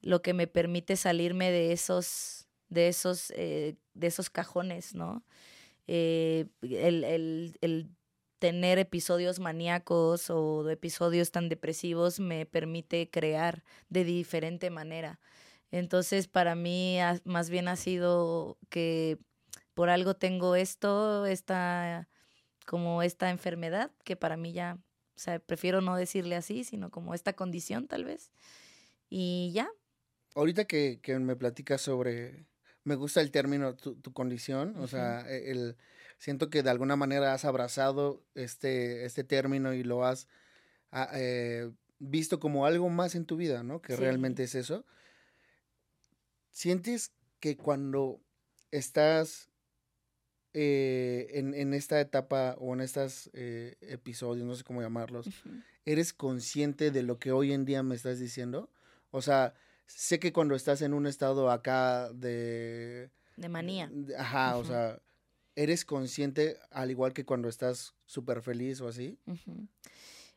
lo 0.00 0.22
que 0.22 0.32
me 0.32 0.46
permite 0.46 0.96
salirme 0.96 1.50
de 1.50 1.72
esos 1.72 2.47
de 2.68 2.88
esos, 2.88 3.32
eh, 3.36 3.76
de 3.94 4.06
esos 4.06 4.30
cajones, 4.30 4.94
¿no? 4.94 5.24
Eh, 5.86 6.46
el, 6.62 7.04
el, 7.04 7.58
el, 7.62 7.90
tener 8.38 8.78
episodios 8.78 9.40
maníacos 9.40 10.30
o 10.30 10.68
episodios 10.70 11.32
tan 11.32 11.48
depresivos 11.48 12.20
me 12.20 12.46
permite 12.46 13.10
crear 13.10 13.64
de 13.88 14.04
diferente 14.04 14.70
manera. 14.70 15.18
Entonces, 15.72 16.28
para 16.28 16.54
mí, 16.54 16.98
más 17.24 17.50
bien 17.50 17.68
ha 17.68 17.76
sido 17.76 18.58
que 18.70 19.18
por 19.74 19.90
algo 19.90 20.14
tengo 20.14 20.54
esto, 20.56 21.26
esta, 21.26 22.08
como 22.66 23.02
esta 23.02 23.30
enfermedad, 23.30 23.90
que 24.04 24.16
para 24.16 24.36
mí 24.36 24.52
ya 24.52 24.78
O 25.16 25.20
sea, 25.20 25.40
prefiero 25.40 25.80
no 25.80 25.96
decirle 25.96 26.36
así, 26.36 26.64
sino 26.64 26.90
como 26.90 27.14
esta 27.14 27.32
condición 27.34 27.88
tal 27.88 28.04
vez. 28.04 28.30
Y 29.10 29.50
ya. 29.52 29.68
Ahorita 30.34 30.64
que, 30.66 31.00
que 31.02 31.18
me 31.18 31.36
platicas 31.36 31.80
sobre, 31.82 32.46
me 32.88 32.96
gusta 32.96 33.20
el 33.20 33.30
término 33.30 33.76
tu, 33.76 33.94
tu 33.96 34.12
condición, 34.14 34.74
o 34.78 34.86
sea, 34.88 35.20
e, 35.28 35.50
el, 35.50 35.76
siento 36.16 36.48
que 36.48 36.62
de 36.62 36.70
alguna 36.70 36.96
manera 36.96 37.34
has 37.34 37.44
abrazado 37.44 38.24
este, 38.34 39.04
este 39.04 39.24
término 39.24 39.74
y 39.74 39.84
lo 39.84 40.04
has 40.06 40.26
ah, 40.90 41.10
eh, 41.12 41.70
visto 41.98 42.40
como 42.40 42.64
algo 42.64 42.88
más 42.88 43.14
en 43.14 43.26
tu 43.26 43.36
vida, 43.36 43.62
¿no? 43.62 43.82
Que 43.82 43.94
Sí. 43.94 44.00
realmente 44.00 44.42
es 44.44 44.54
eso. 44.54 44.86
¿Sientes 46.50 47.12
que 47.40 47.56
cuando 47.56 48.20
estás 48.70 49.48
eh, 50.54 51.28
en, 51.34 51.54
en 51.54 51.74
esta 51.74 52.00
etapa 52.00 52.56
o 52.58 52.72
en 52.74 52.80
estos 52.80 53.30
episodios, 53.34 54.46
no 54.46 54.54
sé 54.54 54.64
cómo 54.64 54.80
llamarlos, 54.82 55.28
eres 55.84 56.12
consciente 56.12 56.90
de 56.90 57.02
lo 57.02 57.18
que 57.18 57.32
hoy 57.32 57.52
en 57.52 57.64
día 57.64 57.82
me 57.82 57.94
estás 57.94 58.18
diciendo? 58.18 58.70
O 59.10 59.20
sea, 59.22 59.54
sé 59.88 60.20
que 60.20 60.32
cuando 60.32 60.54
estás 60.54 60.80
en 60.82 60.94
un 60.94 61.06
estado 61.06 61.50
acá 61.50 62.12
de... 62.12 63.10
De 63.36 63.48
manía. 63.48 63.88
de- 63.90 64.16
ajá, 64.16 64.56
o 64.56 64.64
sea, 64.64 65.00
eres 65.56 65.84
consciente 65.84 66.56
al 66.70 66.90
igual 66.90 67.12
que 67.12 67.24
cuando 67.24 67.48
estás 67.48 67.94
súper 68.06 68.42
feliz 68.42 68.80
o 68.80 68.88
así. 68.88 69.18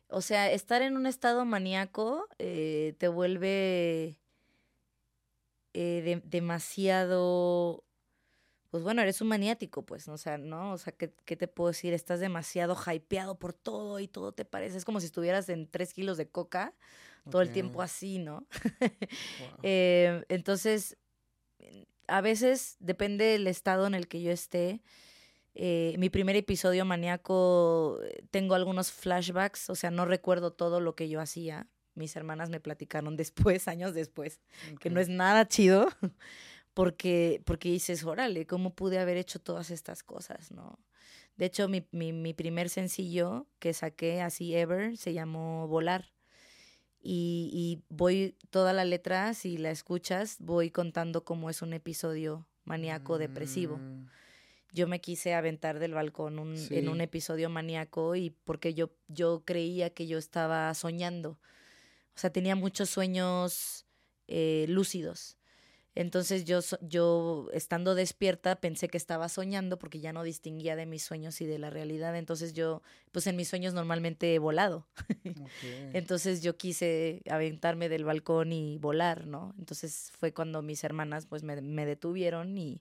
O 0.08 0.20
sea, 0.20 0.50
estar 0.50 0.82
en 0.82 0.96
un 0.96 1.06
estado 1.06 1.44
maníaco 1.44 2.28
eh, 2.38 2.94
te 2.98 3.08
vuelve 3.08 4.18
eh, 5.74 6.02
de- 6.04 6.22
demasiado, 6.24 7.84
pues 8.70 8.82
bueno, 8.82 9.02
eres 9.02 9.20
un 9.20 9.28
maniático, 9.28 9.82
pues, 9.84 10.06
¿no? 10.06 10.14
o 10.14 10.18
sea, 10.18 10.38
¿no? 10.38 10.72
O 10.72 10.78
sea, 10.78 10.92
¿qué, 10.92 11.12
qué 11.24 11.36
te 11.36 11.48
puedo 11.48 11.68
decir? 11.68 11.92
Estás 11.94 12.20
demasiado 12.20 12.76
hypeado 12.76 13.38
por 13.38 13.52
todo 13.52 14.00
y 14.00 14.08
todo 14.08 14.32
te 14.32 14.44
parece, 14.44 14.76
es 14.76 14.84
como 14.84 15.00
si 15.00 15.06
estuvieras 15.06 15.48
en 15.48 15.66
tres 15.66 15.92
kilos 15.94 16.16
de 16.16 16.28
coca 16.28 16.74
todo 17.30 17.42
el 17.42 17.52
tiempo 17.52 17.82
así, 17.82 18.18
¿no? 18.18 18.46
wow. 19.40 19.58
Eh, 19.62 20.24
entonces, 20.28 20.96
a 22.06 22.20
veces 22.20 22.76
depende 22.80 23.24
del 23.24 23.46
estado 23.46 23.86
en 23.86 23.94
el 23.94 24.08
que 24.08 24.22
yo 24.22 24.30
esté. 24.30 24.82
Eh, 25.54 25.94
mi 25.98 26.08
primer 26.10 26.36
episodio 26.36 26.84
maníaco, 26.84 27.98
eh, 28.04 28.24
tengo 28.30 28.54
algunos 28.54 28.90
flashbacks, 28.90 29.70
o 29.70 29.74
sea, 29.74 29.90
no 29.90 30.04
recuerdo 30.04 30.52
todo 30.52 30.80
lo 30.80 30.94
que 30.94 31.08
yo 31.08 31.20
hacía. 31.20 31.68
Mis 31.94 32.16
hermanas 32.16 32.50
me 32.50 32.60
platicaron 32.60 33.16
después, 33.52 33.68
años 33.68 33.94
después, 33.94 34.40
que 34.80 34.90
no 34.90 35.00
es 35.00 35.08
nada 35.08 35.46
chido, 35.46 35.88
porque, 36.74 37.42
porque 37.44 37.70
dices, 37.70 38.04
órale, 38.04 38.46
¿cómo 38.46 38.74
pude 38.74 38.98
haber 38.98 39.16
hecho 39.16 39.40
todas 39.40 39.70
estas 39.70 40.02
cosas, 40.02 40.50
no? 40.50 40.78
De 41.36 41.46
hecho, 41.46 41.68
mi, 41.68 41.86
mi, 41.92 42.12
mi 42.12 42.34
primer 42.34 42.68
sencillo 42.68 43.46
que 43.58 43.72
saqué 43.72 44.20
así 44.20 44.54
ever 44.54 44.96
se 44.98 45.14
llamó 45.14 45.66
Volar 45.66 46.12
y, 47.02 47.50
y 47.52 47.82
voy 47.88 48.36
toda 48.50 48.72
la 48.72 48.84
letra, 48.84 49.34
si 49.34 49.56
la 49.58 49.70
escuchas, 49.70 50.36
voy 50.38 50.70
contando 50.70 51.24
cómo 51.24 51.50
es 51.50 51.60
un 51.62 51.72
episodio 51.72 52.46
maníaco 52.64 53.18
depresivo. 53.18 53.78
Mm, 53.78 54.06
Yo 54.74 54.86
me 54.88 55.00
quise 55.00 55.34
aventar 55.34 55.78
del 55.80 55.92
balcón 55.94 56.38
un- 56.38 56.56
en 56.78 56.88
un 56.88 57.00
episodio 57.02 57.50
maníaco 57.50 58.14
y 58.16 58.30
porque 58.30 58.72
yo, 58.72 58.90
yo 59.08 59.42
creía 59.44 59.90
que 59.90 60.06
yo 60.06 60.16
estaba 60.16 60.72
soñando. 60.74 61.38
O 62.14 62.18
sea, 62.18 62.30
tenía 62.30 62.56
muchos 62.56 62.88
sueños 62.88 63.84
eh, 64.28 64.64
lúcidos. 64.68 65.36
Entonces 65.94 66.46
yo, 66.46 66.60
yo, 66.80 67.48
estando 67.52 67.94
despierta, 67.94 68.56
pensé 68.56 68.88
que 68.88 68.96
estaba 68.96 69.28
soñando 69.28 69.78
porque 69.78 70.00
ya 70.00 70.14
no 70.14 70.22
distinguía 70.22 70.74
de 70.74 70.86
mis 70.86 71.02
sueños 71.02 71.40
y 71.42 71.46
de 71.46 71.58
la 71.58 71.68
realidad. 71.68 72.16
Entonces 72.16 72.54
yo, 72.54 72.82
pues 73.10 73.26
en 73.26 73.36
mis 73.36 73.48
sueños 73.48 73.74
normalmente 73.74 74.34
he 74.34 74.38
volado. 74.38 74.86
Entonces 75.92 76.42
yo 76.42 76.56
quise 76.56 77.20
aventarme 77.28 77.90
del 77.90 78.04
balcón 78.04 78.52
y 78.52 78.78
volar, 78.78 79.26
¿no? 79.26 79.54
Entonces 79.58 80.12
fue 80.18 80.32
cuando 80.32 80.62
mis 80.62 80.82
hermanas 80.82 81.26
pues 81.26 81.42
me, 81.42 81.60
me 81.60 81.84
detuvieron 81.84 82.56
y, 82.56 82.80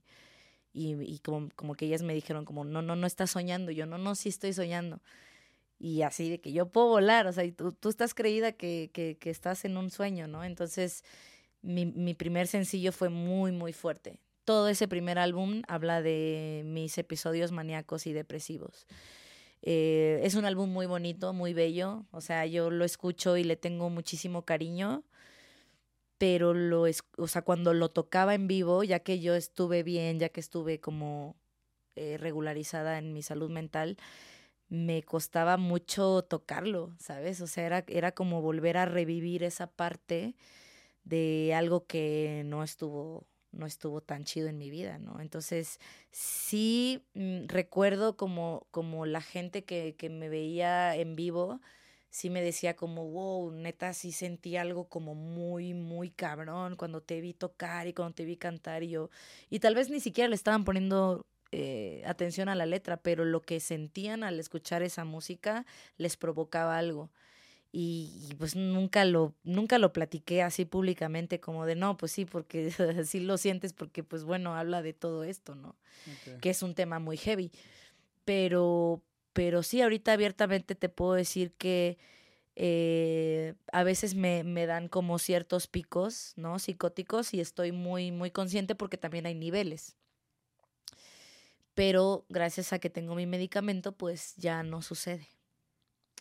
y, 0.72 0.93
y 1.01 1.20
como, 1.20 1.49
como 1.57 1.76
que 1.76 1.88
ellas 1.88 2.03
me 2.03 2.14
dijeron 2.14 2.45
como, 2.45 2.64
no, 2.64 2.82
no, 2.82 2.95
no 2.95 3.07
estás 3.07 3.32
soñando. 3.32 3.72
Y 3.72 3.76
yo, 3.76 3.86
no, 3.86 3.97
no, 3.97 4.16
sí 4.16 4.30
estoy 4.30 4.53
soñando. 4.53 5.01
Y 5.78 6.03
así 6.03 6.30
de 6.30 6.39
que 6.39 6.53
yo 6.53 6.70
puedo 6.70 6.88
volar, 6.88 7.28
o 7.28 7.34
sea, 7.34 7.43
y 7.43 7.51
tú, 7.51 7.74
tú 7.74 7.89
estás 7.89 8.14
creída 8.14 8.53
que, 8.53 8.89
que, 8.93 9.18
que 9.18 9.32
estás 9.32 9.66
en 9.66 9.76
un 9.76 9.89
sueño, 9.89 10.28
¿no? 10.28 10.45
Entonces 10.45 11.03
mi, 11.62 11.86
mi 11.86 12.14
primer 12.14 12.47
sencillo 12.47 12.91
fue 12.91 13.09
muy, 13.09 13.51
muy 13.51 13.74
fuerte. 13.74 14.20
Todo 14.45 14.70
ese 14.70 14.88
primer 14.88 15.20
álbum 15.20 15.62
habla 15.68 16.01
de 16.01 16.64
mis 16.66 16.97
episodios 16.97 17.51
maníacos 17.51 18.07
y 18.07 18.14
depresivos. 18.14 18.88
Eh, 19.62 20.20
es 20.24 20.36
un 20.36 20.45
álbum 20.45 20.70
muy 20.72 20.86
bonito, 20.88 21.34
muy 21.34 21.53
bello. 21.53 22.05
O 22.12 22.22
sea, 22.22 22.45
yo 22.45 22.70
lo 22.70 22.86
escucho 22.86 23.38
y 23.38 23.43
le 23.43 23.55
tengo 23.55 23.89
muchísimo 23.89 24.43
cariño. 24.43 25.03
Pero 26.18 26.53
lo 26.53 26.86
es, 26.86 27.03
o 27.18 27.28
sea, 27.28 27.41
cuando 27.41 27.74
lo 27.74 27.89
tocaba 27.89 28.36
en 28.36 28.47
vivo, 28.47 28.84
ya 28.84 28.99
que 28.99 29.20
yo 29.20 29.36
estuve 29.36 29.82
bien, 29.84 30.20
ya 30.20 30.30
que 30.30 30.39
estuve 30.39 30.80
como 30.80 31.36
eh, 31.95 32.18
regularizada 32.20 32.99
en 32.99 33.12
mi 33.14 33.24
salud 33.24 33.49
mental, 33.49 33.97
me 34.70 35.03
costaba 35.03 35.57
mucho 35.57 36.24
tocarlo, 36.24 36.95
¿sabes? 36.99 37.41
O 37.41 37.47
sea, 37.47 37.66
era, 37.66 37.84
era 37.88 38.12
como 38.14 38.41
volver 38.41 38.78
a 38.78 38.86
revivir 38.86 39.43
esa 39.43 39.68
parte 39.68 40.36
de 41.03 41.53
algo 41.55 41.85
que 41.85 42.43
no 42.45 42.63
estuvo 42.63 43.27
no 43.51 43.65
estuvo 43.65 44.01
tan 44.01 44.23
chido 44.23 44.47
en 44.47 44.57
mi 44.57 44.69
vida, 44.69 44.97
¿no? 44.97 45.19
Entonces, 45.19 45.79
sí 46.11 47.03
mm, 47.13 47.47
recuerdo 47.47 48.15
como, 48.17 48.67
como 48.71 49.05
la 49.05 49.21
gente 49.21 49.63
que, 49.65 49.95
que 49.97 50.09
me 50.09 50.29
veía 50.29 50.95
en 50.95 51.15
vivo, 51.15 51.59
sí 52.09 52.29
me 52.29 52.41
decía 52.41 52.75
como, 52.75 53.09
wow, 53.09 53.51
neta, 53.51 53.93
sí 53.93 54.11
sentí 54.11 54.57
algo 54.57 54.87
como 54.89 55.15
muy, 55.15 55.73
muy 55.73 56.11
cabrón 56.11 56.75
cuando 56.75 57.01
te 57.01 57.21
vi 57.21 57.33
tocar 57.33 57.87
y 57.87 57.93
cuando 57.93 58.15
te 58.15 58.25
vi 58.25 58.37
cantar 58.37 58.83
y 58.83 58.89
yo, 58.89 59.09
y 59.49 59.59
tal 59.59 59.75
vez 59.75 59.89
ni 59.89 59.99
siquiera 59.99 60.29
le 60.29 60.35
estaban 60.35 60.63
poniendo 60.65 61.25
eh, 61.51 62.03
atención 62.05 62.49
a 62.49 62.55
la 62.55 62.65
letra, 62.65 62.97
pero 62.97 63.25
lo 63.25 63.41
que 63.41 63.59
sentían 63.59 64.23
al 64.23 64.39
escuchar 64.39 64.83
esa 64.83 65.03
música 65.05 65.65
les 65.97 66.17
provocaba 66.17 66.77
algo 66.77 67.11
y, 67.74 68.28
y, 68.30 68.36
pues 68.36 68.55
nunca 68.57 69.05
lo 69.05 69.34
nunca 69.43 69.78
lo 69.78 69.93
platiqué 69.93 70.41
así 70.41 70.65
públicamente 70.65 71.39
como 71.39 71.65
de 71.65 71.76
no 71.76 71.95
pues 71.95 72.11
sí 72.11 72.26
porque 72.26 72.67
así 72.99 73.22
lo 73.22 73.38
sientes 73.38 73.72
porque 73.72 74.03
pues 74.03 74.26
bueno 74.26 74.55
habla 74.55 74.82
de 74.82 74.91
todo 74.91 75.24
esto 75.24 75.55
no 75.55 75.76
que 76.41 76.49
es 76.49 76.63
un 76.63 76.76
tema 76.76 76.99
muy 76.99 77.17
heavy. 77.17 77.51
Pero 78.26 79.01
pero 79.34 79.63
sí 79.63 79.82
ahorita 79.82 80.13
abiertamente 80.13 80.76
te 80.76 80.89
puedo 80.89 81.13
decir 81.13 81.53
que 81.53 81.97
eh, 82.55 83.53
a 83.72 83.84
veces 83.84 84.15
me, 84.15 84.43
me 84.43 84.65
dan 84.65 84.89
como 84.89 85.17
ciertos 85.19 85.67
picos 85.67 86.34
no 86.36 86.59
psicóticos 86.59 87.34
y 87.34 87.39
estoy 87.39 87.72
muy 87.72 88.11
muy 88.11 88.32
consciente 88.32 88.76
porque 88.76 88.97
también 88.97 89.26
hay 89.26 89.36
niveles. 89.36 89.95
Pero 91.74 92.26
gracias 92.28 92.74
a 92.74 92.80
que 92.80 92.89
tengo 92.89 93.15
mi 93.15 93.26
medicamento 93.26 93.93
pues 93.93 94.36
ya 94.36 94.61
no 94.63 94.82
sucede 94.82 95.30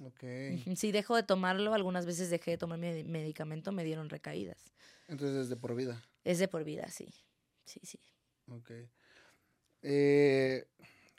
Ok. 0.02 0.24
Ujú, 0.54 0.76
Si 0.76 0.92
dejo 0.92 1.14
de 1.16 1.22
tomarlo, 1.22 1.74
algunas 1.74 2.06
veces 2.06 2.30
dejé 2.30 2.52
de 2.52 2.58
tomar 2.58 2.78
mi 2.78 3.04
medicamento, 3.04 3.72
me 3.72 3.84
dieron 3.84 4.08
recaídas. 4.08 4.72
Entonces 5.08 5.36
es 5.36 5.48
de 5.48 5.56
por 5.56 5.74
vida. 5.74 6.02
Es 6.24 6.38
de 6.38 6.48
por 6.48 6.64
vida, 6.64 6.88
sí. 6.88 7.12
Sí, 7.64 7.80
sí. 7.82 7.98
Ok. 8.48 8.70
Eh, 9.82 10.66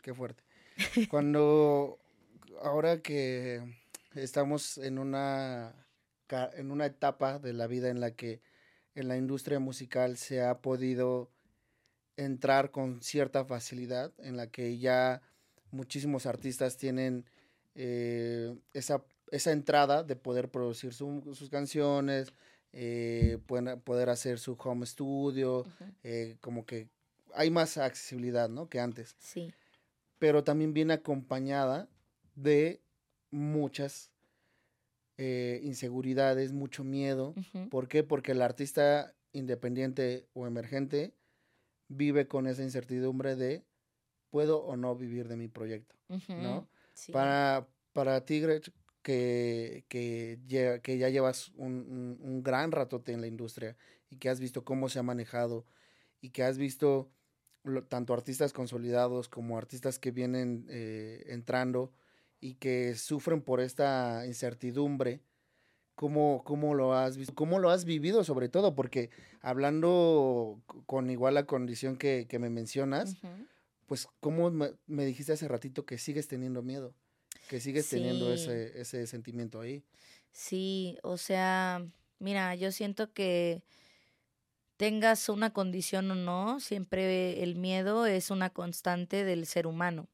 qué 0.02 0.14
fuerte. 0.14 0.44
Cuando, 1.10 2.00
ahora 2.62 3.02
que 3.02 3.62
estamos 4.16 4.78
en 4.78 4.98
una, 4.98 5.88
en 6.54 6.72
una 6.72 6.86
etapa 6.86 7.40
de 7.40 7.54
la 7.54 7.68
vida 7.68 7.90
en 7.90 8.00
la 8.00 8.12
que 8.12 8.42
en 8.96 9.08
la 9.08 9.18
industria 9.18 9.60
musical 9.60 10.18
se 10.18 10.42
ha 10.42 10.60
podido 10.60 11.32
entrar 12.18 12.72
con 12.72 13.02
cierta 13.02 13.46
facilidad, 13.46 14.12
en 14.18 14.36
la 14.38 14.48
que 14.48 14.78
ya 14.78 15.22
muchísimos 15.72 16.26
artistas 16.26 16.78
tienen 16.78 17.26
eh, 17.76 18.56
esa, 18.74 19.04
esa 19.32 19.52
entrada 19.52 20.04
de 20.04 20.16
poder 20.16 20.50
producir 20.50 20.94
su- 20.94 21.34
sus 21.34 21.50
canciones, 21.50 22.34
eh, 22.74 23.38
pueden- 23.48 23.80
poder 23.82 24.10
hacer 24.10 24.40
su 24.40 24.54
home 24.62 24.86
studio, 24.86 25.66
eh, 26.04 26.38
como 26.42 26.66
que 26.66 26.90
hay 27.34 27.50
más 27.50 27.78
accesibilidad, 27.78 28.50
¿no? 28.50 28.68
Que 28.70 28.80
antes. 28.80 29.16
Sí. 29.20 29.54
Pero 30.20 30.44
también 30.44 30.74
viene 30.74 30.94
acompañada 30.94 31.88
de 32.36 32.82
muchas 33.32 34.12
inseguridades, 35.64 36.52
mucho 36.52 36.84
miedo. 36.84 37.34
¿Por 37.70 37.88
qué? 37.88 38.04
Porque 38.04 38.32
el 38.32 38.42
artista 38.42 39.14
independiente 39.34 40.28
o 40.34 40.48
emergente 40.48 41.14
vive 41.88 42.28
con 42.28 42.48
esa 42.48 42.64
incertidumbre 42.64 43.36
de 43.36 43.64
puedo 44.30 44.64
o 44.64 44.76
no 44.78 44.96
vivir 44.96 45.28
de 45.28 45.36
mi 45.38 45.48
proyecto, 45.48 45.96
¿no? 46.42 46.68
Sí. 46.94 47.12
Para, 47.12 47.68
para 47.94 48.26
ti, 48.26 48.40
Gretch, 48.40 48.70
que, 49.02 49.86
que, 49.88 50.40
lle- 50.48 50.82
que 50.82 50.98
ya 50.98 51.10
llevas 51.10 51.50
un, 51.56 51.74
un- 51.90 52.18
un 52.22 52.44
gran 52.44 52.72
ratote 52.72 53.12
en 53.14 53.22
la 53.22 53.28
industria 53.28 53.76
y 54.10 54.18
que 54.18 54.30
has 54.30 54.40
visto 54.40 54.64
cómo 54.64 54.90
se 54.90 55.00
ha 55.00 55.04
manejado 55.04 55.66
y 56.22 56.30
que 56.30 56.44
has 56.44 56.58
visto 56.58 57.10
lo- 57.64 57.84
tanto 57.84 58.14
artistas 58.14 58.54
consolidados 58.54 59.28
como 59.30 59.58
artistas 59.58 59.98
que 60.00 60.12
vienen 60.12 60.66
eh, 60.70 61.24
entrando 61.28 61.92
y 62.40 62.56
que 62.56 62.96
sufren 62.96 63.42
por 63.42 63.60
esta 63.60 64.26
incertidumbre, 64.26 65.22
¿cómo, 65.96 66.44
cómo 66.44 66.74
lo 66.74 66.94
has 66.96 67.18
visto? 67.18 67.34
¿Cómo 67.36 67.60
lo 67.60 67.70
has 67.70 67.86
vivido 67.86 68.24
sobre 68.24 68.50
todo? 68.50 68.74
Porque 68.76 69.10
hablando 69.42 70.62
con 70.86 71.10
igual 71.10 71.36
la 71.36 71.46
condición 71.46 71.98
que, 71.98 72.28
me 72.40 72.50
mencionas, 72.50 73.18
pues 73.92 74.08
¿cómo 74.22 74.50
me, 74.50 75.06
dijiste 75.06 75.34
hace 75.34 75.50
ratito 75.50 75.86
que 75.86 75.98
sigues 75.98 76.30
teniendo 76.30 76.64
miedo? 76.64 76.96
Que 77.50 77.60
sigues 77.60 77.90
teniendo 77.90 78.32
ese, 78.32 78.80
ese 78.80 79.06
sentimiento 79.06 79.60
ahí. 79.60 79.84
Sí, 80.32 80.98
o 81.04 81.18
sea, 81.18 81.86
mira, 82.18 82.56
yo 82.56 82.72
siento 82.72 83.12
que 83.12 83.64
tengas 84.78 85.28
una 85.28 85.52
condición 85.52 86.10
o 86.10 86.16
no, 86.16 86.62
siempre 86.62 87.44
el 87.44 87.58
miedo 87.58 88.06
es 88.06 88.32
una 88.32 88.50
constante 88.50 89.26
del 89.26 89.46
ser 89.46 89.68
humano. 89.68 90.08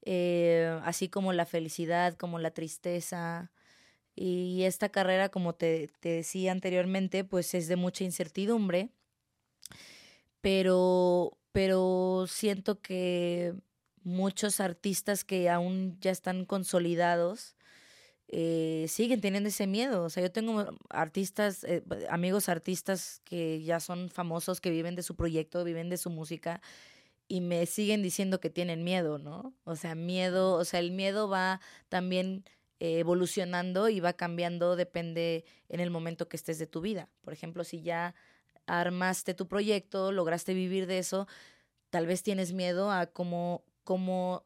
Eh, 0.00 0.80
así 0.82 1.10
como 1.10 1.34
la 1.34 1.44
felicidad, 1.44 2.14
como 2.14 2.38
la 2.38 2.52
tristeza. 2.52 3.52
Y 4.14 4.62
esta 4.62 4.88
carrera, 4.88 5.28
como 5.28 5.54
te, 5.54 5.90
te 6.00 6.08
decía 6.08 6.50
anteriormente, 6.50 7.24
pues 7.24 7.52
es 7.52 7.68
de 7.68 7.76
mucha 7.76 8.04
incertidumbre. 8.04 8.88
Pero, 10.40 11.36
pero 11.56 12.26
siento 12.28 12.82
que 12.82 13.54
muchos 14.02 14.60
artistas 14.60 15.24
que 15.24 15.48
aún 15.48 15.96
ya 16.02 16.10
están 16.10 16.44
consolidados, 16.44 17.56
eh, 18.28 18.84
siguen 18.90 19.22
teniendo 19.22 19.48
ese 19.48 19.66
miedo. 19.66 20.04
O 20.04 20.10
sea, 20.10 20.22
yo 20.22 20.30
tengo 20.30 20.76
artistas, 20.90 21.64
eh, 21.64 21.82
amigos 22.10 22.50
artistas 22.50 23.22
que 23.24 23.62
ya 23.62 23.80
son 23.80 24.10
famosos, 24.10 24.60
que 24.60 24.68
viven 24.68 24.96
de 24.96 25.02
su 25.02 25.16
proyecto, 25.16 25.64
viven 25.64 25.88
de 25.88 25.96
su 25.96 26.10
música 26.10 26.60
y 27.26 27.40
me 27.40 27.64
siguen 27.64 28.02
diciendo 28.02 28.38
que 28.38 28.50
tienen 28.50 28.84
miedo, 28.84 29.16
¿no? 29.16 29.54
O 29.64 29.76
sea, 29.76 29.94
miedo, 29.94 30.56
o 30.56 30.64
sea, 30.66 30.80
el 30.80 30.90
miedo 30.90 31.26
va 31.26 31.62
también 31.88 32.44
eh, 32.80 32.98
evolucionando 32.98 33.88
y 33.88 34.00
va 34.00 34.12
cambiando, 34.12 34.76
depende 34.76 35.46
en 35.70 35.80
el 35.80 35.90
momento 35.90 36.28
que 36.28 36.36
estés 36.36 36.58
de 36.58 36.66
tu 36.66 36.82
vida. 36.82 37.08
Por 37.22 37.32
ejemplo, 37.32 37.64
si 37.64 37.80
ya 37.80 38.14
armaste 38.66 39.34
tu 39.34 39.46
proyecto, 39.48 40.12
lograste 40.12 40.54
vivir 40.54 40.86
de 40.86 40.98
eso, 40.98 41.26
tal 41.90 42.06
vez 42.06 42.22
tienes 42.22 42.52
miedo 42.52 42.90
a 42.90 43.06
cómo, 43.06 43.62
cómo, 43.84 44.44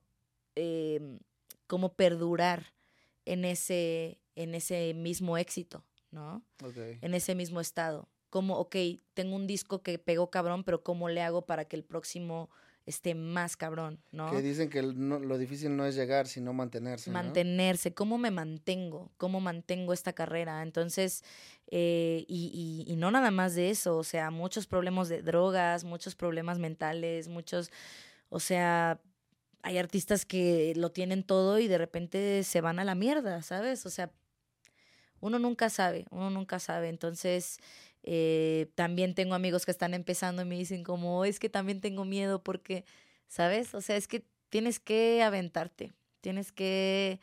em, 0.54 1.18
cómo 1.66 1.94
perdurar 1.94 2.72
en 3.24 3.44
ese, 3.44 4.18
en 4.36 4.54
ese 4.54 4.94
mismo 4.94 5.38
éxito, 5.38 5.84
¿no? 6.10 6.42
En 7.00 7.14
ese 7.14 7.34
mismo 7.34 7.60
estado. 7.60 8.08
Como, 8.28 8.58
ok, 8.58 8.76
tengo 9.14 9.34
un 9.34 9.46
disco 9.46 9.82
que 9.82 9.98
pegó 9.98 10.30
cabrón, 10.30 10.64
pero 10.64 10.82
¿cómo 10.82 11.08
le 11.08 11.22
hago 11.22 11.42
para 11.42 11.64
que 11.64 11.76
el 11.76 11.84
próximo 11.84 12.50
esté 12.90 13.14
más 13.14 13.56
cabrón, 13.56 13.98
¿no? 14.12 14.30
Que 14.30 14.42
dicen 14.42 14.68
que 14.68 14.82
lo 14.82 15.38
difícil 15.38 15.76
no 15.76 15.86
es 15.86 15.94
llegar, 15.94 16.26
sino 16.26 16.52
mantenerse. 16.52 17.10
Mantenerse, 17.10 17.94
¿cómo 17.94 18.18
me 18.18 18.30
mantengo? 18.30 19.10
¿Cómo 19.16 19.40
mantengo 19.40 19.92
esta 19.92 20.12
carrera? 20.12 20.62
Entonces, 20.62 21.24
eh, 21.68 22.24
y, 22.28 22.84
y, 22.86 22.92
y, 22.92 22.96
no 22.96 23.10
nada 23.10 23.30
más 23.30 23.54
de 23.54 23.70
eso, 23.70 23.96
o 23.96 24.04
sea, 24.04 24.30
muchos 24.30 24.66
problemas 24.66 25.08
de 25.08 25.22
drogas, 25.22 25.84
muchos 25.84 26.14
problemas 26.14 26.58
mentales, 26.58 27.28
muchos, 27.28 27.70
o 28.28 28.40
sea, 28.40 29.00
hay 29.62 29.78
artistas 29.78 30.24
que 30.24 30.72
lo 30.76 30.90
tienen 30.90 31.22
todo 31.22 31.58
y 31.58 31.68
de 31.68 31.78
repente 31.78 32.42
se 32.44 32.60
van 32.60 32.78
a 32.78 32.84
la 32.84 32.94
mierda, 32.94 33.42
¿sabes? 33.42 33.86
O 33.86 33.90
sea, 33.90 34.10
uno 35.20 35.38
nunca 35.38 35.68
sabe, 35.68 36.06
uno 36.10 36.30
nunca 36.30 36.58
sabe. 36.58 36.88
Entonces, 36.88 37.58
eh, 38.02 38.70
también 38.74 39.14
tengo 39.14 39.34
amigos 39.34 39.64
que 39.64 39.70
están 39.70 39.94
empezando 39.94 40.42
y 40.42 40.44
me 40.44 40.56
dicen 40.56 40.84
como, 40.84 41.24
es 41.24 41.38
que 41.38 41.48
también 41.48 41.80
tengo 41.80 42.04
miedo 42.04 42.42
porque, 42.42 42.84
¿sabes? 43.28 43.74
O 43.74 43.80
sea, 43.80 43.96
es 43.96 44.08
que 44.08 44.24
tienes 44.48 44.80
que 44.80 45.22
aventarte, 45.22 45.92
tienes 46.20 46.52
que 46.52 47.20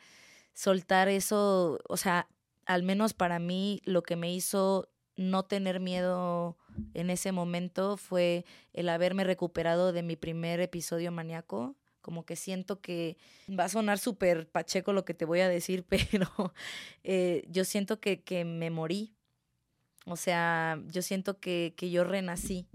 soltar 0.54 1.08
eso, 1.08 1.78
o 1.88 1.96
sea, 1.96 2.28
al 2.66 2.82
menos 2.82 3.14
para 3.14 3.38
mí 3.38 3.80
lo 3.84 4.02
que 4.02 4.16
me 4.16 4.32
hizo 4.32 4.88
no 5.16 5.44
tener 5.44 5.80
miedo 5.80 6.56
en 6.94 7.10
ese 7.10 7.32
momento 7.32 7.96
fue 7.96 8.44
el 8.72 8.88
haberme 8.88 9.24
recuperado 9.24 9.92
de 9.92 10.02
mi 10.02 10.16
primer 10.16 10.60
episodio 10.60 11.10
maníaco 11.10 11.76
como 12.08 12.24
que 12.24 12.36
siento 12.36 12.80
que 12.80 13.18
va 13.50 13.64
a 13.64 13.68
sonar 13.68 13.98
súper 13.98 14.48
pacheco 14.48 14.94
lo 14.94 15.04
que 15.04 15.12
te 15.12 15.26
voy 15.26 15.40
a 15.40 15.48
decir, 15.48 15.84
pero 15.88 16.54
eh, 17.04 17.44
yo 17.50 17.66
siento 17.66 18.00
que, 18.00 18.22
que, 18.22 18.46
me 18.46 18.70
morí. 18.70 19.14
O 20.08 20.16
sea, 20.16 20.82
yo 20.86 21.02
siento 21.02 21.38
que, 21.38 21.74
que 21.76 21.90
yo 21.90 22.04
renací 22.04 22.66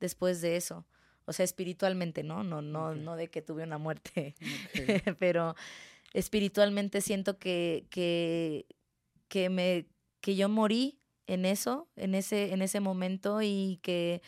después 0.00 0.40
de 0.40 0.56
eso. 0.56 0.86
O 1.26 1.32
sea, 1.34 1.44
espiritualmente, 1.44 2.22
¿no? 2.22 2.42
No, 2.42 2.62
no, 2.62 2.94
no 2.94 3.14
de 3.14 3.28
que 3.28 3.42
tuve 3.42 3.62
una 3.62 3.76
muerte. 3.76 4.34
pero 5.18 5.54
espiritualmente 6.14 7.02
siento 7.02 7.38
que, 7.38 7.86
que, 7.90 8.66
que, 9.28 9.50
me, 9.50 9.86
que 10.22 10.36
yo 10.36 10.48
morí 10.48 10.98
en 11.26 11.44
eso, 11.44 11.88
en 11.96 12.14
ese, 12.14 12.54
en 12.54 12.62
ese 12.62 12.80
momento, 12.80 13.42
y 13.42 13.78
que, 13.82 14.22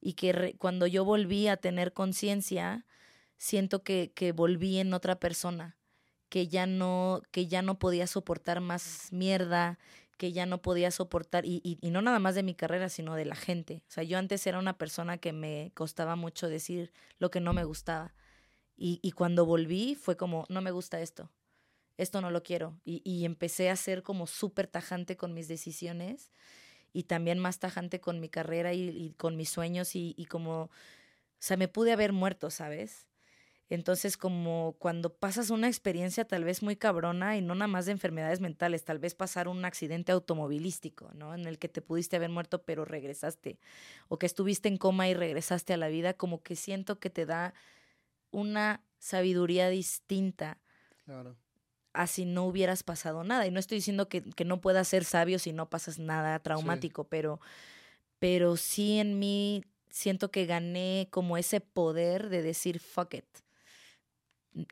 y 0.00 0.12
que 0.12 0.54
cuando 0.58 0.86
yo 0.86 1.04
volví 1.04 1.48
a 1.48 1.56
tener 1.56 1.92
conciencia, 1.92 2.86
siento 3.38 3.82
que, 3.82 4.12
que 4.14 4.30
volví 4.30 4.78
en 4.78 4.94
otra 4.94 5.18
persona, 5.18 5.76
que 6.28 6.46
ya 6.46 6.66
no, 6.66 7.22
que 7.32 7.48
ya 7.48 7.62
no 7.62 7.80
podía 7.80 8.06
soportar 8.06 8.60
más 8.60 9.08
mierda, 9.10 9.80
que 10.16 10.32
ya 10.32 10.46
no 10.46 10.62
podía 10.62 10.90
soportar, 10.90 11.44
y, 11.46 11.78
no 11.82 12.02
nada 12.02 12.18
más 12.18 12.34
de 12.34 12.42
mi 12.42 12.54
carrera, 12.54 12.88
sino 12.88 13.14
de 13.14 13.24
la 13.24 13.36
gente. 13.36 13.82
O 13.88 13.90
sea, 13.90 14.04
yo 14.04 14.18
antes 14.18 14.46
era 14.46 14.58
una 14.58 14.78
persona 14.78 15.18
que 15.18 15.32
me 15.32 15.72
costaba 15.74 16.16
mucho 16.16 16.48
decir 16.48 16.92
lo 17.18 17.30
que 17.30 17.40
no 17.40 17.52
me 17.52 17.64
gustaba. 17.64 18.14
Y, 18.76 19.00
y 19.02 19.12
cuando 19.12 19.46
volví 19.46 19.94
fue 19.94 20.16
como, 20.16 20.46
no 20.48 20.60
me 20.60 20.70
gusta 20.70 21.00
esto, 21.00 21.30
esto 21.96 22.20
no 22.20 22.30
lo 22.30 22.42
quiero. 22.42 22.78
Y, 22.84 23.24
empecé 23.24 23.70
a 23.70 23.76
ser 23.76 24.02
como 24.02 24.26
súper 24.26 24.66
tajante 24.66 25.16
con 25.16 25.34
mis 25.34 25.48
decisiones 25.48 26.30
y 26.92 27.04
también 27.04 27.38
más 27.38 27.58
tajante 27.58 28.00
con 28.00 28.20
mi 28.20 28.28
carrera 28.28 28.72
y, 28.74 29.14
con 29.18 29.36
mis 29.36 29.50
sueños 29.50 29.94
y 29.94 30.26
como, 30.30 30.62
o 30.62 30.70
sea, 31.38 31.56
me 31.56 31.68
pude 31.68 31.92
haber 31.92 32.12
muerto, 32.12 32.50
¿sabes? 32.50 33.06
Entonces, 33.68 34.16
como 34.16 34.76
cuando 34.78 35.12
pasas 35.12 35.50
una 35.50 35.66
experiencia 35.66 36.24
tal 36.24 36.44
vez 36.44 36.62
muy 36.62 36.76
cabrona 36.76 37.36
y 37.36 37.42
no 37.42 37.54
nada 37.56 37.66
más 37.66 37.86
de 37.86 37.92
enfermedades 37.92 38.40
mentales, 38.40 38.84
tal 38.84 39.00
vez 39.00 39.14
pasar 39.14 39.48
un 39.48 39.64
accidente 39.64 40.12
automovilístico, 40.12 41.10
¿no? 41.14 41.34
En 41.34 41.46
el 41.46 41.58
que 41.58 41.68
te 41.68 41.82
pudiste 41.82 42.14
haber 42.14 42.30
muerto 42.30 42.62
pero 42.62 42.84
regresaste, 42.84 43.58
o 44.08 44.18
que 44.18 44.26
estuviste 44.26 44.68
en 44.68 44.76
coma 44.76 45.08
y 45.08 45.14
regresaste 45.14 45.72
a 45.72 45.78
la 45.78 45.88
vida, 45.88 46.14
como 46.14 46.42
que 46.42 46.54
siento 46.54 47.00
que 47.00 47.10
te 47.10 47.26
da 47.26 47.54
una 48.30 48.84
sabiduría 49.00 49.68
distinta. 49.68 50.58
Claro. 51.04 51.36
A 51.92 52.06
si 52.06 52.24
no 52.24 52.44
hubieras 52.44 52.82
pasado 52.82 53.24
nada. 53.24 53.46
Y 53.46 53.50
no 53.50 53.58
estoy 53.58 53.78
diciendo 53.78 54.08
que, 54.08 54.22
que 54.22 54.44
no 54.44 54.60
puedas 54.60 54.86
ser 54.86 55.04
sabio 55.04 55.38
si 55.38 55.52
no 55.52 55.70
pasas 55.70 55.98
nada 55.98 56.38
traumático, 56.38 57.04
pero, 57.04 57.40
pero 58.18 58.56
sí 58.56 58.98
en 58.98 59.18
mí 59.18 59.64
siento 59.88 60.30
que 60.30 60.44
gané 60.46 61.08
como 61.10 61.36
ese 61.36 61.60
poder 61.60 62.28
de 62.28 62.42
decir 62.42 62.78
fuck 62.80 63.14
it 63.14 63.45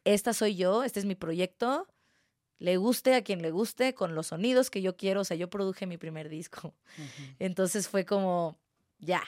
esta 0.05 0.32
soy 0.32 0.57
yo, 0.57 0.85
este 0.85 1.01
es 1.01 1.07
mi 1.07 1.14
proyecto, 1.14 1.89
le 2.59 2.76
guste 2.76 3.14
a 3.14 3.22
quien 3.22 3.43
le 3.43 3.51
guste, 3.51 3.95
con 3.95 4.14
los 4.14 4.28
sonidos 4.28 4.70
que 4.70 4.80
yo 4.80 4.97
quiero, 4.97 5.20
o 5.20 5.24
sea, 5.24 5.37
yo 5.37 5.51
produje 5.51 5.87
mi 5.87 5.99
primer 5.99 6.28
disco. 6.28 6.74
Entonces 7.39 7.89
fue 7.89 8.05
como, 8.05 8.59
ya, 8.99 9.22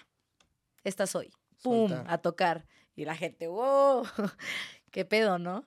esta 0.85 1.07
soy, 1.07 1.33
¡pum!, 1.63 1.93
a 2.07 2.19
tocar. 2.19 2.67
Y 2.95 3.05
la 3.05 3.15
gente, 3.15 3.49
wow, 3.49 4.05
qué 4.91 5.05
pedo, 5.05 5.39
¿no? 5.39 5.67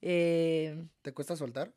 Eh, 0.00 0.86
¿Te 1.02 1.12
cuesta 1.12 1.34
soltar? 1.34 1.72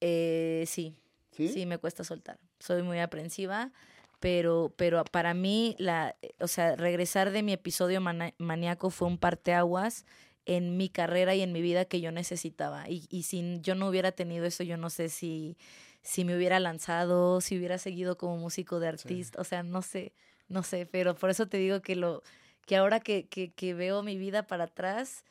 Eh, 0.00 0.64
sí, 0.66 0.96
sí, 1.30 1.48
sí, 1.48 1.66
me 1.66 1.78
cuesta 1.78 2.04
soltar. 2.04 2.38
Soy 2.58 2.82
muy 2.82 3.00
aprensiva, 3.00 3.72
pero, 4.18 4.72
pero 4.76 5.04
para 5.04 5.34
mí, 5.34 5.76
la, 5.78 6.16
o 6.38 6.48
sea, 6.48 6.76
regresar 6.76 7.32
de 7.32 7.42
mi 7.42 7.52
episodio 7.52 8.00
maníaco 8.00 8.88
fue 8.88 9.08
un 9.08 9.18
parteaguas 9.18 10.06
en 10.46 10.76
mi 10.76 10.88
carrera 10.88 11.34
y 11.34 11.42
en 11.42 11.52
mi 11.52 11.62
vida 11.62 11.84
que 11.84 12.00
yo 12.00 12.12
necesitaba. 12.12 12.88
Y, 12.88 13.06
y 13.10 13.24
si 13.24 13.60
yo 13.60 13.74
no 13.74 13.88
hubiera 13.88 14.12
tenido 14.12 14.46
eso, 14.46 14.62
yo 14.62 14.76
no 14.76 14.90
sé 14.90 15.08
si, 15.08 15.56
si 16.02 16.24
me 16.24 16.36
hubiera 16.36 16.60
lanzado, 16.60 17.40
si 17.40 17.58
hubiera 17.58 17.78
seguido 17.78 18.16
como 18.16 18.36
músico 18.36 18.80
de 18.80 18.88
artista, 18.88 19.40
o 19.40 19.44
sea, 19.44 19.62
no 19.62 19.82
sé, 19.82 20.12
no 20.48 20.62
sé, 20.62 20.86
pero 20.86 21.14
por 21.14 21.30
eso 21.30 21.46
te 21.46 21.58
digo 21.58 21.80
que 21.82 21.96
lo 21.96 22.22
que 22.66 22.76
ahora 22.76 23.00
que, 23.00 23.26
que, 23.26 23.52
que 23.52 23.74
veo 23.74 24.02
mi 24.02 24.16
vida 24.16 24.46
para 24.46 24.64
atrás, 24.64 25.24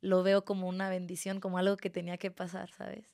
lo 0.00 0.22
veo 0.22 0.44
como 0.44 0.68
una 0.68 0.88
bendición, 0.88 1.40
como 1.40 1.58
algo 1.58 1.76
que 1.76 1.90
tenía 1.90 2.18
que 2.18 2.30
pasar, 2.30 2.70
¿sabes? 2.70 3.06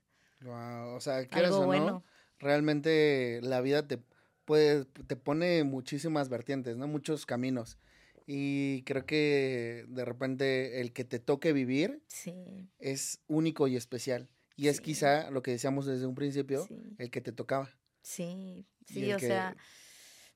Wow, 0.42 0.94
o 0.94 1.00
sea, 1.00 1.26
que 1.26 1.38
algo 1.38 1.64
bueno. 1.64 2.02
realmente 2.38 3.40
la 3.42 3.60
vida 3.60 3.86
te 3.86 3.98
puede, 4.44 4.84
te 4.84 5.16
pone 5.16 5.64
muchísimas 5.64 6.28
vertientes, 6.28 6.76
¿no? 6.76 6.88
Muchos 6.88 7.26
caminos. 7.26 7.78
Y 8.32 8.84
creo 8.84 9.04
que 9.06 9.86
de 9.88 10.04
repente 10.04 10.80
el 10.80 10.92
que 10.92 11.02
te 11.02 11.18
toque 11.18 11.52
vivir 11.52 12.00
es 12.78 13.18
único 13.26 13.66
y 13.66 13.74
especial. 13.74 14.28
Y 14.54 14.68
es 14.68 14.80
quizá 14.80 15.32
lo 15.32 15.42
que 15.42 15.50
decíamos 15.50 15.84
desde 15.84 16.06
un 16.06 16.14
principio, 16.14 16.64
el 16.98 17.10
que 17.10 17.20
te 17.20 17.32
tocaba. 17.32 17.68
Sí, 18.02 18.68
sí, 18.86 19.12
o 19.12 19.18
sea, 19.18 19.56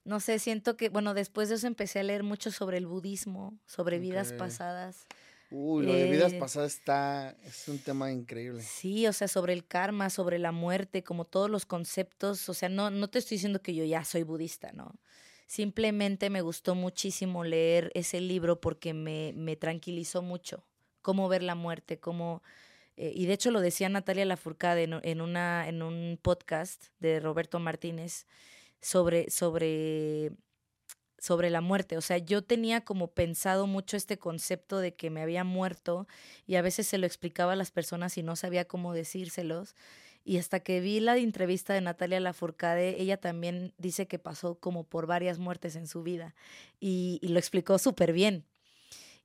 no 0.02 0.18
sé, 0.18 0.40
siento 0.40 0.76
que, 0.76 0.88
bueno, 0.88 1.14
después 1.14 1.48
de 1.48 1.54
eso 1.54 1.68
empecé 1.68 2.00
a 2.00 2.02
leer 2.02 2.24
mucho 2.24 2.50
sobre 2.50 2.78
el 2.78 2.86
budismo, 2.86 3.56
sobre 3.64 4.00
vidas 4.00 4.32
pasadas. 4.32 5.06
Uy, 5.52 5.86
lo 5.86 5.92
de 5.92 6.10
vidas 6.10 6.32
eh, 6.32 6.38
pasadas 6.40 6.74
está, 6.74 7.36
es 7.44 7.68
un 7.68 7.78
tema 7.78 8.10
increíble. 8.10 8.60
Sí, 8.60 9.06
o 9.06 9.12
sea, 9.12 9.28
sobre 9.28 9.52
el 9.52 9.64
karma, 9.64 10.10
sobre 10.10 10.40
la 10.40 10.50
muerte, 10.50 11.04
como 11.04 11.26
todos 11.26 11.48
los 11.48 11.64
conceptos, 11.64 12.48
o 12.48 12.54
sea, 12.54 12.68
no, 12.68 12.90
no 12.90 13.08
te 13.08 13.20
estoy 13.20 13.36
diciendo 13.36 13.62
que 13.62 13.72
yo 13.72 13.84
ya 13.84 14.04
soy 14.04 14.24
budista, 14.24 14.72
¿no? 14.72 14.96
Simplemente 15.46 16.30
me 16.30 16.40
gustó 16.40 16.74
muchísimo 16.74 17.44
leer 17.44 17.90
ese 17.94 18.20
libro 18.20 18.60
porque 18.60 18.94
me, 18.94 19.32
me 19.36 19.56
tranquilizó 19.56 20.22
mucho, 20.22 20.64
cómo 21.02 21.28
ver 21.28 21.42
la 21.42 21.54
muerte, 21.54 21.98
cómo... 21.98 22.42
Eh, 22.96 23.12
y 23.14 23.26
de 23.26 23.32
hecho 23.32 23.50
lo 23.50 23.60
decía 23.60 23.88
Natalia 23.88 24.24
Lafourcade 24.24 24.84
en, 24.84 25.00
en, 25.02 25.20
una, 25.20 25.68
en 25.68 25.82
un 25.82 26.18
podcast 26.22 26.84
de 27.00 27.18
Roberto 27.20 27.58
Martínez 27.58 28.26
sobre, 28.80 29.30
sobre 29.30 30.32
sobre 31.24 31.48
la 31.48 31.62
muerte. 31.62 31.96
O 31.96 32.02
sea, 32.02 32.18
yo 32.18 32.42
tenía 32.42 32.82
como 32.82 33.08
pensado 33.08 33.66
mucho 33.66 33.96
este 33.96 34.18
concepto 34.18 34.78
de 34.78 34.94
que 34.94 35.08
me 35.08 35.22
había 35.22 35.42
muerto 35.42 36.06
y 36.46 36.56
a 36.56 36.62
veces 36.62 36.86
se 36.86 36.98
lo 36.98 37.06
explicaba 37.06 37.54
a 37.54 37.56
las 37.56 37.70
personas 37.70 38.18
y 38.18 38.22
no 38.22 38.36
sabía 38.36 38.66
cómo 38.66 38.92
decírselos. 38.92 39.74
Y 40.24 40.38
hasta 40.38 40.60
que 40.60 40.80
vi 40.80 41.00
la 41.00 41.18
entrevista 41.18 41.74
de 41.74 41.82
Natalia 41.82 42.18
Lafourcade, 42.18 43.00
ella 43.00 43.18
también 43.18 43.74
dice 43.76 44.06
que 44.06 44.18
pasó 44.18 44.58
como 44.58 44.84
por 44.84 45.06
varias 45.06 45.38
muertes 45.38 45.76
en 45.76 45.86
su 45.86 46.02
vida 46.02 46.34
y, 46.80 47.20
lo 47.22 47.38
explicó 47.38 47.78
súper 47.78 48.12
bien. 48.14 48.46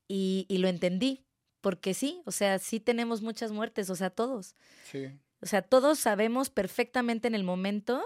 Y, 0.09 0.45
y, 0.49 0.57
lo 0.57 0.67
entendí, 0.67 1.23
porque 1.61 1.93
sí, 1.93 2.21
o 2.25 2.31
sea, 2.31 2.59
sí 2.59 2.79
tenemos 2.79 3.21
muchas 3.21 3.51
muertes, 3.51 3.89
o 3.89 3.95
sea, 3.95 4.09
todos. 4.09 4.55
Sí. 4.91 5.07
O 5.41 5.45
sea, 5.45 5.61
todos 5.61 5.99
sabemos 5.99 6.49
perfectamente 6.49 7.27
en 7.27 7.35
el 7.35 7.43
momento 7.43 8.03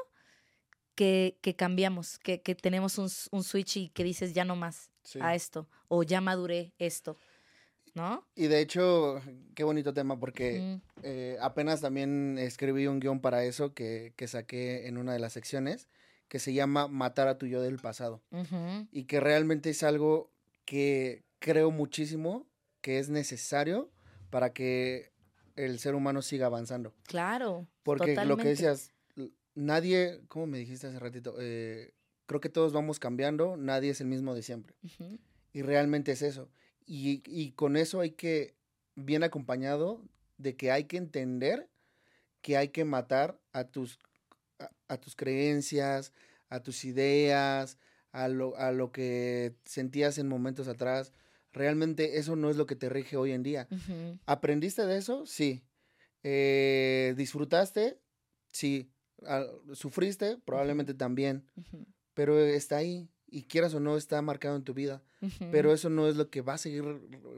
que, 0.95 1.39
que 1.41 1.55
cambiamos, 1.55 2.19
que, 2.19 2.41
que 2.41 2.55
tenemos 2.55 2.97
un, 2.97 3.09
un, 3.31 3.43
switch 3.43 3.77
y 3.77 3.89
que 3.89 4.03
dices 4.03 4.33
ya 4.33 4.45
no 4.45 4.55
más 4.55 4.91
a 5.19 5.33
esto, 5.33 5.67
o 5.87 6.03
ya 6.03 6.21
maduré 6.21 6.73
esto, 6.77 7.17
¿no? 7.93 8.25
Y 8.35 8.47
de 8.47 8.61
hecho, 8.61 9.21
qué 9.55 9.63
bonito 9.63 9.93
tema, 9.93 10.19
porque 10.19 10.79
eh, 11.03 11.37
apenas 11.41 11.81
también 11.81 12.37
escribí 12.37 12.87
un 12.87 12.99
guion 12.99 13.19
para 13.19 13.43
eso 13.43 13.73
que, 13.73 14.13
que, 14.15 14.27
saqué 14.27 14.87
en 14.87 14.97
una 14.97 15.13
de 15.13 15.19
las 15.19 15.33
secciones, 15.33 15.87
que 16.27 16.39
se 16.39 16.53
llama 16.53 16.87
Matar 16.87 17.27
a 17.27 17.37
tu 17.37 17.45
yo 17.45 17.61
del 17.61 17.77
pasado. 17.77 18.21
Y 18.91 19.03
que 19.03 19.19
realmente 19.19 19.69
es 19.69 19.83
algo 19.83 20.31
que 20.65 21.23
creo 21.39 21.71
muchísimo 21.71 22.47
que 22.81 22.99
es 22.99 23.09
necesario 23.09 23.91
para 24.29 24.51
que 24.51 25.11
el 25.55 25.79
ser 25.79 25.95
humano 25.95 26.21
siga 26.21 26.47
avanzando. 26.47 26.93
Claro. 27.03 27.67
Porque 27.83 28.15
lo 28.25 28.37
que 28.37 28.47
decías, 28.47 28.91
nadie, 29.55 30.21
como 30.27 30.47
me 30.47 30.57
dijiste 30.57 30.87
hace 30.87 30.99
ratito, 30.99 31.35
eh, 31.39 31.93
creo 32.25 32.41
que 32.41 32.49
todos 32.49 32.73
vamos 32.73 32.99
cambiando, 32.99 33.57
nadie 33.57 33.91
es 33.91 34.01
el 34.01 34.07
mismo 34.07 34.33
de 34.33 34.41
siempre. 34.41 34.73
Y 35.53 35.61
realmente 35.61 36.11
es 36.13 36.21
eso. 36.21 36.49
Y, 36.85 37.23
y, 37.25 37.51
con 37.51 37.77
eso 37.77 37.99
hay 37.99 38.11
que, 38.11 38.55
bien 38.95 39.23
acompañado, 39.23 40.01
de 40.37 40.55
que 40.55 40.71
hay 40.71 40.85
que 40.85 40.97
entender 40.97 41.69
que 42.41 42.57
hay 42.57 42.69
que 42.69 42.83
matar 42.83 43.39
a 43.53 43.65
tus, 43.65 43.99
a, 44.87 44.97
tus 44.97 45.15
creencias, 45.15 46.11
a 46.49 46.61
tus 46.61 46.83
ideas, 46.83 47.77
a 48.11 48.27
lo, 48.27 48.57
a 48.57 48.71
lo 48.71 48.91
que 48.91 49.55
sentías 49.63 50.17
en 50.17 50.27
momentos 50.27 50.67
atrás. 50.67 51.13
Realmente 51.53 52.17
eso 52.17 52.35
no 52.35 52.49
es 52.49 52.57
lo 52.57 52.65
que 52.65 52.75
te 52.75 52.89
rige 52.89 53.15
hoy 53.15 53.31
en 53.31 53.43
día. 53.43 53.67
¿Aprendiste 54.25 54.85
de 54.85 54.97
eso? 54.97 55.25
Sí. 55.25 55.63
Eh, 56.23 57.13
¿Disfrutaste? 57.15 57.99
Sí 58.51 58.93
sufriste, 59.73 60.37
probablemente 60.45 60.93
también, 60.93 61.45
pero 62.13 62.39
está 62.39 62.77
ahí 62.77 63.09
y 63.33 63.43
quieras 63.43 63.73
o 63.73 63.79
no 63.79 63.97
está 63.97 64.21
marcado 64.21 64.55
en 64.55 64.63
tu 64.63 64.75
vida, 64.75 65.01
pero 65.51 65.73
eso 65.73 65.89
no 65.89 66.07
es 66.07 66.15
lo 66.15 66.29
que 66.29 66.41
va 66.41 66.53
a 66.53 66.57
seguir 66.59 66.83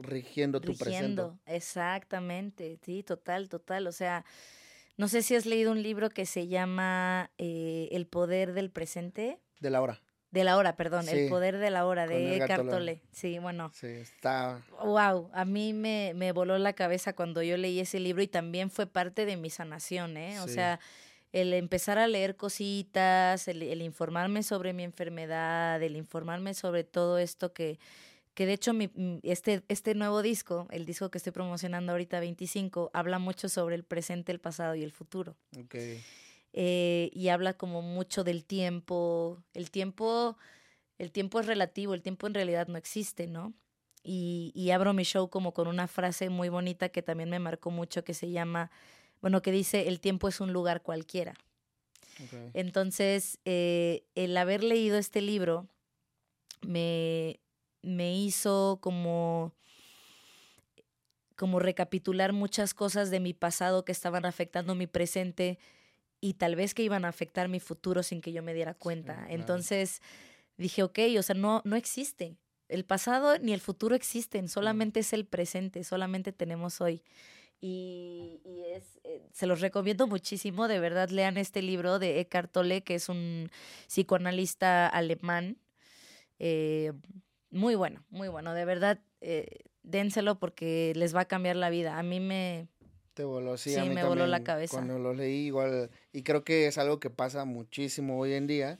rigiendo 0.02 0.60
tu 0.60 0.72
rigiendo, 0.72 1.38
presente. 1.42 1.56
Exactamente, 1.56 2.78
sí, 2.84 3.02
total, 3.02 3.48
total, 3.48 3.86
o 3.86 3.92
sea, 3.92 4.26
no 4.98 5.08
sé 5.08 5.22
si 5.22 5.34
has 5.34 5.46
leído 5.46 5.72
un 5.72 5.82
libro 5.82 6.10
que 6.10 6.26
se 6.26 6.48
llama 6.48 7.30
eh, 7.38 7.88
El 7.92 8.06
poder 8.06 8.52
del 8.52 8.70
presente. 8.70 9.38
De 9.60 9.70
la 9.70 9.80
hora. 9.80 10.02
De 10.30 10.44
la 10.44 10.58
hora, 10.58 10.76
perdón, 10.76 11.08
El 11.08 11.30
poder 11.30 11.56
de 11.56 11.70
la 11.70 11.86
hora 11.86 12.06
de 12.06 12.36
Eckhart 12.36 12.68
Tolle. 12.68 13.00
Sí, 13.10 13.38
bueno. 13.38 13.70
Sí, 13.72 13.86
está. 13.86 14.60
Wow, 14.84 15.30
a 15.32 15.46
mí 15.46 15.72
me, 15.72 16.12
me 16.14 16.32
voló 16.32 16.58
la 16.58 16.74
cabeza 16.74 17.14
cuando 17.14 17.42
yo 17.42 17.56
leí 17.56 17.80
ese 17.80 18.00
libro 18.00 18.22
y 18.22 18.28
también 18.28 18.70
fue 18.70 18.86
parte 18.86 19.24
de 19.24 19.38
mi 19.38 19.48
sanación, 19.48 20.18
¿eh? 20.18 20.40
O 20.40 20.48
sea, 20.48 20.78
el 21.36 21.52
empezar 21.52 21.98
a 21.98 22.08
leer 22.08 22.36
cositas, 22.36 23.46
el, 23.46 23.82
informarme 23.82 24.42
sobre 24.42 24.72
mi 24.72 24.84
enfermedad, 24.84 25.82
el 25.82 25.94
informarme 25.94 26.54
sobre 26.54 26.82
todo 26.82 27.18
esto 27.18 27.52
que, 27.52 27.78
que 28.32 28.46
de 28.46 28.54
hecho 28.54 28.72
mi, 28.72 28.90
este, 29.22 29.62
este 29.68 29.94
nuevo 29.94 30.22
disco, 30.22 30.66
el 30.70 30.86
disco 30.86 31.10
que 31.10 31.18
estoy 31.18 31.34
promocionando 31.34 31.92
ahorita 31.92 32.20
25, 32.20 32.90
habla 32.94 33.18
mucho 33.18 33.50
sobre 33.50 33.74
el 33.74 33.84
presente, 33.84 34.32
el 34.32 34.40
pasado 34.40 34.76
y 34.76 34.82
el 34.82 34.92
futuro. 34.92 35.36
Okay. 35.64 36.02
Eh, 36.54 37.10
y 37.12 37.28
habla 37.28 37.52
como 37.52 37.82
mucho 37.82 38.24
del 38.24 38.46
tiempo. 38.46 39.36
El 39.52 39.70
tiempo, 39.70 40.38
el 40.96 41.12
tiempo 41.12 41.38
es 41.40 41.44
relativo, 41.44 41.92
el 41.92 42.00
tiempo 42.00 42.26
en 42.26 42.32
realidad 42.32 42.66
no 42.66 42.78
existe, 42.78 43.26
¿no? 43.26 43.52
Y, 44.02 44.52
y 44.54 44.70
abro 44.70 44.94
mi 44.94 45.02
show 45.02 45.28
como 45.28 45.52
con 45.52 45.68
una 45.68 45.86
frase 45.86 46.30
muy 46.30 46.48
bonita 46.48 46.88
que 46.88 47.02
también 47.02 47.28
me 47.28 47.40
marcó 47.40 47.70
mucho 47.70 48.04
que 48.04 48.14
se 48.14 48.30
llama 48.30 48.70
bueno, 49.20 49.42
que 49.42 49.52
dice, 49.52 49.88
el 49.88 50.00
tiempo 50.00 50.28
es 50.28 50.40
un 50.40 50.52
lugar 50.52 50.82
cualquiera. 50.82 51.34
Entonces, 52.54 53.38
eh, 53.44 54.04
el 54.14 54.34
haber 54.38 54.64
leído 54.64 54.96
este 54.96 55.20
libro 55.20 55.68
me, 56.62 57.40
me 57.82 58.16
hizo 58.16 58.78
como 58.80 59.52
como 61.36 61.58
recapitular 61.58 62.32
muchas 62.32 62.72
cosas 62.72 63.10
de 63.10 63.20
mi 63.20 63.34
pasado 63.34 63.84
que 63.84 63.92
estaban 63.92 64.24
afectando 64.24 64.74
mi 64.74 64.86
presente 64.86 65.58
y 66.20 66.34
tal 66.34 66.56
vez 66.56 66.74
que 66.74 66.82
iban 66.82 67.04
a 67.04 67.08
afectar 67.08 67.48
mi 67.48 67.60
futuro 67.60 68.02
sin 68.02 68.22
que 68.22 68.32
yo 68.32 68.42
me 68.42 68.54
diera 68.54 68.72
cuenta. 68.74 69.26
Entonces 69.28 70.00
dije, 70.56 70.82
ok, 70.82 70.98
o 71.18 71.22
sea, 71.22 71.34
no, 71.34 71.60
no 71.64 71.76
existe. 71.76 72.38
El 72.68 72.84
pasado 72.84 73.38
ni 73.38 73.52
el 73.52 73.60
futuro 73.60 73.94
existen, 73.94 74.48
solamente 74.48 75.00
es 75.00 75.12
el 75.12 75.26
presente, 75.26 75.84
solamente 75.84 76.32
tenemos 76.32 76.80
hoy. 76.80 77.02
Y, 77.60 78.40
es, 78.74 79.00
eh, 79.04 79.22
se 79.32 79.46
los 79.46 79.60
recomiendo 79.60 80.06
muchísimo, 80.06 80.68
de 80.68 80.78
verdad 80.78 81.08
lean 81.08 81.38
este 81.38 81.62
libro 81.62 81.98
de 81.98 82.20
Eckhart 82.20 82.52
Tolle, 82.52 82.82
que 82.82 82.96
es 82.96 83.08
un 83.08 83.50
psicoanalista 83.86 84.86
alemán. 84.86 85.56
Eh, 86.38 86.92
muy 87.50 87.74
bueno, 87.74 88.04
muy 88.10 88.28
bueno, 88.28 88.52
de 88.52 88.64
verdad, 88.64 89.00
eh, 89.20 89.64
dénselo 89.82 90.38
porque 90.38 90.92
les 90.96 91.16
va 91.16 91.22
a 91.22 91.28
cambiar 91.28 91.56
la 91.56 91.70
vida. 91.70 91.98
A 91.98 92.02
mí 92.02 92.20
me... 92.20 92.68
Te 93.14 93.24
voló, 93.24 93.56
sí, 93.56 93.74
a 93.76 93.84
mí 93.84 93.94
me 93.94 94.04
voló 94.04 94.26
la 94.26 94.44
cabeza. 94.44 94.76
Cuando 94.76 94.98
lo 94.98 95.14
leí 95.14 95.46
igual, 95.46 95.90
y 96.12 96.22
creo 96.22 96.44
que 96.44 96.66
es 96.66 96.76
algo 96.76 97.00
que 97.00 97.08
pasa 97.08 97.46
muchísimo 97.46 98.18
hoy 98.18 98.34
en 98.34 98.46
día. 98.46 98.78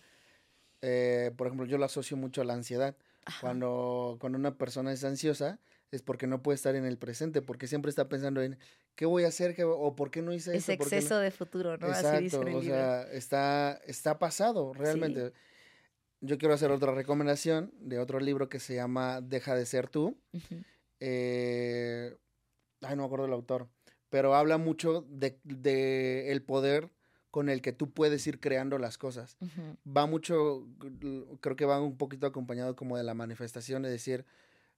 por 0.80 1.46
ejemplo, 1.46 1.64
yo 1.64 1.78
lo 1.78 1.86
asocio 1.86 2.18
mucho 2.18 2.42
a 2.42 2.44
la 2.44 2.52
ansiedad. 2.52 2.94
Cuando, 3.40 4.18
cuando 4.20 4.38
una 4.38 4.56
persona 4.58 4.92
es 4.92 5.02
ansiosa, 5.02 5.58
es 5.90 6.02
porque 6.02 6.26
no 6.26 6.42
puede 6.42 6.56
estar 6.56 6.74
en 6.74 6.84
el 6.84 6.98
presente, 6.98 7.42
porque 7.42 7.66
siempre 7.66 7.90
está 7.90 8.08
pensando 8.08 8.42
en 8.42 8.58
qué 8.94 9.06
voy 9.06 9.24
a 9.24 9.28
hacer 9.28 9.56
o 9.64 9.94
por 9.94 10.10
qué 10.10 10.22
no 10.22 10.32
hice 10.32 10.56
Ese 10.56 10.72
exceso 10.72 11.18
de 11.18 11.30
futuro, 11.30 11.76
¿no? 11.76 11.88
Exacto, 11.88 12.40
o 12.40 12.62
sea, 12.62 13.02
está, 13.12 13.80
está 13.86 14.18
pasado 14.18 14.72
realmente. 14.74 15.32
Yo 16.20 16.38
quiero 16.38 16.54
hacer 16.54 16.70
otra 16.70 16.92
recomendación 16.92 17.72
de 17.78 17.98
otro 17.98 18.20
libro 18.20 18.48
que 18.48 18.58
se 18.58 18.74
llama 18.74 19.20
Deja 19.20 19.54
de 19.54 19.66
ser 19.66 19.88
tú. 19.88 20.18
Eh, 20.98 22.16
ay, 22.80 22.96
no 22.96 23.02
me 23.02 23.04
acuerdo 23.04 23.26
del 23.26 23.34
autor, 23.34 23.68
pero 24.08 24.34
habla 24.34 24.56
mucho 24.56 25.04
de, 25.08 25.38
de, 25.44 26.32
el 26.32 26.42
poder 26.42 26.90
con 27.30 27.50
el 27.50 27.60
que 27.60 27.72
tú 27.72 27.92
puedes 27.92 28.26
ir 28.26 28.40
creando 28.40 28.78
las 28.78 28.96
cosas. 28.96 29.36
Va 29.86 30.06
mucho, 30.06 30.66
creo 31.42 31.54
que 31.54 31.66
va 31.66 31.82
un 31.82 31.98
poquito 31.98 32.26
acompañado 32.26 32.74
como 32.76 32.96
de 32.96 33.04
la 33.04 33.12
manifestación, 33.12 33.82
de 33.82 33.90
decir, 33.90 34.24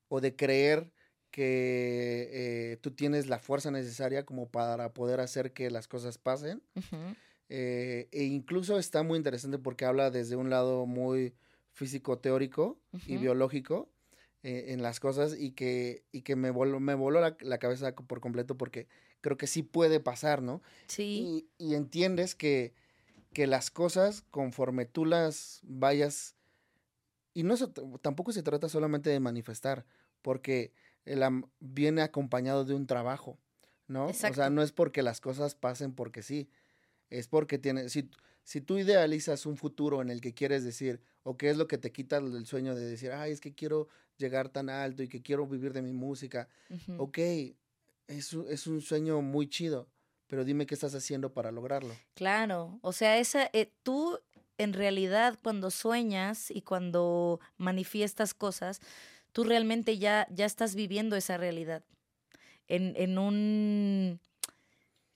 o 0.09 0.21
de 0.21 0.35
creer 0.35 0.91
que 1.31 2.29
eh, 2.33 2.77
tú 2.81 2.93
tienes 2.93 3.27
la 3.27 3.39
fuerza 3.39 3.71
necesaria 3.71 4.25
como 4.25 4.49
para 4.49 4.93
poder 4.93 5.21
hacer 5.21 5.53
que 5.53 5.71
las 5.71 5.89
cosas 5.89 6.19
pasen. 6.19 6.63
Eh, 7.49 8.09
e 8.13 8.25
incluso 8.25 8.79
está 8.79 9.03
muy 9.03 9.17
interesante 9.17 9.59
porque 9.59 9.85
habla 9.85 10.11
desde 10.11 10.37
un 10.37 10.51
lado 10.51 10.87
muy 10.87 11.35
físico 11.73 12.19
teórico 12.19 12.79
y 13.07 13.17
biológico 13.17 13.89
eh, 14.43 14.67
en 14.69 14.83
las 14.83 15.01
cosas 15.01 15.37
y 15.39 15.53
que, 15.53 16.05
y 16.13 16.23
que 16.23 16.37
me 16.37 16.51
voló, 16.51 16.81
me 16.81 16.95
voló 16.95 17.21
la, 17.21 17.59
cabeza 17.59 17.95
por 17.95 18.21
completo 18.21 18.57
porque 18.57 18.87
creo 19.21 19.37
que 19.37 19.47
sí 19.47 19.63
puede 19.63 20.01
pasar, 20.01 20.43
¿no? 20.43 20.63
Sí. 20.89 21.49
Y, 21.59 21.75
entiendes 21.75 22.35
que, 22.35 22.75
que 23.33 23.47
las 23.47 23.71
cosas 23.71 24.23
conforme 24.31 24.87
tú 24.87 25.05
las 25.05 25.61
vayas... 25.63 26.35
Y 27.35 27.45
no 27.45 27.57
tampoco 28.01 28.33
se 28.33 28.43
trata 28.43 28.69
solamente 28.69 29.11
de 29.11 29.21
manifestar, 29.21 29.87
porque 30.23 30.73
viene 31.61 32.03
acompañado 32.03 32.65
de 32.65 32.75
un 32.75 32.87
trabajo, 32.87 33.39
¿no? 33.87 34.07
O 34.07 34.13
sea, 34.13 34.51
no 34.51 34.63
es 34.63 34.73
porque 34.73 35.03
las 35.03 35.21
cosas 35.21 35.55
pasen 35.55 35.93
porque 35.95 36.23
sí, 36.23 36.49
es 37.11 37.29
porque 37.29 37.59
tiene, 37.59 37.89
si, 37.89 38.11
si 38.45 38.61
tú 38.61 38.79
idealizas 38.79 39.47
un 39.47 39.57
futuro 39.57 40.03
en 40.03 40.11
el 40.11 40.21
que 40.21 40.35
quieres 40.35 40.65
decir, 40.65 41.01
o 41.23 41.37
qué 41.37 41.51
es 41.51 41.57
lo 41.57 41.67
que 41.67 41.79
te 41.79 41.93
quita 41.93 42.19
el 42.19 42.47
sueño 42.47 42.75
de 42.75 42.85
decir, 42.85 43.13
ay, 43.13 43.33
es 43.33 43.41
que 43.41 43.55
quiero 43.55 43.89
llegar 44.17 44.49
tan 44.49 44.71
alto 44.71 45.03
y 45.03 45.09
que 45.09 45.23
quiero 45.23 45.47
vivir 45.47 45.73
de 45.73 45.83
mi 45.83 45.93
música, 45.93 46.49
ok, 46.97 47.19
es, 48.09 48.33
es 48.33 48.67
un 48.67 48.81
sueño 48.81 49.21
muy 49.23 49.49
chido, 49.49 49.89
pero 50.27 50.45
dime 50.45 50.67
qué 50.67 50.75
estás 50.75 50.95
haciendo 50.95 51.33
para 51.33 51.53
lograrlo. 51.53 51.95
Claro, 52.15 52.79
o 52.83 52.93
sea, 52.93 53.19
esa, 53.19 53.49
eh, 53.53 53.73
tú 53.83 54.19
en 54.59 54.73
realidad 54.73 55.39
cuando 55.43 55.71
sueñas 55.71 56.51
y 56.51 56.63
cuando 56.63 57.41
manifiestas 57.57 58.35
cosas, 58.35 58.81
tú 59.39 59.45
realmente 59.45 59.99
ya, 59.99 60.27
ya 60.33 60.47
estás 60.47 60.75
viviendo 60.75 61.15
esa 61.15 61.37
realidad 61.37 61.85
en, 62.67 62.95
en 62.97 63.19
un 63.19 64.19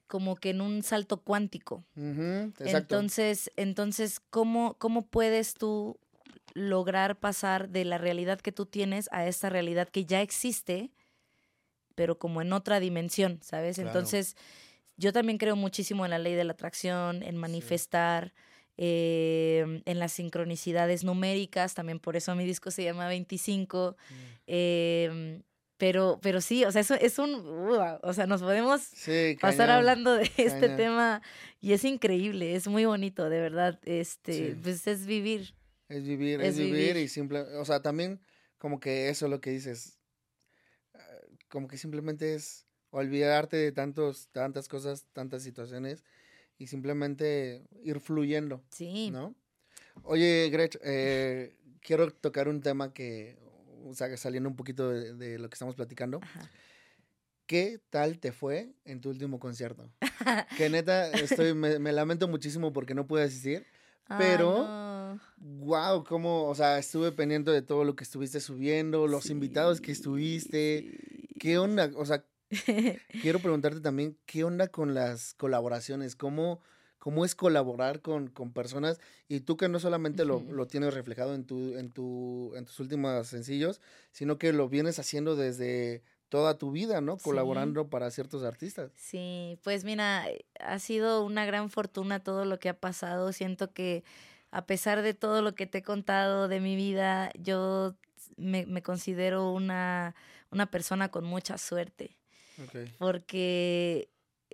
como 0.07 0.37
que 0.37 0.51
en 0.51 0.61
un 0.61 0.85
salto 0.85 1.17
cuántico. 1.23 1.85
entonces, 1.97 3.51
entonces 3.57 4.21
¿cómo, 4.31 4.75
¿cómo 4.79 5.09
puedes 5.09 5.55
tú 5.55 5.99
lograr 6.55 7.19
pasar 7.19 7.71
de 7.71 7.85
la 7.85 7.99
realidad 7.99 8.41
que 8.41 8.53
tú 8.53 8.65
tienes 8.65 9.09
a 9.11 9.27
esta 9.27 9.49
realidad 9.49 9.89
que 9.89 10.05
ya 10.05 10.23
existe, 10.23 10.93
pero 11.97 12.17
como 12.17 12.43
en 12.43 12.53
otra 12.53 12.79
dimensión, 12.79 13.41
¿sabes? 13.43 13.81
Entonces, 13.81 14.37
yo 14.97 15.13
también 15.13 15.37
creo 15.37 15.57
muchísimo 15.57 16.05
en 16.05 16.13
la 16.13 16.21
ley 16.21 16.37
de 16.37 16.45
la 16.45 16.53
atracción, 16.53 17.25
en 17.25 17.37
manifestar, 17.39 18.33
em, 18.85 19.81
en 19.85 19.99
las 20.01 20.13
sincronicidades 20.13 21.05
numéricas, 21.05 21.75
también 21.75 22.01
por 22.01 22.17
eso 22.17 22.35
mi 22.35 22.45
disco 22.45 22.73
se 22.73 22.83
llama 22.83 23.07
25. 23.07 23.97
Pero, 25.83 26.21
pero 26.23 26.41
sí, 26.41 26.65
o 26.65 26.71
sea, 26.71 26.81
eso 26.81 26.95
es 26.95 27.19
un, 27.19 27.35
o 27.35 28.13
sea, 28.13 28.27
nos 28.29 28.41
podemos 28.41 28.93
pasar 29.41 29.69
hablando 29.69 30.15
de 30.15 30.31
este 30.37 30.69
tema 30.69 31.23
y 31.61 31.73
es 31.73 31.85
increíble, 31.85 32.55
es 32.55 32.69
muy 32.69 32.85
bonito, 32.85 33.29
de 33.29 33.41
verdad, 33.41 33.81
este, 33.85 34.57
pues 34.63 34.87
es 34.87 35.07
vivir. 35.07 35.55
Es 35.89 36.05
vivir, 36.05 36.41
es, 36.41 36.57
vivir, 36.57 36.97
y 36.97 37.09
simple, 37.09 37.41
o 37.41 37.65
sea, 37.65 37.83
también 37.83 38.21
como 38.59 38.79
que 38.79 39.09
eso 39.09 39.27
es 39.27 39.31
lo 39.31 39.41
que 39.41 39.51
dices, 39.51 39.99
ah, 40.95 41.01
como 41.49 41.67
que 41.67 41.77
simplemente 41.77 42.35
es 42.37 42.65
olvidarte 42.91 43.57
de 43.57 43.73
tantos, 43.73 44.29
tantas 44.31 44.69
cosas, 44.69 45.07
tantas 45.13 45.43
situaciones 45.43 46.05
y 46.63 46.69
simplemente 46.69 47.67
ir 47.83 47.99
fluyendo. 47.99 48.63
Sí. 48.71 49.11
¿No? 49.11 49.35
Oye, 50.05 50.49
Gretch, 50.51 50.77
eh, 50.85 51.57
quiero 51.81 52.09
tocar 52.13 52.47
un 52.49 52.61
tema 52.61 52.95
que, 52.95 53.37
o 53.85 53.95
sea, 53.95 54.17
saliendo 54.17 54.49
un 54.49 54.55
poquito 54.55 54.89
de, 54.89 55.39
lo 55.41 55.51
que 55.51 55.55
estamos 55.55 55.75
platicando. 55.75 56.21
¿Qué 57.47 57.81
tal 57.91 58.21
te 58.21 58.31
fue 58.31 58.73
en 58.85 59.01
tu 59.01 59.11
último 59.11 59.41
concierto? 59.41 59.91
que 60.57 60.71
neta, 60.71 61.11
estoy, 61.11 61.53
me, 61.53 61.93
lamento 61.93 62.29
muchísimo 62.29 62.73
porque 62.73 62.95
no 62.95 63.09
pude 63.09 63.25
asistir, 63.25 63.67
pero, 64.17 65.19
wow, 65.39 66.05
cómo, 66.05 66.45
o 66.45 66.55
sea, 66.55 66.79
estuve 66.79 67.11
pendiente 67.11 67.51
de 67.51 67.63
todo 67.63 67.83
lo 67.83 67.97
que 67.97 68.05
estuviste 68.05 68.41
subiendo, 68.41 69.09
los 69.09 69.31
invitados 69.31 69.81
que 69.81 69.91
estuviste, 69.91 71.27
¿qué 71.41 71.59
onda? 71.59 71.91
O 71.97 72.07
sea, 72.07 72.25
quiero 73.23 73.39
preguntarte 73.39 73.81
también, 73.81 74.19
¿qué 74.27 74.45
onda 74.45 74.69
con 74.69 74.95
las 74.95 75.35
colaboraciones? 75.35 76.17
¿Cómo, 76.17 76.61
cómo 76.99 77.25
es 77.25 77.35
colaborar 77.35 78.01
con, 78.01 78.29
con 78.29 78.53
personas 78.53 79.01
y 79.29 79.41
tú 79.41 79.57
que 79.57 79.69
no 79.69 79.81
solamente 79.81 80.25
lo, 80.25 80.41
lo, 80.41 80.67
tienes 80.67 80.95
reflejado 80.95 81.35
en, 81.35 81.45
tu, 81.45 81.77
en, 81.77 81.91
tu, 81.91 82.53
en 82.55 82.65
tus 82.65 82.79
últimos 82.81 83.27
sencillos, 83.27 83.81
sino 84.13 84.39
que 84.39 84.53
lo 84.53 84.69
vienes 84.69 84.99
haciendo 84.99 85.35
desde 85.35 86.03
toda 86.29 86.57
tu 86.57 86.71
vida, 86.71 87.01
¿no? 87.01 87.19
Colaborando 87.19 87.89
para 87.91 88.11
ciertos 88.11 88.43
artistas. 88.43 88.91
Sí, 88.97 89.59
pues 89.63 89.85
mira, 89.85 90.27
ha 90.61 90.79
sido 90.79 91.25
una 91.25 91.45
gran 91.45 91.69
fortuna 91.69 92.23
todo 92.23 92.45
lo 92.45 92.59
que 92.59 92.71
ha 92.71 92.79
pasado. 92.79 93.33
Siento 93.33 93.73
que 93.73 94.03
a 94.51 94.65
pesar 94.65 95.03
de 95.03 95.13
todo 95.13 95.43
lo 95.43 95.55
que 95.55 95.67
te 95.67 95.79
he 95.79 95.83
contado 95.83 96.49
de 96.49 96.61
mi 96.61 96.77
vida, 96.77 97.33
yo 97.39 97.97
me, 98.37 98.65
me 98.65 98.83
considero 98.83 99.53
una, 99.53 100.15
una 100.51 100.71
persona 100.71 101.11
con 101.11 101.25
mucha 101.25 101.59
suerte. 101.59 102.17
Porque 102.99 104.09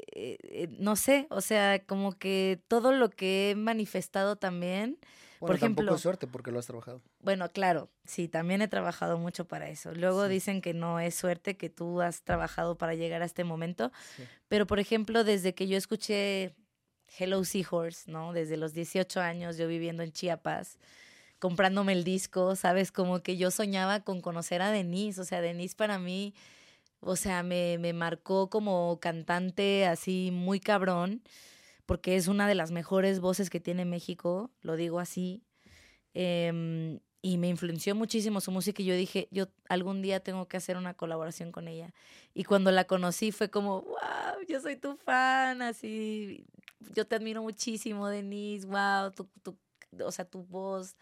eh, 0.07 0.39
eh, 0.43 0.69
no 0.79 0.97
sé, 0.97 1.27
o 1.31 1.41
sea, 1.41 1.85
como 1.85 2.13
que 2.19 2.61
todo 2.69 2.93
lo 2.93 3.11
que 3.11 3.51
he 3.51 3.55
manifestado 3.55 4.37
también. 4.37 4.99
por 5.41 5.55
ejemplo, 5.55 5.85
tampoco 5.85 5.97
es 5.97 6.03
suerte 6.03 6.27
porque 6.27 6.51
lo 6.51 6.59
has 6.59 6.67
trabajado. 6.67 7.01
Bueno, 7.21 7.49
claro, 7.51 7.91
sí, 8.05 8.29
también 8.29 8.63
he 8.63 8.69
trabajado 8.69 9.19
mucho 9.19 9.47
para 9.47 9.69
eso. 9.69 9.93
Luego 9.95 10.29
dicen 10.29 10.61
que 10.61 10.75
no 10.75 11.01
es 11.01 11.15
suerte 11.15 11.57
que 11.57 11.71
tú 11.71 12.01
has 12.01 12.23
trabajado 12.23 12.77
para 12.77 12.95
llegar 12.95 13.23
a 13.23 13.25
este 13.25 13.45
momento. 13.45 13.91
Pero, 14.49 14.67
por 14.67 14.79
ejemplo, 14.79 15.25
desde 15.25 15.55
que 15.55 15.67
yo 15.67 15.77
escuché 15.77 16.55
Hello 17.19 17.45
Seahorse, 17.45 18.11
¿no? 18.11 18.33
Desde 18.33 18.57
los 18.57 18.73
18 18.75 19.21
años, 19.21 19.57
yo 19.57 19.67
viviendo 19.67 20.03
en 20.03 20.13
Chiapas, 20.13 20.79
comprándome 21.39 21.93
el 21.93 22.05
disco, 22.05 22.55
¿sabes? 22.57 22.93
Como 22.93 23.23
que 23.23 23.37
yo 23.37 23.51
soñaba 23.51 24.01
con 24.01 24.21
conocer 24.21 24.63
a 24.63 24.71
Denise. 24.71 25.21
O 25.21 25.25
sea, 25.25 25.41
Denise 25.41 25.75
para 25.77 25.99
mí 25.99 26.35
o 27.01 27.17
sea, 27.17 27.43
me, 27.43 27.79
me 27.79 27.93
marcó 27.93 28.51
como 28.51 28.99
cantante 29.01 29.87
así 29.87 30.31
muy 30.33 30.61
cabrón, 30.61 31.23
porque 31.87 32.17
es 32.17 32.29
una 32.29 32.49
de 32.49 32.55
las 32.55 32.71
mejores 32.71 33.21
voces 33.21 33.51
que 33.51 33.61
tiene 33.61 33.85
México, 33.85 34.51
lo 34.63 34.77
digo 34.77 35.01
así. 35.01 35.43
Em, 36.15 37.01
y 37.23 37.39
me 37.39 37.49
influenció 37.49 37.95
muchísimo 37.95 38.41
su 38.41 38.51
música 38.53 38.83
y 38.83 38.87
yo 38.87 38.95
dije, 38.95 39.29
yo 39.31 39.47
algún 39.69 40.03
día 40.03 40.21
tengo 40.21 40.47
que 40.49 40.57
hacer 40.57 40.77
una 40.77 40.95
colaboración 40.95 41.53
con 41.53 41.69
ella. 41.69 41.93
Y 42.35 42.45
cuando 42.45 42.71
la 42.71 42.85
conocí 42.85 43.33
fue 43.33 43.51
como, 43.51 43.83
wow, 43.83 44.45
yo 44.49 44.61
soy 44.61 44.77
tu 44.77 44.97
fan, 44.97 45.63
así, 45.63 46.45
yo 46.95 47.07
te 47.07 47.17
admiro 47.17 47.43
muchísimo, 47.43 48.09
Denise, 48.09 48.67
wow, 48.67 49.13
tu, 49.13 49.29
tu, 49.43 49.57
o 50.05 50.13
sea, 50.13 50.25
tu 50.25 50.45
voz. 50.45 50.97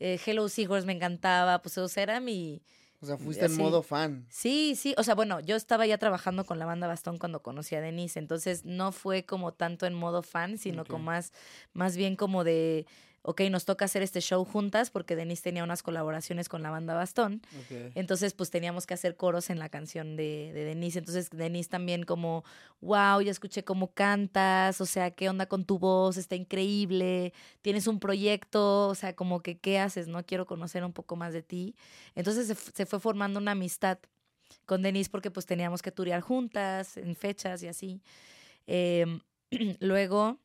Eh, 0.00 0.18
Hello 0.24 0.48
Seahorse 0.48 0.86
me 0.86 0.92
encantaba, 0.92 1.62
pues 1.62 1.78
o 1.78 1.88
sea, 1.88 2.02
era 2.02 2.20
mi, 2.20 2.62
o 3.04 3.06
sea, 3.06 3.18
fuiste 3.18 3.44
en 3.44 3.56
modo 3.56 3.82
fan. 3.82 4.26
Sí, 4.30 4.74
sí. 4.76 4.94
O 4.98 5.02
sea, 5.02 5.14
bueno, 5.14 5.40
yo 5.40 5.56
estaba 5.56 5.86
ya 5.86 5.98
trabajando 5.98 6.44
con 6.44 6.58
la 6.58 6.66
banda 6.66 6.86
Bastón 6.86 7.18
cuando 7.18 7.42
conocí 7.42 7.74
a 7.74 7.80
Denise. 7.80 8.18
Entonces 8.18 8.64
no 8.64 8.92
fue 8.92 9.24
como 9.24 9.52
tanto 9.52 9.86
en 9.86 9.94
modo 9.94 10.22
fan, 10.22 10.58
sino 10.58 10.84
como 10.84 11.04
más, 11.04 11.32
más 11.72 11.96
bien 11.96 12.16
como 12.16 12.44
de 12.44 12.86
ok, 13.26 13.40
nos 13.50 13.64
toca 13.64 13.86
hacer 13.86 14.02
este 14.02 14.20
show 14.20 14.44
juntas 14.44 14.90
porque 14.90 15.16
Denise 15.16 15.42
tenía 15.42 15.64
unas 15.64 15.82
colaboraciones 15.82 16.50
con 16.50 16.62
la 16.62 16.70
banda 16.70 16.92
Bastón. 16.92 17.40
Entonces, 17.94 18.34
pues 18.34 18.50
teníamos 18.50 18.86
que 18.86 18.92
hacer 18.92 19.16
coros 19.16 19.48
en 19.48 19.58
la 19.58 19.70
canción 19.70 20.14
de, 20.14 20.52
de, 20.52 20.64
Denise. 20.64 20.98
Entonces, 20.98 21.30
Denise 21.30 21.70
también 21.70 22.02
como, 22.02 22.44
wow, 22.82 23.22
ya 23.22 23.30
escuché 23.30 23.64
cómo 23.64 23.94
cantas, 23.94 24.82
o 24.82 24.84
sea, 24.84 25.10
¿qué 25.10 25.30
onda 25.30 25.46
con 25.46 25.64
tu 25.64 25.78
voz? 25.78 26.18
Está 26.18 26.36
increíble, 26.36 27.32
tienes 27.62 27.86
un 27.86 27.98
proyecto, 27.98 28.88
o 28.88 28.94
sea, 28.94 29.16
como 29.16 29.42
que, 29.42 29.58
¿qué 29.58 29.78
haces? 29.78 30.06
No 30.06 30.22
quiero 30.26 30.44
conocer 30.44 30.84
un 30.84 30.92
poco 30.92 31.16
más 31.16 31.32
de 31.32 31.42
ti. 31.42 31.74
Entonces, 32.14 32.54
se, 32.74 32.84
fue 32.84 33.00
formando 33.00 33.40
una 33.40 33.52
amistad 33.52 33.98
con 34.66 34.82
Denise 34.82 35.08
porque 35.08 35.30
pues 35.30 35.46
teníamos 35.46 35.80
que 35.80 35.90
turear 35.90 36.20
juntas 36.20 36.98
en 36.98 37.16
fechas 37.16 37.62
y 37.62 37.68
así. 37.68 38.02
Em, 38.66 39.20
luego, 39.80 40.38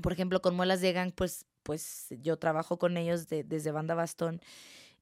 por 0.00 0.14
ejemplo, 0.14 0.40
con 0.40 0.56
Muelas 0.56 0.80
de 0.80 0.94
Gang, 0.94 1.12
pues 1.14 1.44
pues 1.68 2.06
yo 2.22 2.38
trabajo 2.38 2.78
con 2.78 2.96
ellos 2.96 3.28
desde 3.28 3.72
Banda 3.72 3.94
Bastón. 3.94 4.40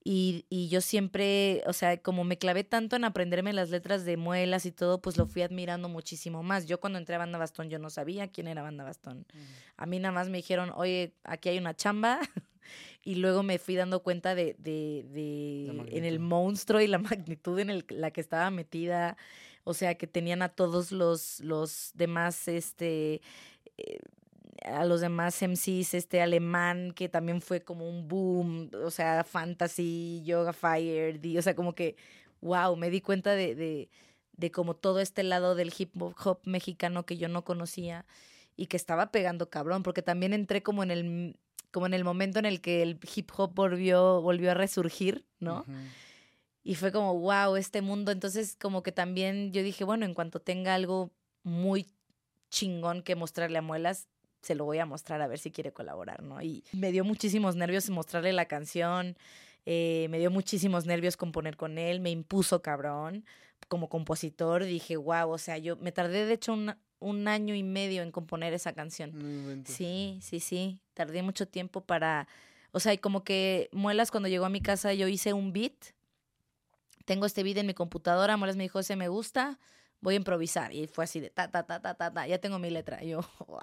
Y, 0.02 0.46
y, 0.50 0.68
yo 0.68 0.80
siempre, 0.80 1.62
o 1.66 1.72
sea, 1.72 1.96
como 2.02 2.24
me 2.24 2.38
clavé 2.38 2.64
tanto 2.64 2.96
en 2.96 3.04
aprenderme 3.04 3.52
las 3.52 3.70
letras 3.70 4.04
de 4.04 4.16
muelas 4.16 4.66
y 4.66 4.72
todo, 4.72 5.00
pues 5.00 5.16
lo 5.16 5.26
fui 5.26 5.42
admirando 5.42 5.88
muchísimo 5.88 6.42
más. 6.42 6.66
Yo 6.66 6.80
cuando 6.80 6.98
entré 6.98 7.14
a 7.14 7.18
Banda 7.18 7.38
Bastón, 7.38 7.70
yo 7.70 7.78
no 7.78 7.88
sabía 7.88 8.26
quién 8.26 8.48
era 8.48 8.62
Banda 8.62 8.82
Bastón. 8.82 9.26
A 9.76 9.86
mí 9.86 10.00
nada 10.00 10.10
más 10.12 10.28
me 10.28 10.38
dijeron, 10.38 10.72
oye, 10.74 11.12
aquí 11.22 11.50
hay 11.50 11.58
una 11.58 11.76
chamba. 11.76 12.18
y 13.04 13.14
luego 13.14 13.44
me 13.44 13.60
fui 13.60 13.76
dando 13.76 14.02
cuenta 14.02 14.34
de, 14.34 14.56
de, 14.58 15.06
de 15.12 15.86
en 15.96 16.04
el 16.04 16.18
monstruo 16.18 16.80
y 16.80 16.88
la 16.88 16.98
magnitud 16.98 17.60
en 17.60 17.70
el, 17.70 17.84
la 17.90 18.10
que 18.10 18.20
estaba 18.20 18.50
metida. 18.50 19.16
O 19.62 19.72
sea, 19.72 19.94
que 19.94 20.08
tenían 20.08 20.42
a 20.42 20.48
todos 20.48 20.90
los, 20.90 21.38
los 21.38 21.92
demás, 21.94 22.48
este... 22.48 23.20
Eh, 23.76 23.98
a 24.64 24.84
los 24.84 25.00
demás 25.00 25.40
MCs, 25.42 25.94
este 25.94 26.20
alemán 26.20 26.92
que 26.92 27.08
también 27.08 27.40
fue 27.40 27.62
como 27.62 27.88
un 27.88 28.08
boom, 28.08 28.70
o 28.84 28.90
sea, 28.90 29.24
fantasy, 29.24 30.22
yoga 30.24 30.52
fire, 30.52 31.20
o 31.38 31.42
sea, 31.42 31.54
como 31.54 31.74
que, 31.74 31.96
wow, 32.40 32.76
me 32.76 32.90
di 32.90 33.00
cuenta 33.00 33.32
de, 33.34 33.54
de, 33.54 33.90
de 34.32 34.50
como 34.50 34.74
todo 34.74 35.00
este 35.00 35.22
lado 35.22 35.54
del 35.54 35.72
hip 35.76 35.92
hop 36.00 36.40
mexicano 36.44 37.06
que 37.06 37.16
yo 37.16 37.28
no 37.28 37.44
conocía 37.44 38.06
y 38.56 38.66
que 38.66 38.76
estaba 38.76 39.10
pegando 39.10 39.50
cabrón, 39.50 39.82
porque 39.82 40.02
también 40.02 40.32
entré 40.32 40.62
como 40.62 40.82
en 40.82 40.90
el, 40.90 41.36
como 41.70 41.86
en 41.86 41.94
el 41.94 42.04
momento 42.04 42.38
en 42.38 42.46
el 42.46 42.60
que 42.60 42.82
el 42.82 42.98
hip 43.14 43.30
hop 43.36 43.54
volvió, 43.54 44.22
volvió 44.22 44.50
a 44.50 44.54
resurgir, 44.54 45.26
¿no? 45.40 45.64
Y 46.62 46.74
fue 46.74 46.90
como, 46.90 47.16
wow, 47.18 47.54
este 47.56 47.80
mundo. 47.80 48.10
Entonces, 48.10 48.56
como 48.60 48.82
que 48.82 48.90
también 48.90 49.52
yo 49.52 49.62
dije, 49.62 49.84
bueno, 49.84 50.04
en 50.04 50.14
cuanto 50.14 50.40
tenga 50.40 50.74
algo 50.74 51.12
muy 51.44 51.86
chingón 52.50 53.02
que 53.02 53.14
mostrarle 53.14 53.58
a 53.58 53.62
Muelas, 53.62 54.08
se 54.46 54.54
lo 54.54 54.64
voy 54.64 54.78
a 54.78 54.86
mostrar 54.86 55.20
a 55.20 55.26
ver 55.26 55.38
si 55.38 55.50
quiere 55.50 55.72
colaborar, 55.72 56.22
¿no? 56.22 56.40
Y 56.40 56.62
me 56.72 56.92
dio 56.92 57.04
muchísimos 57.04 57.56
nervios 57.56 57.90
mostrarle 57.90 58.32
la 58.32 58.46
canción, 58.46 59.16
eh, 59.64 60.06
me 60.10 60.18
dio 60.20 60.30
muchísimos 60.30 60.86
nervios 60.86 61.16
componer 61.16 61.56
con 61.56 61.78
él, 61.78 62.00
me 62.00 62.10
impuso 62.10 62.62
cabrón 62.62 63.24
como 63.68 63.88
compositor, 63.88 64.64
dije, 64.64 64.96
wow, 64.96 65.30
o 65.30 65.38
sea, 65.38 65.58
yo 65.58 65.76
me 65.76 65.90
tardé 65.90 66.24
de 66.26 66.34
hecho 66.34 66.56
un 67.00 67.28
año 67.28 67.54
y 67.54 67.62
medio 67.62 68.02
en 68.02 68.12
componer 68.12 68.52
esa 68.52 68.72
canción. 68.72 69.64
Sí, 69.66 70.18
sí, 70.22 70.38
sí. 70.38 70.78
Tardé 70.94 71.22
mucho 71.22 71.48
tiempo 71.48 71.80
para. 71.80 72.28
O 72.70 72.78
sea, 72.78 72.92
y 72.92 72.98
como 72.98 73.24
que 73.24 73.68
Muelas, 73.72 74.10
cuando 74.10 74.28
llegó 74.28 74.44
a 74.44 74.50
mi 74.50 74.60
casa, 74.60 74.94
yo 74.94 75.08
hice 75.08 75.32
un 75.32 75.52
beat. 75.52 75.72
Tengo 77.04 77.26
este 77.26 77.42
beat 77.42 77.56
en 77.56 77.66
mi 77.66 77.74
computadora. 77.74 78.36
Muelas 78.36 78.56
me 78.56 78.62
dijo, 78.64 78.78
ese 78.78 78.94
me 78.94 79.08
gusta. 79.08 79.58
Voy 80.00 80.14
a 80.14 80.16
improvisar. 80.16 80.72
Y 80.72 80.86
fue 80.86 81.04
así 81.04 81.20
de 81.20 81.30
ta, 81.30 81.50
ta, 81.50 81.64
ta, 81.64 81.80
ta, 81.80 81.94
ta, 81.94 82.12
ta. 82.12 82.26
Ya 82.26 82.38
tengo 82.38 82.58
mi 82.58 82.70
letra. 82.70 83.02
Y 83.02 83.10
yo, 83.10 83.20
wow. 83.46 83.60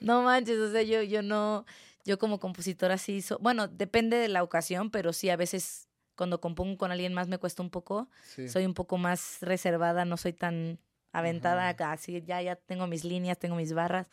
No 0.00 0.22
manches. 0.22 0.58
O 0.58 0.70
sea, 0.70 0.82
yo, 0.82 1.02
yo 1.02 1.22
no. 1.22 1.64
Yo 2.04 2.18
como 2.18 2.40
compositora 2.40 2.96
sí. 2.96 3.22
bueno, 3.40 3.68
depende 3.68 4.16
de 4.16 4.28
la 4.28 4.42
ocasión, 4.42 4.90
pero 4.90 5.12
sí 5.12 5.28
a 5.28 5.36
veces 5.36 5.88
cuando 6.16 6.40
compongo 6.40 6.78
con 6.78 6.90
alguien 6.90 7.12
más 7.12 7.28
me 7.28 7.38
cuesta 7.38 7.62
un 7.62 7.70
poco. 7.70 8.08
Soy 8.48 8.64
un 8.64 8.74
poco 8.74 8.96
más 8.96 9.38
reservada. 9.42 10.04
No 10.04 10.16
soy 10.16 10.32
tan 10.32 10.78
aventada, 11.12 11.68
así 11.90 12.22
ya, 12.22 12.40
ya 12.42 12.56
tengo 12.56 12.86
mis 12.86 13.04
líneas, 13.04 13.38
tengo 13.38 13.56
mis 13.56 13.72
barras. 13.72 14.06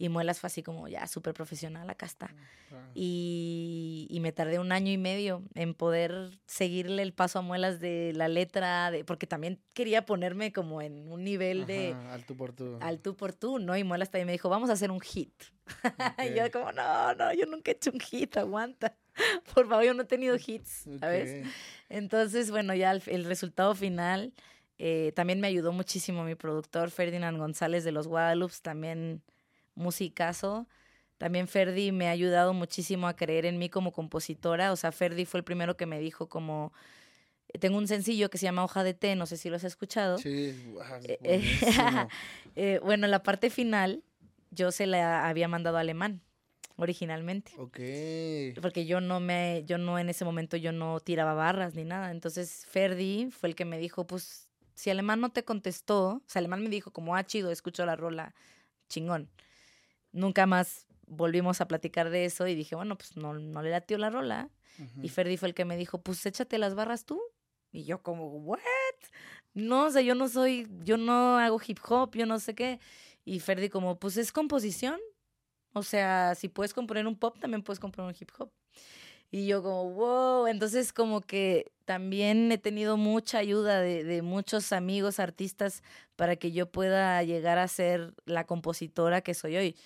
Y 0.00 0.08
Muelas 0.08 0.40
fue 0.40 0.46
así 0.48 0.62
como 0.62 0.88
ya 0.88 1.06
súper 1.06 1.34
profesional, 1.34 1.90
acá 1.90 2.06
está. 2.06 2.28
Mm, 2.28 2.74
y, 2.94 4.06
y, 4.08 4.20
me 4.20 4.32
tardé 4.32 4.58
un 4.58 4.72
año 4.72 4.90
y 4.90 4.96
medio 4.96 5.42
en 5.54 5.74
poder 5.74 6.38
seguirle 6.46 7.02
el 7.02 7.12
paso 7.12 7.38
a 7.38 7.42
Muelas 7.42 7.80
de 7.80 8.12
la 8.14 8.26
letra, 8.26 8.90
de, 8.90 9.04
porque 9.04 9.26
también 9.26 9.60
quería 9.74 10.06
ponerme 10.06 10.54
como 10.54 10.80
en 10.80 11.12
un 11.12 11.22
nivel 11.22 11.66
de... 11.66 11.94
Al 12.08 12.24
tú 12.24 12.34
por 12.34 12.54
tú. 12.54 12.78
Al 12.80 13.00
tú 13.00 13.14
por 13.14 13.34
tú, 13.34 13.58
¿no? 13.58 13.76
Y 13.76 13.84
Muelas 13.84 14.10
también 14.10 14.24
me 14.24 14.32
dijo, 14.32 14.48
vamos 14.48 14.70
a 14.70 14.72
hacer 14.72 14.90
un 14.90 15.00
hit. 15.00 15.34
y 16.26 16.34
yo 16.34 16.50
como, 16.50 16.72
no, 16.72 17.14
no, 17.14 17.34
yo 17.34 17.44
nunca 17.44 17.70
he 17.70 17.74
hecho 17.74 17.90
un 17.92 18.00
hit, 18.00 18.38
aguanta. 18.38 18.96
por 19.54 19.68
favor, 19.68 19.84
yo 19.84 19.92
no 19.92 20.04
he 20.04 20.06
tenido 20.06 20.34
hits, 20.34 20.88
¿sabes? 20.98 21.46
Entonces, 21.90 22.50
bueno, 22.50 22.74
ya 22.74 22.92
el 22.92 23.24
resultado 23.26 23.74
final 23.74 24.32
eh, 24.82 25.12
también 25.14 25.40
me 25.40 25.46
ayudó 25.46 25.72
muchísimo 25.72 26.24
mi 26.24 26.36
productor 26.36 26.90
Ferdinand 26.90 27.36
González 27.36 27.84
de 27.84 27.92
los 27.92 28.08
Guadalupe, 28.08 28.54
también 28.62 29.22
musicazo. 29.80 30.66
También 31.18 31.48
Ferdi 31.48 31.92
me 31.92 32.08
ha 32.08 32.12
ayudado 32.12 32.54
muchísimo 32.54 33.08
a 33.08 33.14
creer 33.14 33.44
en 33.46 33.58
mí 33.58 33.68
como 33.68 33.92
compositora. 33.92 34.72
O 34.72 34.76
sea, 34.76 34.92
Ferdi 34.92 35.24
fue 35.24 35.38
el 35.38 35.44
primero 35.44 35.76
que 35.76 35.86
me 35.86 35.98
dijo 35.98 36.28
como... 36.28 36.72
Tengo 37.58 37.78
un 37.78 37.88
sencillo 37.88 38.30
que 38.30 38.38
se 38.38 38.44
llama 38.44 38.62
Hoja 38.62 38.84
de 38.84 38.94
Té, 38.94 39.16
no 39.16 39.26
sé 39.26 39.36
si 39.36 39.50
lo 39.50 39.56
has 39.56 39.64
escuchado. 39.64 40.18
Sí, 40.18 40.54
eh, 41.02 41.42
eh, 42.56 42.80
bueno, 42.84 43.08
la 43.08 43.24
parte 43.24 43.50
final 43.50 44.04
yo 44.52 44.70
se 44.70 44.86
la 44.86 45.28
había 45.28 45.48
mandado 45.48 45.76
a 45.76 45.80
alemán 45.80 46.22
originalmente. 46.76 47.52
Ok. 47.58 48.60
Porque 48.62 48.86
yo 48.86 49.00
no 49.00 49.20
me, 49.20 49.64
yo 49.66 49.78
no 49.78 49.98
en 49.98 50.08
ese 50.08 50.24
momento 50.24 50.56
yo 50.56 50.72
no 50.72 51.00
tiraba 51.00 51.34
barras 51.34 51.74
ni 51.74 51.84
nada. 51.84 52.10
Entonces 52.10 52.66
Ferdi 52.66 53.30
fue 53.30 53.50
el 53.50 53.54
que 53.54 53.64
me 53.64 53.78
dijo, 53.78 54.06
pues 54.06 54.48
si 54.74 54.90
Alemán 54.90 55.20
no 55.20 55.30
te 55.30 55.44
contestó, 55.44 56.08
o 56.08 56.22
sea, 56.26 56.40
Alemán 56.40 56.62
me 56.62 56.70
dijo 56.70 56.90
como, 56.90 57.14
ah, 57.14 57.24
chido, 57.24 57.50
escucho 57.50 57.84
la 57.84 57.96
rola, 57.96 58.34
chingón. 58.88 59.28
Nunca 60.12 60.46
más 60.46 60.86
volvimos 61.06 61.60
a 61.60 61.68
platicar 61.68 62.10
de 62.10 62.24
eso 62.24 62.46
y 62.46 62.54
dije, 62.54 62.74
bueno, 62.76 62.96
pues 62.96 63.16
no, 63.16 63.34
no 63.34 63.62
le 63.62 63.70
latió 63.70 63.98
la 63.98 64.10
rola. 64.10 64.50
Y 65.02 65.10
Ferdi 65.10 65.36
fue 65.36 65.48
el 65.48 65.54
que 65.54 65.66
me 65.66 65.76
dijo, 65.76 66.00
pues 66.00 66.24
échate 66.24 66.56
las 66.56 66.74
barras 66.74 67.04
tú. 67.04 67.20
Y 67.70 67.84
yo 67.84 68.02
como, 68.02 68.28
¿what? 68.28 68.58
No, 69.52 69.86
o 69.86 69.90
sea, 69.90 70.00
yo 70.00 70.14
no 70.14 70.28
soy, 70.28 70.68
yo 70.82 70.96
no 70.96 71.38
hago 71.38 71.60
hip 71.66 71.78
hop, 71.86 72.16
yo 72.16 72.24
no 72.24 72.38
sé 72.38 72.54
qué. 72.54 72.80
Y 73.24 73.40
Ferdi 73.40 73.68
como, 73.68 73.98
pues 73.98 74.16
es 74.16 74.32
composición. 74.32 74.98
O 75.74 75.82
sea, 75.82 76.34
si 76.34 76.48
puedes 76.48 76.72
componer 76.72 77.06
un 77.06 77.16
pop, 77.16 77.38
también 77.38 77.62
puedes 77.62 77.78
componer 77.78 78.08
un 78.08 78.16
hip 78.18 78.30
hop. 78.38 78.50
Y 79.30 79.46
yo 79.46 79.62
como, 79.62 79.90
wow, 79.90 80.46
entonces 80.46 80.92
como 80.92 81.20
que 81.20 81.70
también 81.84 82.50
he 82.50 82.58
tenido 82.58 82.96
mucha 82.96 83.38
ayuda 83.38 83.80
de, 83.80 84.02
de, 84.02 84.22
muchos 84.22 84.72
amigos 84.72 85.20
artistas 85.20 85.84
para 86.16 86.36
que 86.36 86.50
yo 86.50 86.70
pueda 86.70 87.22
llegar 87.22 87.58
a 87.58 87.68
ser 87.68 88.14
la 88.24 88.44
compositora 88.46 89.20
que 89.20 89.34
soy 89.34 89.56
hoy. 89.56 89.76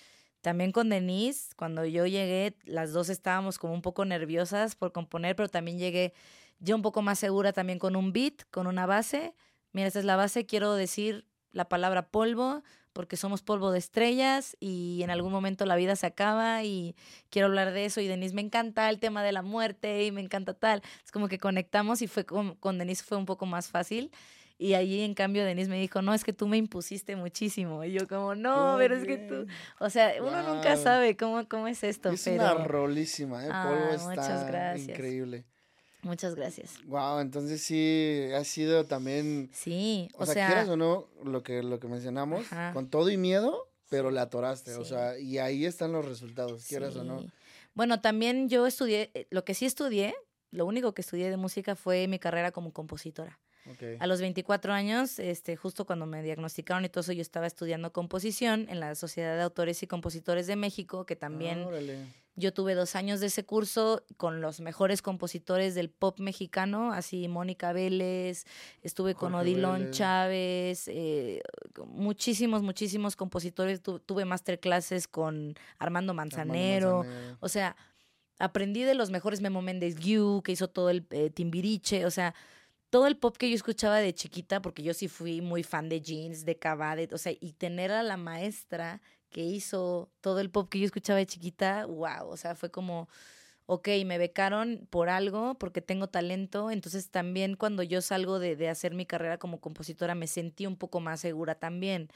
También 0.45 0.71
con 0.71 0.89
Denise, 0.89 1.55
cuando 1.55 1.85
yo 1.85 2.05
llegué, 2.05 2.55
las 2.65 2.93
dos 2.93 3.09
estábamos 3.09 3.57
como 3.57 3.73
un 3.73 3.81
poco 3.81 4.05
nerviosas 4.05 4.75
por 4.75 4.91
componer, 4.91 5.35
pero 5.35 5.49
también 5.49 5.79
llegué 5.79 6.13
yo 6.59 6.75
un 6.75 6.83
poco 6.83 7.01
más 7.01 7.17
segura 7.17 7.51
también 7.51 7.79
con 7.79 7.95
un 7.95 8.13
beat, 8.13 8.43
con 8.51 8.67
una 8.67 8.85
base. 8.85 9.33
Mira, 9.71 9.87
esta 9.87 9.97
es 9.97 10.05
la 10.05 10.17
base, 10.17 10.45
quiero 10.45 10.75
decir 10.75 11.25
la 11.51 11.67
palabra 11.67 12.11
polvo, 12.11 12.61
porque 12.93 13.17
somos 13.17 13.41
polvo 13.41 13.71
de 13.71 13.79
estrellas 13.79 14.55
y 14.59 15.01
en 15.01 15.09
algún 15.09 15.31
momento 15.31 15.65
la 15.65 15.77
vida 15.77 15.95
se 15.95 16.05
acaba 16.05 16.63
y 16.63 16.95
quiero 17.31 17.47
hablar 17.47 17.71
de 17.71 17.85
eso 17.85 17.99
y 17.99 18.07
Denise 18.07 18.35
me 18.35 18.41
encanta 18.41 18.87
el 18.91 18.99
tema 18.99 19.23
de 19.23 19.31
la 19.31 19.41
muerte 19.41 20.05
y 20.05 20.11
me 20.11 20.21
encanta 20.21 20.53
tal. 20.53 20.83
Es 21.03 21.11
como 21.11 21.27
que 21.27 21.39
conectamos 21.39 22.03
y 22.03 22.07
fue 22.07 22.23
con, 22.23 22.53
con 22.57 22.77
Denise 22.77 23.03
fue 23.03 23.17
un 23.17 23.25
poco 23.25 23.47
más 23.47 23.69
fácil. 23.69 24.11
Y 24.57 24.73
allí, 24.73 25.01
en 25.01 25.13
cambio, 25.13 25.43
Denise 25.43 25.69
me 25.69 25.79
dijo, 25.79 26.01
no, 26.01 26.13
es 26.13 26.23
que 26.23 26.31
tú 26.31 26.47
me 26.47 26.55
impusiste 26.57 27.15
muchísimo. 27.15 27.83
Y 27.83 27.91
yo 27.91 28.07
como, 28.07 28.35
no, 28.35 28.75
pero 28.77 28.95
es 28.95 29.05
que 29.05 29.17
tú... 29.17 29.47
O 29.79 29.89
sea, 29.89 30.13
uno 30.21 30.43
nunca 30.43 30.77
sabe 30.77 31.17
cómo, 31.17 31.47
cómo 31.49 31.67
es 31.67 31.83
esto. 31.83 32.09
Es 32.09 32.25
una 32.27 32.53
rolísima, 32.53 33.45
¿eh? 33.45 33.49
Polvo 33.49 33.89
está 33.93 34.09
muchas 34.09 34.47
gracias. 34.47 34.89
increíble. 34.89 35.45
Muchas 36.05 36.35
gracias. 36.35 36.83
Wow, 36.85 37.19
entonces 37.19 37.61
sí 37.63 38.29
ha 38.35 38.43
sido 38.43 38.85
también. 38.85 39.49
Sí, 39.51 40.07
o, 40.13 40.27
sea, 40.27 40.47
quieras 40.47 40.69
o 40.69 40.77
no, 40.77 41.07
lo 41.23 41.41
que, 41.41 41.63
lo 41.63 41.79
que 41.79 41.87
mencionamos, 41.87 42.45
con 42.73 42.89
todo 42.91 43.09
y 43.09 43.17
miedo, 43.17 43.67
pero 43.89 44.11
la 44.11 44.21
atoraste, 44.23 44.75
o 44.75 44.85
sea, 44.85 45.17
y 45.17 45.39
ahí 45.39 45.65
están 45.65 45.91
los 45.91 46.05
resultados, 46.05 46.63
quieras 46.67 46.95
o 46.95 47.03
no. 47.03 47.25
Bueno, 47.73 48.01
también 48.01 48.49
yo 48.49 48.67
estudié, 48.67 49.09
eh, 49.15 49.27
lo 49.31 49.43
que 49.43 49.55
sí 49.55 49.65
estudié, 49.65 50.15
lo 50.51 50.67
único 50.67 50.93
que 50.93 51.01
estudié 51.01 51.29
de 51.29 51.37
música 51.37 51.75
fue 51.75 52.07
mi 52.07 52.19
carrera 52.19 52.51
como 52.51 52.71
compositora. 52.71 53.39
A 53.99 54.07
los 54.07 54.21
24 54.21 54.73
años, 54.73 55.19
este, 55.19 55.55
justo 55.55 55.85
cuando 55.85 56.05
me 56.05 56.21
diagnosticaron 56.21 56.85
y 56.85 56.89
todo 56.89 57.01
eso, 57.01 57.13
yo 57.13 57.21
estaba 57.21 57.47
estudiando 57.47 57.91
composición 57.91 58.67
en 58.69 58.79
la 58.79 58.95
Sociedad 58.95 59.35
de 59.35 59.41
Autores 59.41 59.81
y 59.83 59.87
Compositores 59.87 60.47
de 60.47 60.55
México, 60.55 61.05
que 61.05 61.15
también 61.15 61.65
yo 62.35 62.53
tuve 62.53 62.75
dos 62.75 62.95
años 62.95 63.21
de 63.21 63.27
ese 63.27 63.45
curso 63.45 64.03
con 64.17 64.41
los 64.41 64.59
mejores 64.59 65.01
compositores 65.01 65.73
del 65.73 65.89
pop 65.89 66.19
mexicano, 66.19 66.91
así 66.91 67.27
Mónica 67.27 67.71
Vélez, 67.71 68.45
estuve 68.83 69.15
con 69.15 69.33
Odilon 69.33 69.91
Chávez, 69.91 70.87
eh, 70.87 71.41
muchísimos, 71.87 72.61
muchísimos 72.61 73.15
compositores, 73.15 73.81
tuve 73.81 74.25
masterclasses 74.25 75.07
con 75.07 75.55
Armando 75.79 76.13
Manzanero, 76.13 77.05
o 77.39 77.49
sea, 77.49 77.75
aprendí 78.37 78.83
de 78.83 78.95
los 78.95 79.11
mejores 79.11 79.41
Memo 79.41 79.61
Méndez 79.61 79.95
Guiu, 79.95 80.41
que 80.43 80.51
hizo 80.51 80.67
todo 80.67 80.89
el 80.89 81.05
eh, 81.11 81.29
Timbiriche, 81.29 82.05
o 82.05 82.11
sea, 82.11 82.35
todo 82.95 83.07
el 83.07 83.17
pop 83.17 83.35
que 83.35 83.49
yo 83.49 83.55
escuchaba 83.57 83.97
de 83.97 84.13
chiquita, 84.13 84.61
porque 84.61 84.81
yo 84.81 84.93
sí 84.93 85.09
fui 85.09 85.41
muy 85.41 85.63
fan 85.63 85.89
de 85.89 85.99
Jeans, 85.99 86.45
de 86.45 86.57
Cava, 86.57 86.95
o 87.11 87.17
sea, 87.17 87.33
y 87.37 87.51
tener 87.51 87.91
a 87.91 88.03
la 88.03 88.15
maestra 88.15 89.01
que 89.29 89.43
hizo 89.43 90.09
todo 90.21 90.39
el 90.39 90.49
pop 90.49 90.69
que 90.69 90.79
yo 90.79 90.85
escuchaba 90.85 91.19
de 91.19 91.25
chiquita, 91.25 91.87
wow, 91.87 92.25
o 92.29 92.37
sea, 92.37 92.55
fue 92.55 92.71
como, 92.71 93.09
ok, 93.65 93.89
me 94.05 94.17
becaron 94.17 94.87
por 94.89 95.09
algo, 95.09 95.55
porque 95.55 95.81
tengo 95.81 96.07
talento, 96.07 96.71
entonces 96.71 97.09
también 97.09 97.57
cuando 97.57 97.83
yo 97.83 98.01
salgo 98.01 98.39
de, 98.39 98.55
de 98.55 98.69
hacer 98.69 98.93
mi 98.93 99.05
carrera 99.05 99.37
como 99.39 99.59
compositora 99.59 100.15
me 100.15 100.27
sentí 100.27 100.65
un 100.65 100.77
poco 100.77 101.01
más 101.01 101.19
segura 101.19 101.55
también, 101.55 102.07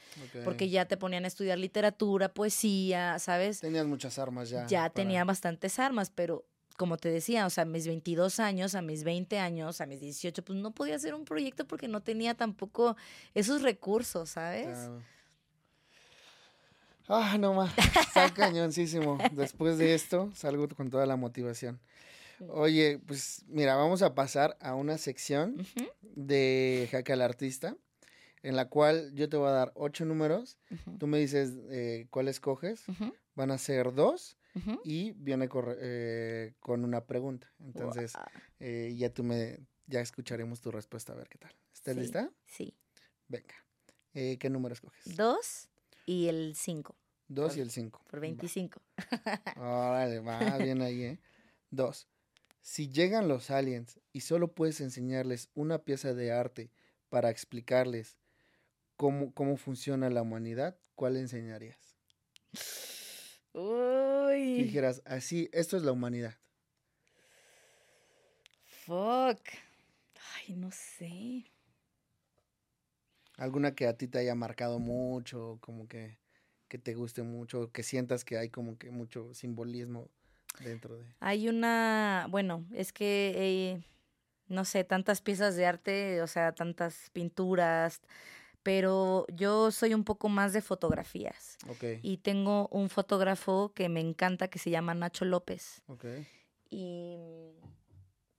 porque 0.44 0.70
ya 0.70 0.86
te 0.86 0.96
ponían 0.96 1.26
a 1.26 1.28
estudiar 1.28 1.58
literatura, 1.58 2.32
poesía, 2.32 3.18
¿sabes? 3.18 3.60
Tenías 3.60 3.84
muchas 3.84 4.18
armas 4.18 4.48
ya. 4.48 4.66
Ya 4.66 4.88
tenía 4.88 5.24
bastantes 5.24 5.78
armas, 5.78 6.08
pero 6.08 6.46
como 6.80 6.96
te 6.96 7.10
decía, 7.10 7.44
o 7.44 7.50
sea, 7.50 7.64
a 7.64 7.66
mis 7.66 7.86
22 7.86 8.40
años, 8.40 8.74
a 8.74 8.80
mis 8.80 9.04
20 9.04 9.38
años, 9.38 9.82
a 9.82 9.86
mis 9.86 10.00
18, 10.00 10.42
pues 10.42 10.58
no 10.58 10.70
podía 10.70 10.96
hacer 10.96 11.12
un 11.14 11.26
proyecto 11.26 11.66
porque 11.66 11.88
no 11.88 12.00
tenía 12.00 12.32
tampoco 12.32 12.96
esos 13.34 13.60
recursos, 13.60 14.30
¿sabes? 14.30 14.88
Ah, 17.06 17.36
no 17.38 17.52
más, 17.52 17.74
está 17.76 18.32
cañoncísimo. 18.34 19.18
Después 19.32 19.76
de 19.76 19.94
esto, 19.94 20.32
salgo 20.34 20.66
con 20.68 20.88
toda 20.88 21.04
la 21.04 21.16
motivación. 21.16 21.78
Oye, 22.48 22.98
pues 23.06 23.44
mira, 23.46 23.76
vamos 23.76 24.00
a 24.00 24.14
pasar 24.14 24.56
a 24.58 24.74
una 24.74 24.96
sección 24.96 25.58
de 26.00 26.88
Jaque 26.90 27.12
al 27.12 27.20
Artista, 27.20 27.76
en 28.42 28.56
la 28.56 28.70
cual 28.70 29.12
yo 29.12 29.28
te 29.28 29.36
voy 29.36 29.48
a 29.48 29.52
dar 29.52 29.72
ocho 29.74 30.06
números. 30.06 30.56
Tú 30.98 31.06
me 31.06 31.18
dices 31.18 31.52
eh, 31.68 32.06
cuál 32.08 32.28
escoges. 32.28 32.84
Van 33.34 33.50
a 33.50 33.58
ser 33.58 33.92
dos 33.92 34.38
y 34.84 35.12
viene 35.12 35.48
eh, 35.78 36.54
con 36.60 36.84
una 36.84 37.06
pregunta. 37.06 37.52
Entonces, 37.58 38.12
eh, 38.58 38.94
ya 38.96 39.12
tú 39.12 39.22
me, 39.22 39.58
ya 39.86 40.00
escucharemos 40.00 40.60
tu 40.60 40.70
respuesta 40.70 41.12
a 41.12 41.16
ver 41.16 41.28
qué 41.28 41.38
tal. 41.38 41.54
¿Estás 41.72 41.96
lista? 41.96 42.30
Sí. 42.46 42.74
Venga. 43.28 43.54
Eh, 44.14 44.38
¿Qué 44.38 44.50
número 44.50 44.72
escoges? 44.72 45.16
Dos 45.16 45.68
y 46.06 46.28
el 46.28 46.54
cinco. 46.56 46.96
Dos 47.28 47.56
y 47.56 47.60
el 47.60 47.70
cinco. 47.70 48.04
Por 48.08 48.20
25. 48.20 48.80
Órale, 49.56 50.18
va 50.18 50.58
bien 50.58 50.82
ahí, 50.82 51.02
¿eh? 51.04 51.20
Dos. 51.70 52.08
Si 52.60 52.88
llegan 52.88 53.28
los 53.28 53.50
aliens 53.50 54.00
y 54.12 54.20
solo 54.20 54.52
puedes 54.52 54.80
enseñarles 54.80 55.48
una 55.54 55.78
pieza 55.78 56.12
de 56.12 56.32
arte 56.32 56.70
para 57.08 57.30
explicarles 57.30 58.18
cómo, 58.96 59.32
cómo 59.32 59.56
funciona 59.56 60.10
la 60.10 60.22
humanidad, 60.22 60.76
¿cuál 60.94 61.16
enseñarías? 61.16 61.96
Uy. 63.52 64.62
dijeras, 64.62 65.02
así, 65.04 65.48
esto 65.52 65.76
es 65.76 65.82
la 65.82 65.92
humanidad. 65.92 66.34
Fuck. 68.86 69.40
Ay, 70.36 70.54
no 70.56 70.70
sé. 70.70 71.44
¿Alguna 73.36 73.74
que 73.74 73.86
a 73.86 73.96
ti 73.96 74.06
te 74.06 74.18
haya 74.18 74.34
marcado 74.34 74.78
mucho, 74.78 75.58
como 75.60 75.88
que, 75.88 76.18
que 76.68 76.78
te 76.78 76.94
guste 76.94 77.22
mucho, 77.22 77.72
que 77.72 77.82
sientas 77.82 78.24
que 78.24 78.36
hay 78.36 78.50
como 78.50 78.76
que 78.78 78.90
mucho 78.90 79.32
simbolismo 79.32 80.10
dentro 80.62 80.98
de... 80.98 81.06
Hay 81.20 81.48
una, 81.48 82.26
bueno, 82.30 82.66
es 82.72 82.92
que, 82.92 83.32
eh, 83.36 83.82
no 84.48 84.64
sé, 84.64 84.84
tantas 84.84 85.22
piezas 85.22 85.56
de 85.56 85.64
arte, 85.66 86.20
o 86.20 86.26
sea, 86.26 86.52
tantas 86.52 87.10
pinturas, 87.12 88.02
pero 88.62 89.26
yo 89.32 89.70
soy 89.70 89.94
un 89.94 90.04
poco 90.04 90.28
más 90.28 90.52
de 90.52 90.60
fotografías. 90.62 91.56
Ok, 91.68 91.84
Y 92.02 92.18
tengo 92.18 92.68
un 92.68 92.88
fotógrafo 92.90 93.72
que 93.74 93.88
me 93.88 94.00
encanta 94.00 94.48
que 94.48 94.58
se 94.58 94.70
llama 94.70 94.94
Nacho 94.94 95.24
López. 95.24 95.82
ok. 95.86 96.04
Y 96.70 97.16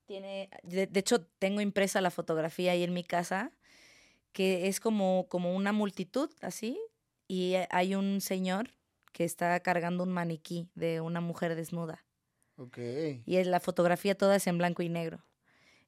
tiene, 0.06 0.50
de, 0.64 0.88
de 0.88 1.00
hecho, 1.00 1.26
tengo 1.40 1.62
impresa 1.62 2.02
la 2.02 2.12
fotografía 2.12 2.72
ahí 2.74 2.84
en 2.84 2.94
mi 2.94 3.04
casa, 3.04 3.52
que 4.32 4.68
es 4.68 4.80
como, 4.80 5.28
como 5.30 5.56
una 5.56 5.72
multitud, 5.74 6.30
así, 6.42 6.80
y 7.28 7.56
hay 7.70 7.96
un 7.96 8.22
señor 8.22 8.72
que 9.14 9.24
está 9.26 9.60
cargando 9.60 10.04
un 10.04 10.12
maniquí 10.12 10.70
de 10.76 11.02
una 11.02 11.20
mujer 11.22 11.56
desnuda. 11.56 12.06
Y 13.26 13.38
es- 13.38 13.48
la 13.48 13.60
fotografía 13.60 14.16
toda 14.16 14.36
es 14.38 14.48
en 14.48 14.58
blanco 14.58 14.82
y 14.84 14.90
negro. 14.90 15.26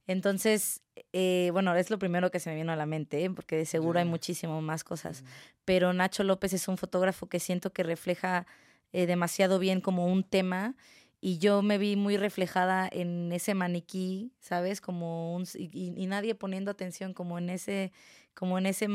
Entonces, 0.07 0.81
eh, 1.13 1.49
bueno, 1.53 1.73
es 1.75 1.89
lo 1.89 1.97
primero 1.97 2.29
que 2.29 2.39
se 2.39 2.49
me 2.49 2.55
vino 2.55 2.71
a 2.71 2.75
la 2.75 2.85
mente, 2.85 3.23
¿eh? 3.23 3.29
porque 3.29 3.55
de 3.55 3.65
seguro 3.65 3.99
hay 3.99 4.05
Ya. 4.05 4.11
muchísimo 4.11 4.61
más 4.61 4.83
cosas. 4.83 5.23
Pero 5.65 5.93
Nacho 5.93 6.23
López 6.23 6.53
es 6.53 6.67
un 6.67 6.77
fotógrafo 6.77 7.27
que 7.27 7.39
siento 7.39 7.71
que 7.71 7.83
refleja 7.83 8.45
eh, 8.91 9.05
demasiado 9.05 9.59
bien 9.59 9.81
como 9.81 10.05
un 10.07 10.23
tema 10.23 10.75
y 11.21 11.37
yo 11.37 11.61
me 11.61 11.77
vi 11.77 11.95
muy 11.95 12.17
reflejada 12.17 12.87
en 12.91 13.31
ese 13.31 13.53
maniquí, 13.55 14.33
¿sabes? 14.39 14.81
Como 14.81 15.33
un, 15.35 15.43
y, 15.55 15.69
y- 15.71 15.93
y 15.95 16.05
nadie 16.07 16.35
poniendo 16.35 16.69
atención 16.69 17.13
como 17.13 17.37
en 17.37 17.49
ese, 17.49 17.91
como 18.33 18.57
en 18.57 18.65
ese 18.65 18.89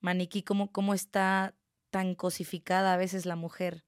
maniquí, 0.00 0.42
como, 0.42 0.72
como 0.72 0.94
está 0.94 1.54
tan 1.90 2.14
cosificada 2.14 2.94
a 2.94 2.96
veces 2.96 3.26
la 3.26 3.36
mujer, 3.36 3.84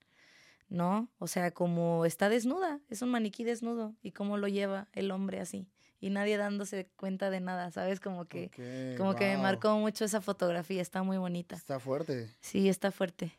¿no? 0.68 1.08
O 1.18 1.26
sea, 1.26 1.50
como 1.52 2.04
está 2.04 2.28
desnuda, 2.28 2.80
es 2.90 3.02
un 3.02 3.10
maniquí 3.10 3.44
desnudo 3.44 3.94
y 4.02 4.12
cómo 4.12 4.36
lo 4.36 4.46
lleva 4.46 4.88
el 4.92 5.10
hombre 5.10 5.40
así 5.40 5.66
y 6.00 6.10
nadie 6.10 6.38
dándose 6.38 6.88
cuenta 6.96 7.30
de 7.30 7.40
nada, 7.40 7.70
¿sabes? 7.70 8.00
Como 8.00 8.24
que, 8.24 8.50
como 8.96 9.14
que 9.14 9.26
me 9.26 9.36
marcó 9.36 9.76
mucho 9.76 10.04
esa 10.04 10.20
fotografía, 10.20 10.80
está 10.80 11.02
muy 11.02 11.18
bonita. 11.18 11.56
Está 11.56 11.78
fuerte. 11.78 12.34
Sí, 12.40 12.68
está 12.68 12.90
fuerte. 12.90 13.38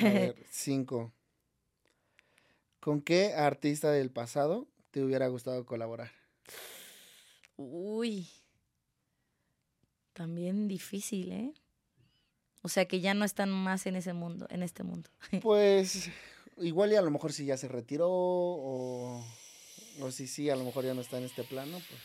A 0.00 0.04
ver, 0.04 0.36
cinco. 0.50 1.12
¿Con 2.80 3.00
qué 3.00 3.34
artista 3.34 3.90
del 3.90 4.10
pasado 4.10 4.66
te 4.90 5.02
hubiera 5.02 5.28
gustado 5.28 5.64
colaborar? 5.66 6.10
Uy. 7.56 8.28
También 10.12 10.68
difícil, 10.68 11.32
¿eh? 11.32 11.54
O 12.62 12.68
sea, 12.68 12.86
que 12.86 13.00
ya 13.00 13.12
no 13.12 13.26
están 13.26 13.50
más 13.50 13.86
en 13.86 13.96
ese 13.96 14.14
mundo, 14.14 14.46
en 14.48 14.62
este 14.62 14.82
mundo. 14.82 15.10
Pues 15.42 16.10
igual 16.56 16.92
y 16.92 16.96
a 16.96 17.02
lo 17.02 17.10
mejor 17.10 17.32
si 17.32 17.44
ya 17.44 17.56
se 17.56 17.68
retiró 17.68 18.08
o, 18.10 19.24
o 20.00 20.10
si 20.10 20.26
sí, 20.26 20.50
a 20.50 20.56
lo 20.56 20.64
mejor 20.64 20.84
ya 20.84 20.94
no 20.94 21.00
está 21.00 21.18
en 21.18 21.24
este 21.24 21.44
plano, 21.44 21.80
pues 21.88 22.00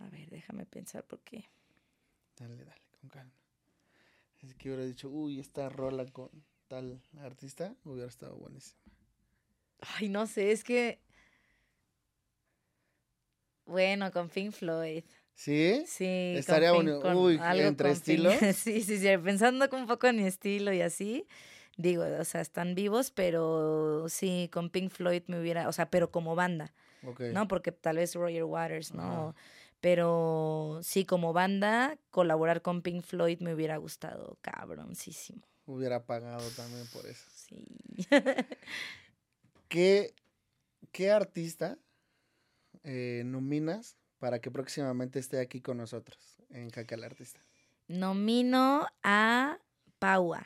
A 0.00 0.08
ver, 0.10 0.30
déjame 0.30 0.64
pensar 0.66 1.04
por 1.04 1.20
qué. 1.20 1.44
dale, 2.38 2.64
dale, 2.64 2.82
con 3.00 3.10
calma. 3.10 3.32
Es 4.42 4.54
que 4.54 4.68
hubiera 4.68 4.84
dicho, 4.84 5.08
uy, 5.08 5.40
esta 5.40 5.68
rola 5.68 6.06
con 6.06 6.30
tal 6.68 7.00
artista 7.18 7.74
hubiera 7.84 8.08
estado 8.08 8.36
buenísima. 8.36 8.78
Ay, 9.80 10.08
no 10.08 10.26
sé, 10.26 10.52
es 10.52 10.62
que... 10.62 11.00
Bueno, 13.66 14.10
con 14.12 14.28
Pink 14.28 14.52
Floyd. 14.52 15.04
¿Sí? 15.34 15.84
Sí. 15.86 16.34
Estaría 16.36 16.70
con 16.70 17.16
Uy, 17.16 17.38
algo 17.38 17.68
¿entre 17.68 17.90
estilos? 17.90 18.34
Sí, 18.56 18.82
sí, 18.82 18.98
sí. 18.98 19.06
Pensando 19.22 19.68
un 19.72 19.86
poco 19.86 20.06
en 20.06 20.16
mi 20.16 20.24
estilo 20.24 20.72
y 20.72 20.80
así. 20.80 21.26
Digo, 21.78 22.04
o 22.04 22.24
sea, 22.24 22.42
están 22.42 22.74
vivos, 22.74 23.10
pero 23.10 24.06
sí, 24.10 24.50
con 24.52 24.68
Pink 24.68 24.90
Floyd 24.90 25.22
me 25.28 25.40
hubiera... 25.40 25.68
O 25.68 25.72
sea, 25.72 25.88
pero 25.88 26.10
como 26.10 26.34
banda. 26.34 26.74
¿no? 27.32 27.48
Porque 27.48 27.72
tal 27.72 27.96
vez 27.96 28.14
Roger 28.14 28.44
Waters, 28.44 28.92
¿no? 28.92 29.34
Pero 29.80 30.80
sí, 30.82 31.04
como 31.04 31.32
banda, 31.32 31.96
colaborar 32.10 32.62
con 32.62 32.82
Pink 32.82 33.02
Floyd 33.02 33.38
me 33.40 33.54
hubiera 33.54 33.76
gustado, 33.76 34.36
cabroncísimo. 34.42 35.46
Hubiera 35.66 36.04
pagado 36.04 36.48
también 36.50 36.86
por 36.92 37.06
eso. 37.06 37.24
Sí. 37.30 37.64
¿Qué, 39.68 40.14
qué 40.90 41.10
artista 41.10 41.78
eh, 42.82 43.22
nominas 43.24 43.96
para 44.18 44.40
que 44.40 44.50
próximamente 44.50 45.18
esté 45.18 45.38
aquí 45.38 45.60
con 45.60 45.76
nosotros 45.76 46.18
en 46.50 46.70
Jaque 46.70 46.94
al 46.94 47.04
Artista? 47.04 47.40
Nomino 47.86 48.88
a 49.04 49.58
Paua, 49.98 50.44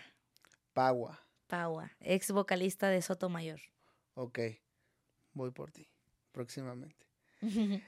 Pagua. 0.72 1.20
Paua, 1.46 1.90
ex 2.00 2.30
vocalista 2.30 2.88
de 2.88 3.02
Sotomayor. 3.02 3.60
Ok. 4.14 4.38
Voy 5.34 5.50
por 5.50 5.70
ti. 5.70 5.88
Próximamente. 6.32 7.06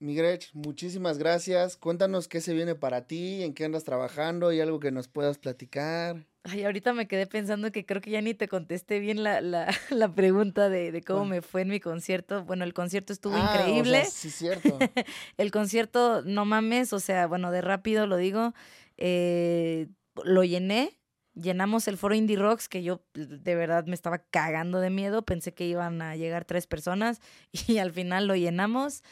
Migrech, 0.00 0.50
muchísimas 0.54 1.18
gracias. 1.18 1.76
Cuéntanos 1.76 2.28
qué 2.28 2.40
se 2.40 2.54
viene 2.54 2.76
para 2.76 3.06
ti, 3.08 3.42
en 3.42 3.52
qué 3.52 3.64
andas 3.64 3.82
trabajando 3.82 4.52
y 4.52 4.60
algo 4.60 4.78
que 4.78 4.92
nos 4.92 5.08
puedas 5.08 5.38
platicar. 5.38 6.24
Ay, 6.44 6.62
ahorita 6.64 6.92
me 6.92 7.08
quedé 7.08 7.26
pensando 7.26 7.72
que 7.72 7.84
creo 7.84 8.00
que 8.00 8.12
ya 8.12 8.20
ni 8.22 8.32
te 8.32 8.46
contesté 8.46 9.00
bien 9.00 9.24
la, 9.24 9.40
la, 9.40 9.66
la 9.90 10.14
pregunta 10.14 10.68
de, 10.68 10.92
de 10.92 11.02
cómo 11.02 11.24
me 11.24 11.42
fue 11.42 11.62
en 11.62 11.68
mi 11.68 11.80
concierto. 11.80 12.44
Bueno, 12.44 12.62
el 12.64 12.74
concierto 12.74 13.12
estuvo 13.12 13.34
Ah, 13.34 13.42
o 13.50 13.52
sea, 13.52 13.68
increíble. 13.68 14.04
sí, 14.04 14.30
cierto. 14.30 14.78
El 15.36 15.50
concierto, 15.50 16.22
no 16.22 16.44
mames, 16.44 16.92
o 16.92 17.00
sea, 17.00 17.26
bueno, 17.26 17.50
de 17.50 17.60
rápido 17.60 18.06
lo 18.06 18.16
digo, 18.16 18.54
eh, 18.98 19.88
lo 20.24 20.44
llené, 20.44 20.97
llenamos 21.40 21.88
el 21.88 21.96
foro 21.96 22.14
Indie 22.14 22.36
Rocks, 22.36 22.68
que 22.68 22.82
yo 22.82 23.00
de 23.14 23.54
verdad 23.54 23.86
me 23.86 23.94
estaba 23.94 24.18
cagando 24.18 24.80
de 24.80 24.90
miedo, 24.90 25.22
pensé 25.22 25.52
que 25.52 25.66
iban 25.66 26.02
a 26.02 26.16
llegar 26.16 26.44
tres 26.44 26.66
personas 26.66 27.20
y 27.66 27.78
al 27.78 27.92
final 27.92 28.26
lo 28.26 28.36
llenamos. 28.36 29.02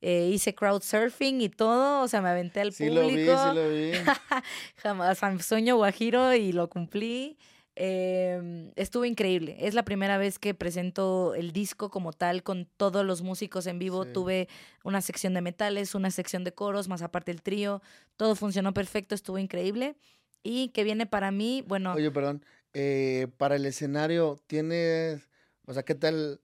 Eh, 0.00 0.30
hice 0.32 0.54
crowd 0.54 0.82
surfing 0.82 1.40
y 1.40 1.48
todo, 1.48 2.02
o 2.02 2.08
sea, 2.08 2.22
me 2.22 2.28
aventé 2.28 2.60
al 2.60 2.72
Sí 2.72 2.86
público. 2.86 3.32
lo 3.32 3.68
vi, 3.68 3.92
sí 3.92 3.96
lo 3.96 4.04
vi. 4.04 4.10
Jamás, 4.76 5.18
sueño 5.44 5.76
guajiro 5.76 6.34
y 6.34 6.52
lo 6.52 6.68
cumplí. 6.68 7.36
Eh, 7.80 8.72
estuvo 8.74 9.04
increíble. 9.04 9.56
Es 9.60 9.72
la 9.74 9.84
primera 9.84 10.18
vez 10.18 10.40
que 10.40 10.52
presento 10.52 11.34
el 11.36 11.52
disco 11.52 11.90
como 11.90 12.12
tal 12.12 12.42
con 12.42 12.66
todos 12.76 13.04
los 13.04 13.22
músicos 13.22 13.68
en 13.68 13.78
vivo. 13.78 14.04
Sí. 14.04 14.12
Tuve 14.12 14.48
una 14.82 15.00
sección 15.00 15.32
de 15.34 15.42
metales, 15.42 15.94
una 15.94 16.10
sección 16.10 16.42
de 16.42 16.52
coros, 16.52 16.88
más 16.88 17.02
aparte 17.02 17.30
el 17.30 17.40
trío. 17.40 17.80
Todo 18.16 18.34
funcionó 18.34 18.74
perfecto, 18.74 19.14
estuvo 19.14 19.38
increíble. 19.38 19.96
Y 20.42 20.68
que 20.68 20.84
viene 20.84 21.06
para 21.06 21.30
mí, 21.30 21.64
bueno, 21.66 21.92
Oye, 21.94 22.10
perdón. 22.10 22.44
eh, 22.72 23.28
para 23.36 23.56
el 23.56 23.66
escenario, 23.66 24.38
¿tienes. 24.46 25.28
O 25.66 25.74
sea, 25.74 25.82
qué 25.84 25.94
tal? 25.94 26.40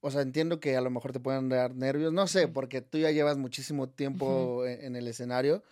O 0.00 0.10
sea, 0.10 0.22
entiendo 0.22 0.60
que 0.60 0.76
a 0.76 0.80
lo 0.80 0.90
mejor 0.90 1.12
te 1.12 1.20
pueden 1.20 1.48
dar 1.48 1.74
nervios. 1.74 2.12
No 2.12 2.26
sé, 2.26 2.48
porque 2.48 2.80
tú 2.80 2.98
ya 2.98 3.10
llevas 3.10 3.36
muchísimo 3.36 3.88
tiempo 3.88 4.64
en, 4.66 4.84
en 4.84 4.96
el 4.96 5.06
escenario. 5.08 5.62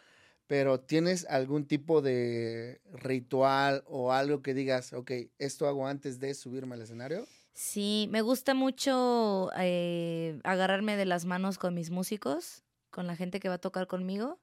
Pero 0.47 0.81
¿tienes 0.81 1.27
algún 1.27 1.67
tipo 1.67 2.01
de 2.01 2.81
ritual 2.93 3.83
o 3.87 4.13
algo 4.13 4.41
que 4.43 4.55
digas, 4.55 4.93
ok, 4.95 5.11
esto 5.39 5.67
hago 5.69 5.87
antes 5.87 6.21
de 6.21 6.33
subirme 6.35 6.75
al 6.75 6.83
escenario? 6.83 7.27
sí, 7.53 8.09
me 8.13 8.23
gusta 8.23 8.55
mucho 8.55 9.51
eh, 9.59 10.39
agarrarme 10.45 10.97
de 10.97 11.07
las 11.07 11.25
manos 11.25 11.59
con 11.59 11.75
mis 11.75 11.91
músicos, 11.91 12.63
con 12.91 13.07
la 13.07 13.17
gente 13.17 13.41
que 13.41 13.49
va 13.49 13.57
a 13.57 13.59
tocar 13.59 13.87
conmigo. 13.87 14.39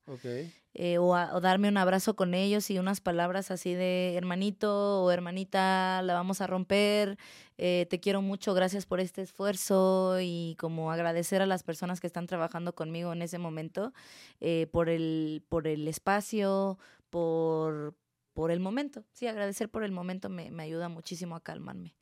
Eh, 0.77 0.97
o, 0.97 1.15
a- 1.15 1.33
o 1.33 1.39
darme 1.39 1.69
un 1.69 1.77
abrazo 1.77 2.17
con 2.17 2.33
ellos 2.33 2.69
y 2.69 2.77
unas 2.79 2.99
palabras 2.99 3.49
así 3.49 3.73
de 3.73 4.15
hermanito 4.15 5.03
o 5.03 5.09
hermanita, 5.11 6.01
la 6.03 6.13
vamos 6.13 6.41
a 6.41 6.47
romper, 6.47 7.17
eh, 7.57 7.87
te 7.89 8.01
quiero 8.01 8.21
mucho, 8.21 8.53
gracias 8.53 8.85
por 8.85 8.99
este 8.99 9.21
esfuerzo 9.21 10.17
y 10.21 10.57
como 10.59 10.91
agradecer 10.91 11.41
a 11.41 11.45
las 11.45 11.63
personas 11.63 12.01
que 12.01 12.07
están 12.07 12.27
trabajando 12.27 12.75
conmigo 12.75 13.13
en 13.13 13.21
ese 13.21 13.37
momento 13.37 13.93
eh, 14.41 14.67
por, 14.71 14.89
el, 14.89 15.43
por 15.47 15.65
el 15.65 15.87
espacio, 15.87 16.77
por, 17.09 17.95
por 18.33 18.51
el 18.51 18.59
momento. 18.59 19.05
Sí, 19.13 19.27
agradecer 19.27 19.69
por 19.69 19.83
el 19.85 19.93
momento 19.93 20.27
me, 20.29 20.51
me 20.51 20.63
ayuda 20.63 20.89
muchísimo 20.89 21.37
a 21.37 21.41
calmarme. 21.41 21.95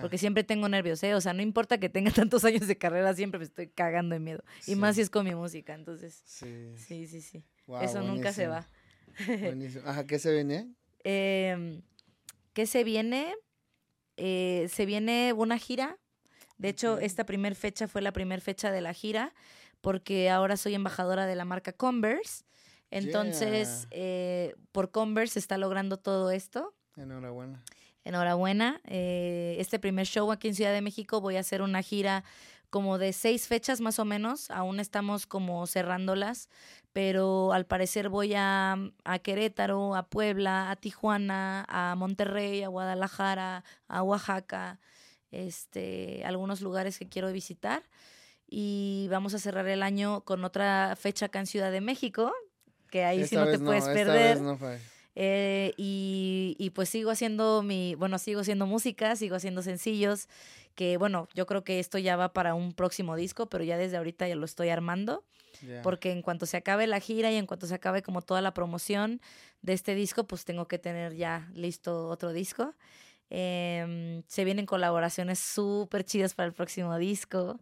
Porque 0.00 0.18
siempre 0.18 0.44
tengo 0.44 0.68
nervios, 0.68 1.02
¿eh? 1.02 1.14
O 1.14 1.20
sea, 1.20 1.32
no 1.32 1.42
importa 1.42 1.78
que 1.78 1.88
tenga 1.88 2.10
tantos 2.28 2.44
años 2.44 2.66
de 2.66 2.76
carrera, 2.76 3.14
siempre 3.14 3.38
me 3.38 3.44
estoy 3.44 3.68
cagando 3.68 4.14
de 4.14 4.20
miedo. 4.20 4.44
Y 4.66 4.74
más 4.76 4.96
si 4.96 5.02
es 5.02 5.10
con 5.10 5.24
mi 5.24 5.34
música, 5.34 5.74
entonces... 5.74 6.22
Sí. 6.24 6.74
Sí, 6.76 7.06
sí, 7.06 7.44
Eso 7.80 8.02
nunca 8.02 8.32
se 8.32 8.46
va. 8.46 8.68
buenísimo. 9.40 9.88
Ajá, 9.88 10.06
¿qué 10.06 10.18
se 10.18 10.32
viene? 10.32 10.68
Em, 11.02 11.82
¿Qué 12.52 12.66
se 12.66 12.84
viene? 12.84 13.34
Eh, 14.16 14.68
se 14.70 14.86
viene 14.86 15.32
una 15.32 15.58
gira. 15.58 15.98
De 16.58 16.68
hecho, 16.68 16.98
esta 16.98 17.26
primer 17.26 17.54
fecha 17.56 17.88
fue 17.88 18.00
la 18.00 18.12
primera 18.12 18.40
fecha 18.40 18.70
de 18.70 18.80
la 18.80 18.92
gira, 18.92 19.34
porque 19.80 20.30
ahora 20.30 20.56
soy 20.56 20.74
embajadora 20.74 21.26
de 21.26 21.34
la 21.34 21.44
marca 21.44 21.72
Converse. 21.72 22.44
Entonces, 22.90 23.88
eh, 23.90 24.54
por 24.70 24.92
Converse 24.92 25.34
se 25.34 25.38
está 25.40 25.58
logrando 25.58 25.96
todo 25.96 26.30
esto. 26.30 26.74
Enhorabuena. 26.96 27.62
Enhorabuena. 28.04 28.80
Eh, 28.84 29.56
este 29.58 29.78
primer 29.78 30.06
show 30.06 30.30
aquí 30.30 30.48
en 30.48 30.54
Ciudad 30.54 30.72
de 30.72 30.82
México 30.82 31.20
voy 31.20 31.36
a 31.36 31.40
hacer 31.40 31.62
una 31.62 31.82
gira 31.82 32.24
como 32.74 32.98
de 32.98 33.12
seis 33.12 33.46
fechas 33.46 33.80
más 33.80 34.00
o 34.00 34.04
menos, 34.04 34.50
aún 34.50 34.80
estamos 34.80 35.26
como 35.26 35.64
cerrándolas, 35.68 36.48
pero 36.92 37.52
al 37.52 37.66
parecer 37.66 38.08
voy 38.08 38.34
a, 38.34 38.76
a 39.04 39.18
Querétaro, 39.20 39.94
a 39.94 40.08
Puebla, 40.08 40.72
a 40.72 40.74
Tijuana, 40.74 41.64
a 41.68 41.94
Monterrey, 41.94 42.64
a 42.64 42.68
Guadalajara, 42.68 43.62
a 43.86 44.02
Oaxaca, 44.02 44.80
este, 45.30 46.24
algunos 46.24 46.62
lugares 46.62 46.98
que 46.98 47.08
quiero 47.08 47.30
visitar. 47.30 47.84
Y 48.48 49.06
vamos 49.08 49.34
a 49.34 49.38
cerrar 49.38 49.68
el 49.68 49.82
año 49.82 50.22
con 50.22 50.44
otra 50.44 50.96
fecha 50.96 51.26
acá 51.26 51.38
en 51.38 51.46
Ciudad 51.46 51.70
de 51.70 51.80
México, 51.80 52.32
que 52.90 53.04
ahí 53.04 53.24
sí 53.24 53.36
no 53.36 53.46
te 53.46 53.58
puedes 53.60 53.84
perder. 53.84 54.38
Eh, 55.16 55.72
y, 55.76 56.56
y, 56.58 56.70
pues 56.70 56.88
sigo 56.88 57.10
haciendo 57.10 57.62
mi, 57.62 57.94
bueno, 57.94 58.18
sigo 58.18 58.40
haciendo 58.40 58.66
música, 58.66 59.14
sigo 59.16 59.36
haciendo 59.36 59.62
sencillos, 59.62 60.28
que 60.74 60.96
bueno, 60.96 61.28
yo 61.34 61.46
creo 61.46 61.62
que 61.62 61.78
esto 61.78 61.98
ya 61.98 62.16
va 62.16 62.32
para 62.32 62.54
un 62.54 62.72
próximo 62.72 63.14
disco, 63.14 63.46
pero 63.46 63.62
ya 63.62 63.76
desde 63.76 63.96
ahorita 63.96 64.26
ya 64.26 64.34
lo 64.34 64.44
estoy 64.44 64.70
armando, 64.70 65.24
porque 65.82 66.10
en 66.10 66.20
cuanto 66.20 66.46
se 66.46 66.56
acabe 66.56 66.86
la 66.86 67.00
gira 67.00 67.30
y 67.30 67.36
en 67.36 67.46
cuanto 67.46 67.66
se 67.66 67.74
acabe 67.74 68.02
como 68.02 68.22
toda 68.22 68.42
la 68.42 68.52
promoción 68.52 69.20
de 69.62 69.72
este 69.72 69.94
disco, 69.94 70.24
pues 70.24 70.44
tengo 70.44 70.66
que 70.66 70.78
tener 70.78 71.14
ya 71.14 71.48
listo 71.54 72.08
otro 72.08 72.32
disco. 72.32 72.74
Em, 73.36 74.22
se 74.28 74.44
vienen 74.44 74.64
colaboraciones 74.64 75.40
súper 75.40 76.04
chidas 76.04 76.34
para 76.34 76.46
el 76.46 76.52
próximo 76.52 76.96
disco. 76.98 77.58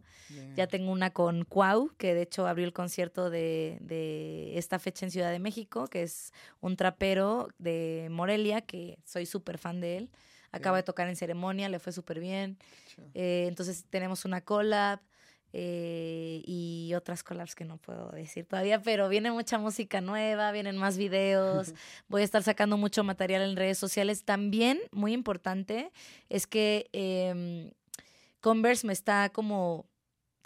Ya 0.55 0.67
tengo 0.67 0.91
una 0.91 1.11
con 1.11 1.45
Cuau, 1.45 1.91
que 1.97 2.13
de 2.13 2.23
hecho 2.23 2.47
abrió 2.47 2.65
el 2.65 2.73
concierto 2.73 3.31
de, 3.31 3.77
de, 3.81 4.57
esta 4.57 4.77
fecha 4.77 5.05
en 5.05 5.11
Ciudad 5.11 5.31
de 5.31 5.39
México, 5.39 5.87
que 5.87 6.03
es 6.03 6.31
un 6.61 6.75
trapero 6.75 7.49
de 7.57 8.07
Morelia, 8.11 8.61
que 8.61 8.99
soy 9.03 9.25
súper 9.25 9.57
fan 9.57 9.81
de 9.81 9.97
él. 9.97 10.09
Acaba 10.51 10.77
de 10.77 10.83
tocar 10.83 11.07
en 11.07 11.15
ceremonia, 11.15 11.69
le 11.69 11.79
fue 11.79 11.91
súper 11.91 12.19
bien. 12.19 12.59
Eh, 13.15 13.45
entonces 13.47 13.85
tenemos 13.89 14.25
una 14.25 14.41
collab. 14.41 14.99
Eh, 15.55 16.41
y 16.47 16.93
otras 16.95 17.23
collabs 17.23 17.53
que 17.53 17.63
no 17.63 17.77
puedo 17.77 18.09
decir 18.09 18.45
todavía, 18.45 18.81
pero 18.81 19.07
viene 19.07 19.31
mucha 19.31 19.59
música 19.59 20.01
nueva, 20.01 20.51
vienen 20.51 20.77
más 20.77 20.97
videos, 20.97 21.73
voy 22.09 22.23
a 22.23 22.25
estar 22.25 22.41
sacando 22.41 22.75
mucho 22.75 23.03
material 23.03 23.43
en 23.43 23.55
redes 23.55 23.77
sociales. 23.77 24.23
También, 24.23 24.79
muy 24.91 25.13
importante, 25.13 25.91
es 26.27 26.47
que 26.47 26.89
em, 26.91 27.69
Converse 28.41 28.85
me 28.87 28.93
está 28.93 29.29
como 29.29 29.85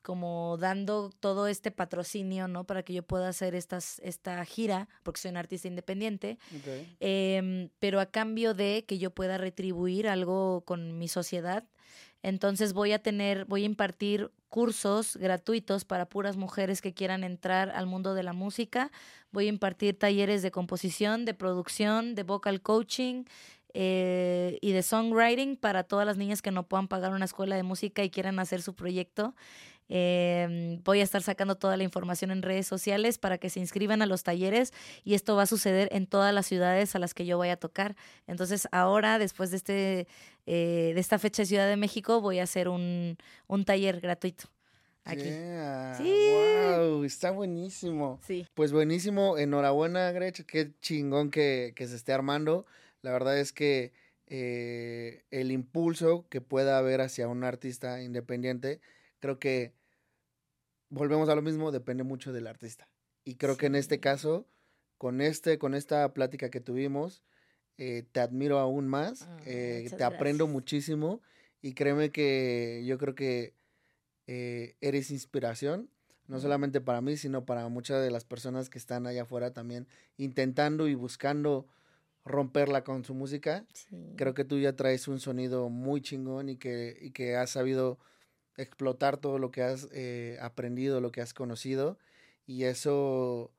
como 0.03 0.55
dando 0.57 1.11
todo 1.19 1.47
este 1.47 1.69
patrocinio, 1.69 2.47
¿no? 2.47 2.63
Para 2.63 2.81
que 2.81 2.93
yo 2.93 3.03
pueda 3.03 3.27
hacer 3.27 3.55
estas, 3.55 3.99
esta 4.05 4.45
gira, 4.45 4.87
porque 5.03 5.19
soy 5.19 5.31
un 5.31 5.37
artista 5.37 5.67
independiente, 5.67 6.37
em, 7.01 7.67
pero 7.79 7.99
a 7.99 8.05
cambio 8.05 8.53
de 8.53 8.85
que 8.87 8.99
yo 8.99 9.11
pueda 9.11 9.37
retribuir 9.37 10.07
algo 10.07 10.61
con 10.61 10.97
mi 10.97 11.09
sociedad. 11.09 11.65
Entonces 12.23 12.71
voy 12.71 12.93
a 12.93 12.99
tener, 12.99 13.43
voy 13.45 13.63
a 13.63 13.65
impartir 13.65 14.31
cursos 14.49 15.17
gratuitos 15.17 15.85
para 15.85 16.07
puras 16.07 16.37
mujeres 16.37 16.81
que 16.81 16.93
quieran 16.93 17.23
entrar 17.23 17.69
al 17.69 17.85
mundo 17.85 18.13
de 18.13 18.23
la 18.23 18.33
música. 18.33 18.91
Voy 19.31 19.45
a 19.45 19.49
impartir 19.49 19.97
talleres 19.97 20.41
de 20.41 20.51
composición, 20.51 21.25
de 21.25 21.33
producción, 21.33 22.15
de 22.15 22.23
vocal 22.23 22.61
coaching, 22.61 23.25
eh, 23.79 24.57
y 24.59 24.71
de 24.71 24.81
songwriting 24.81 25.55
para 25.55 25.83
todas 25.83 26.03
las 26.03 26.17
niñas 26.17 26.41
que 26.41 26.49
no 26.49 26.67
puedan 26.67 26.87
pagar 26.87 27.11
una 27.11 27.25
escuela 27.25 27.55
de 27.55 27.61
música 27.61 28.03
y 28.03 28.09
quieran 28.09 28.39
hacer 28.39 28.63
su 28.63 28.73
proyecto. 28.73 29.35
Em, 29.87 30.81
voy 30.83 30.99
a 30.99 31.03
estar 31.03 31.21
sacando 31.21 31.53
toda 31.53 31.77
la 31.77 31.83
información 31.83 32.31
en 32.31 32.41
redes 32.41 32.65
sociales 32.65 33.19
para 33.19 33.37
que 33.37 33.51
se 33.51 33.59
inscriban 33.59 34.01
a 34.01 34.07
los 34.07 34.23
talleres 34.23 34.73
y 35.03 35.13
esto 35.13 35.35
va 35.35 35.43
a 35.43 35.45
suceder 35.45 35.89
en 35.91 36.07
todas 36.07 36.33
las 36.33 36.47
ciudades 36.47 36.95
a 36.95 36.99
las 36.99 37.13
que 37.13 37.27
yo 37.27 37.37
voy 37.37 37.49
a 37.49 37.57
tocar. 37.57 37.95
Entonces 38.25 38.67
ahora, 38.71 39.19
después 39.19 39.51
de, 39.51 39.57
este, 39.57 40.07
eh, 40.47 40.93
de 40.95 40.99
esta 40.99 41.19
fecha 41.19 41.43
de 41.43 41.45
Ciudad 41.45 41.67
de 41.67 41.77
México, 41.77 42.19
voy 42.19 42.39
a 42.39 42.43
hacer 42.43 42.69
un, 42.69 43.15
un 43.45 43.63
taller 43.63 44.01
gratuito. 44.01 44.45
Aquí. 45.03 45.21
Sí. 45.99 46.31
Wow, 46.33 47.03
está 47.03 47.29
buenísimo. 47.29 48.19
Sí. 48.25 48.47
Pues 48.55 48.71
buenísimo. 48.71 49.37
Enhorabuena, 49.37 50.11
Grech. 50.11 50.45
Qué 50.47 50.73
chingón 50.81 51.29
que, 51.29 51.73
que 51.75 51.87
se 51.87 51.95
esté 51.95 52.11
armando. 52.11 52.65
La 53.01 53.11
verdad 53.11 53.37
es 53.39 53.53
que 53.53 53.93
eh, 54.27 55.23
el 55.31 55.51
impulso 55.51 56.27
que 56.29 56.41
pueda 56.41 56.77
haber 56.77 57.01
hacia 57.01 57.27
un 57.27 57.43
artista 57.43 58.01
independiente, 58.01 58.81
creo 59.19 59.39
que 59.39 59.73
volvemos 60.89 61.29
a 61.29 61.35
lo 61.35 61.41
mismo, 61.41 61.71
depende 61.71 62.03
mucho 62.03 62.33
del 62.33 62.47
artista. 62.47 62.89
Y 63.23 63.35
creo 63.35 63.57
que 63.57 63.67
en 63.67 63.75
este 63.75 63.99
caso, 63.99 64.47
con 64.97 65.21
este, 65.21 65.57
con 65.57 65.75
esta 65.75 66.13
plática 66.13 66.49
que 66.49 66.61
tuvimos, 66.61 67.23
eh, 67.77 68.03
te 68.11 68.19
admiro 68.19 68.57
aún 68.57 68.87
más, 68.87 69.23
ah, 69.23 69.37
eh, 69.45 69.89
te 69.95 70.03
aprendo 70.03 70.47
muchísimo 70.47 71.21
y 71.61 71.73
créeme 71.73 72.11
que 72.11 72.83
yo 72.87 72.97
creo 72.97 73.13
que 73.13 73.53
eh, 74.25 74.75
eres 74.81 75.11
inspiración, 75.11 75.89
no 76.27 76.39
solamente 76.39 76.81
para 76.81 77.01
mí, 77.01 77.17
sino 77.17 77.45
para 77.45 77.67
muchas 77.69 78.01
de 78.01 78.09
las 78.09 78.25
personas 78.25 78.69
que 78.69 78.79
están 78.79 79.05
allá 79.05 79.23
afuera 79.23 79.53
también 79.53 79.87
intentando 80.17 80.87
y 80.87 80.95
buscando 80.95 81.67
romperla 82.27 82.83
con 82.83 83.03
su 83.03 83.13
música. 83.13 83.65
Creo 84.15 84.33
que 84.33 84.45
tú 84.45 84.59
ya 84.59 84.75
traes 84.75 85.07
un 85.07 85.19
sonido 85.19 85.69
muy 85.69 86.01
chingón 86.01 86.49
y 86.49 86.57
que, 86.57 86.97
y 87.01 87.11
que 87.11 87.35
has 87.35 87.51
sabido 87.51 87.99
explotar 88.57 89.17
todo 89.17 89.39
lo 89.39 89.51
que 89.51 89.61
has 89.63 89.87
eh, 89.91 90.37
aprendido, 90.41 90.99
lo 90.99 91.11
que 91.11 91.21
has 91.21 91.33
conocido 91.33 91.97
y 92.45 92.63
eso 92.63 93.51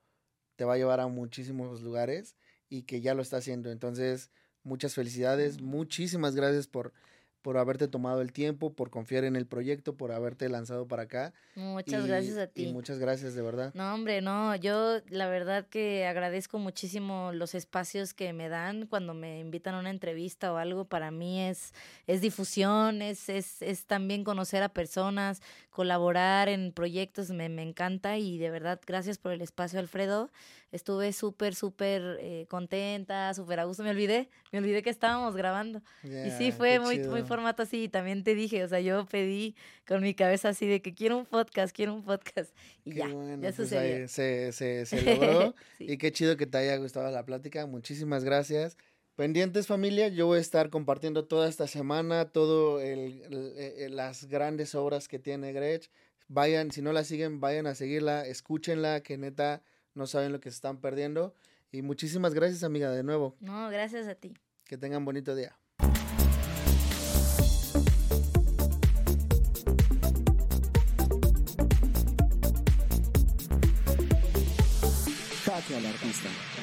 te 0.56 0.64
va 0.64 0.74
a 0.74 0.78
llevar 0.78 1.00
a 1.00 1.06
muchísimos 1.06 1.82
lugares 1.82 2.34
y 2.68 2.82
que 2.82 3.00
ya 3.00 3.14
lo 3.14 3.22
está 3.22 3.36
haciendo. 3.36 3.70
Entonces, 3.70 4.30
muchas 4.64 4.94
felicidades, 4.94 5.60
muchísimas 5.60 6.34
gracias 6.34 6.66
por 6.66 6.92
por 7.42 7.56
haberte 7.56 7.88
tomado 7.88 8.20
el 8.20 8.32
tiempo, 8.32 8.72
por 8.72 8.90
confiar 8.90 9.24
en 9.24 9.36
el 9.36 9.46
proyecto, 9.46 9.96
por 9.96 10.12
haberte 10.12 10.48
lanzado 10.48 10.86
para 10.86 11.04
acá. 11.04 11.32
Muchas 11.54 12.06
gracias 12.06 12.36
a 12.36 12.46
ti. 12.46 12.64
Y 12.64 12.72
muchas 12.72 12.98
gracias, 12.98 13.34
de 13.34 13.42
verdad. 13.42 13.72
No, 13.74 13.94
hombre, 13.94 14.20
no, 14.20 14.54
yo 14.56 15.00
la 15.08 15.28
verdad 15.28 15.66
que 15.66 16.06
agradezco 16.06 16.58
muchísimo 16.58 17.30
los 17.32 17.54
espacios 17.54 18.14
que 18.14 18.32
me 18.32 18.48
dan 18.48 18.86
cuando 18.86 19.14
me 19.14 19.40
invitan 19.40 19.74
a 19.74 19.80
una 19.80 19.90
entrevista 19.90 20.52
o 20.52 20.56
algo. 20.56 20.84
Para 20.84 21.10
mí 21.10 21.40
es, 21.40 21.72
es 22.06 22.20
difusión, 22.20 23.02
es, 23.02 23.28
es, 23.28 23.62
es 23.62 23.86
también 23.86 24.24
conocer 24.24 24.62
a 24.62 24.68
personas, 24.68 25.40
colaborar 25.70 26.48
en 26.48 26.72
proyectos, 26.72 27.30
me, 27.30 27.48
me 27.48 27.62
encanta 27.62 28.18
y 28.18 28.38
de 28.38 28.50
verdad 28.50 28.80
gracias 28.86 29.18
por 29.18 29.32
el 29.32 29.42
espacio, 29.42 29.78
Alfredo. 29.78 30.30
Estuve 30.70 31.14
súper, 31.14 31.54
súper 31.54 32.18
eh, 32.20 32.46
contenta, 32.50 33.32
súper 33.32 33.60
a 33.60 33.64
gusto. 33.64 33.82
Me 33.82 33.90
olvidé, 33.90 34.28
me 34.52 34.58
olvidé 34.58 34.82
que 34.82 34.90
estábamos 34.90 35.34
grabando. 35.34 35.82
y 36.02 36.30
sí, 36.36 36.52
fue 36.52 36.78
muy, 36.78 36.98
muy 36.98 37.22
formato 37.22 37.62
así. 37.62 37.84
Y 37.84 37.88
también 37.88 38.22
te 38.22 38.34
dije, 38.34 38.62
o 38.64 38.68
sea, 38.68 38.80
yo 38.80 39.06
pedí 39.06 39.56
con 39.86 40.02
mi 40.02 40.12
cabeza 40.12 40.50
así 40.50 40.66
de 40.66 40.82
que 40.82 40.94
quiero 40.94 41.16
un 41.16 41.24
podcast, 41.24 41.74
quiero 41.74 41.94
un 41.94 42.04
podcast. 42.04 42.54
Y 42.84 42.94
ya, 42.94 43.08
ya 43.08 43.38
pues 43.40 43.54
sucedió. 43.54 44.08
se, 44.08 44.52
se, 44.52 44.84
se, 44.84 45.02
logró. 45.02 45.54
Y 45.78 45.96
qué 45.96 46.12
chido 46.12 46.36
que 46.36 46.46
te 46.46 46.58
haya 46.58 46.76
gustado 46.76 47.10
la 47.10 47.24
plática. 47.24 47.66
Muchísimas 47.66 48.22
gracias. 48.24 48.76
Pendientes 49.18 49.66
familia, 49.66 50.08
yo 50.08 50.26
voy 50.26 50.38
a 50.38 50.40
estar 50.40 50.70
compartiendo 50.70 51.24
toda 51.24 51.48
esta 51.48 51.66
semana 51.66 52.26
todo 52.26 52.80
el, 52.80 53.22
el, 53.56 53.96
las 53.96 54.26
grandes 54.26 54.74
obras 54.74 55.08
que 55.08 55.18
tiene 55.18 55.52
Gretsch. 55.52 55.88
Vayan, 56.28 56.70
si 56.70 56.82
no 56.82 56.92
la 56.92 57.02
siguen, 57.04 57.40
vayan 57.40 57.66
a 57.66 57.74
seguirla, 57.74 58.26
escúchenla, 58.26 59.00
que 59.02 59.16
neta 59.16 59.62
no 59.98 60.06
saben 60.06 60.32
lo 60.32 60.40
que 60.40 60.50
se 60.50 60.54
están 60.54 60.80
perdiendo. 60.80 61.34
Y 61.70 61.82
muchísimas 61.82 62.32
gracias, 62.32 62.64
amiga, 62.64 62.90
de 62.90 63.02
nuevo. 63.02 63.36
No, 63.40 63.68
gracias 63.68 64.08
a 64.08 64.14
ti. 64.14 64.32
Que 64.64 64.78
tengan 64.78 65.04
bonito 65.04 65.34
día. 65.34 65.58
al 75.76 75.84
artista. 75.86 76.57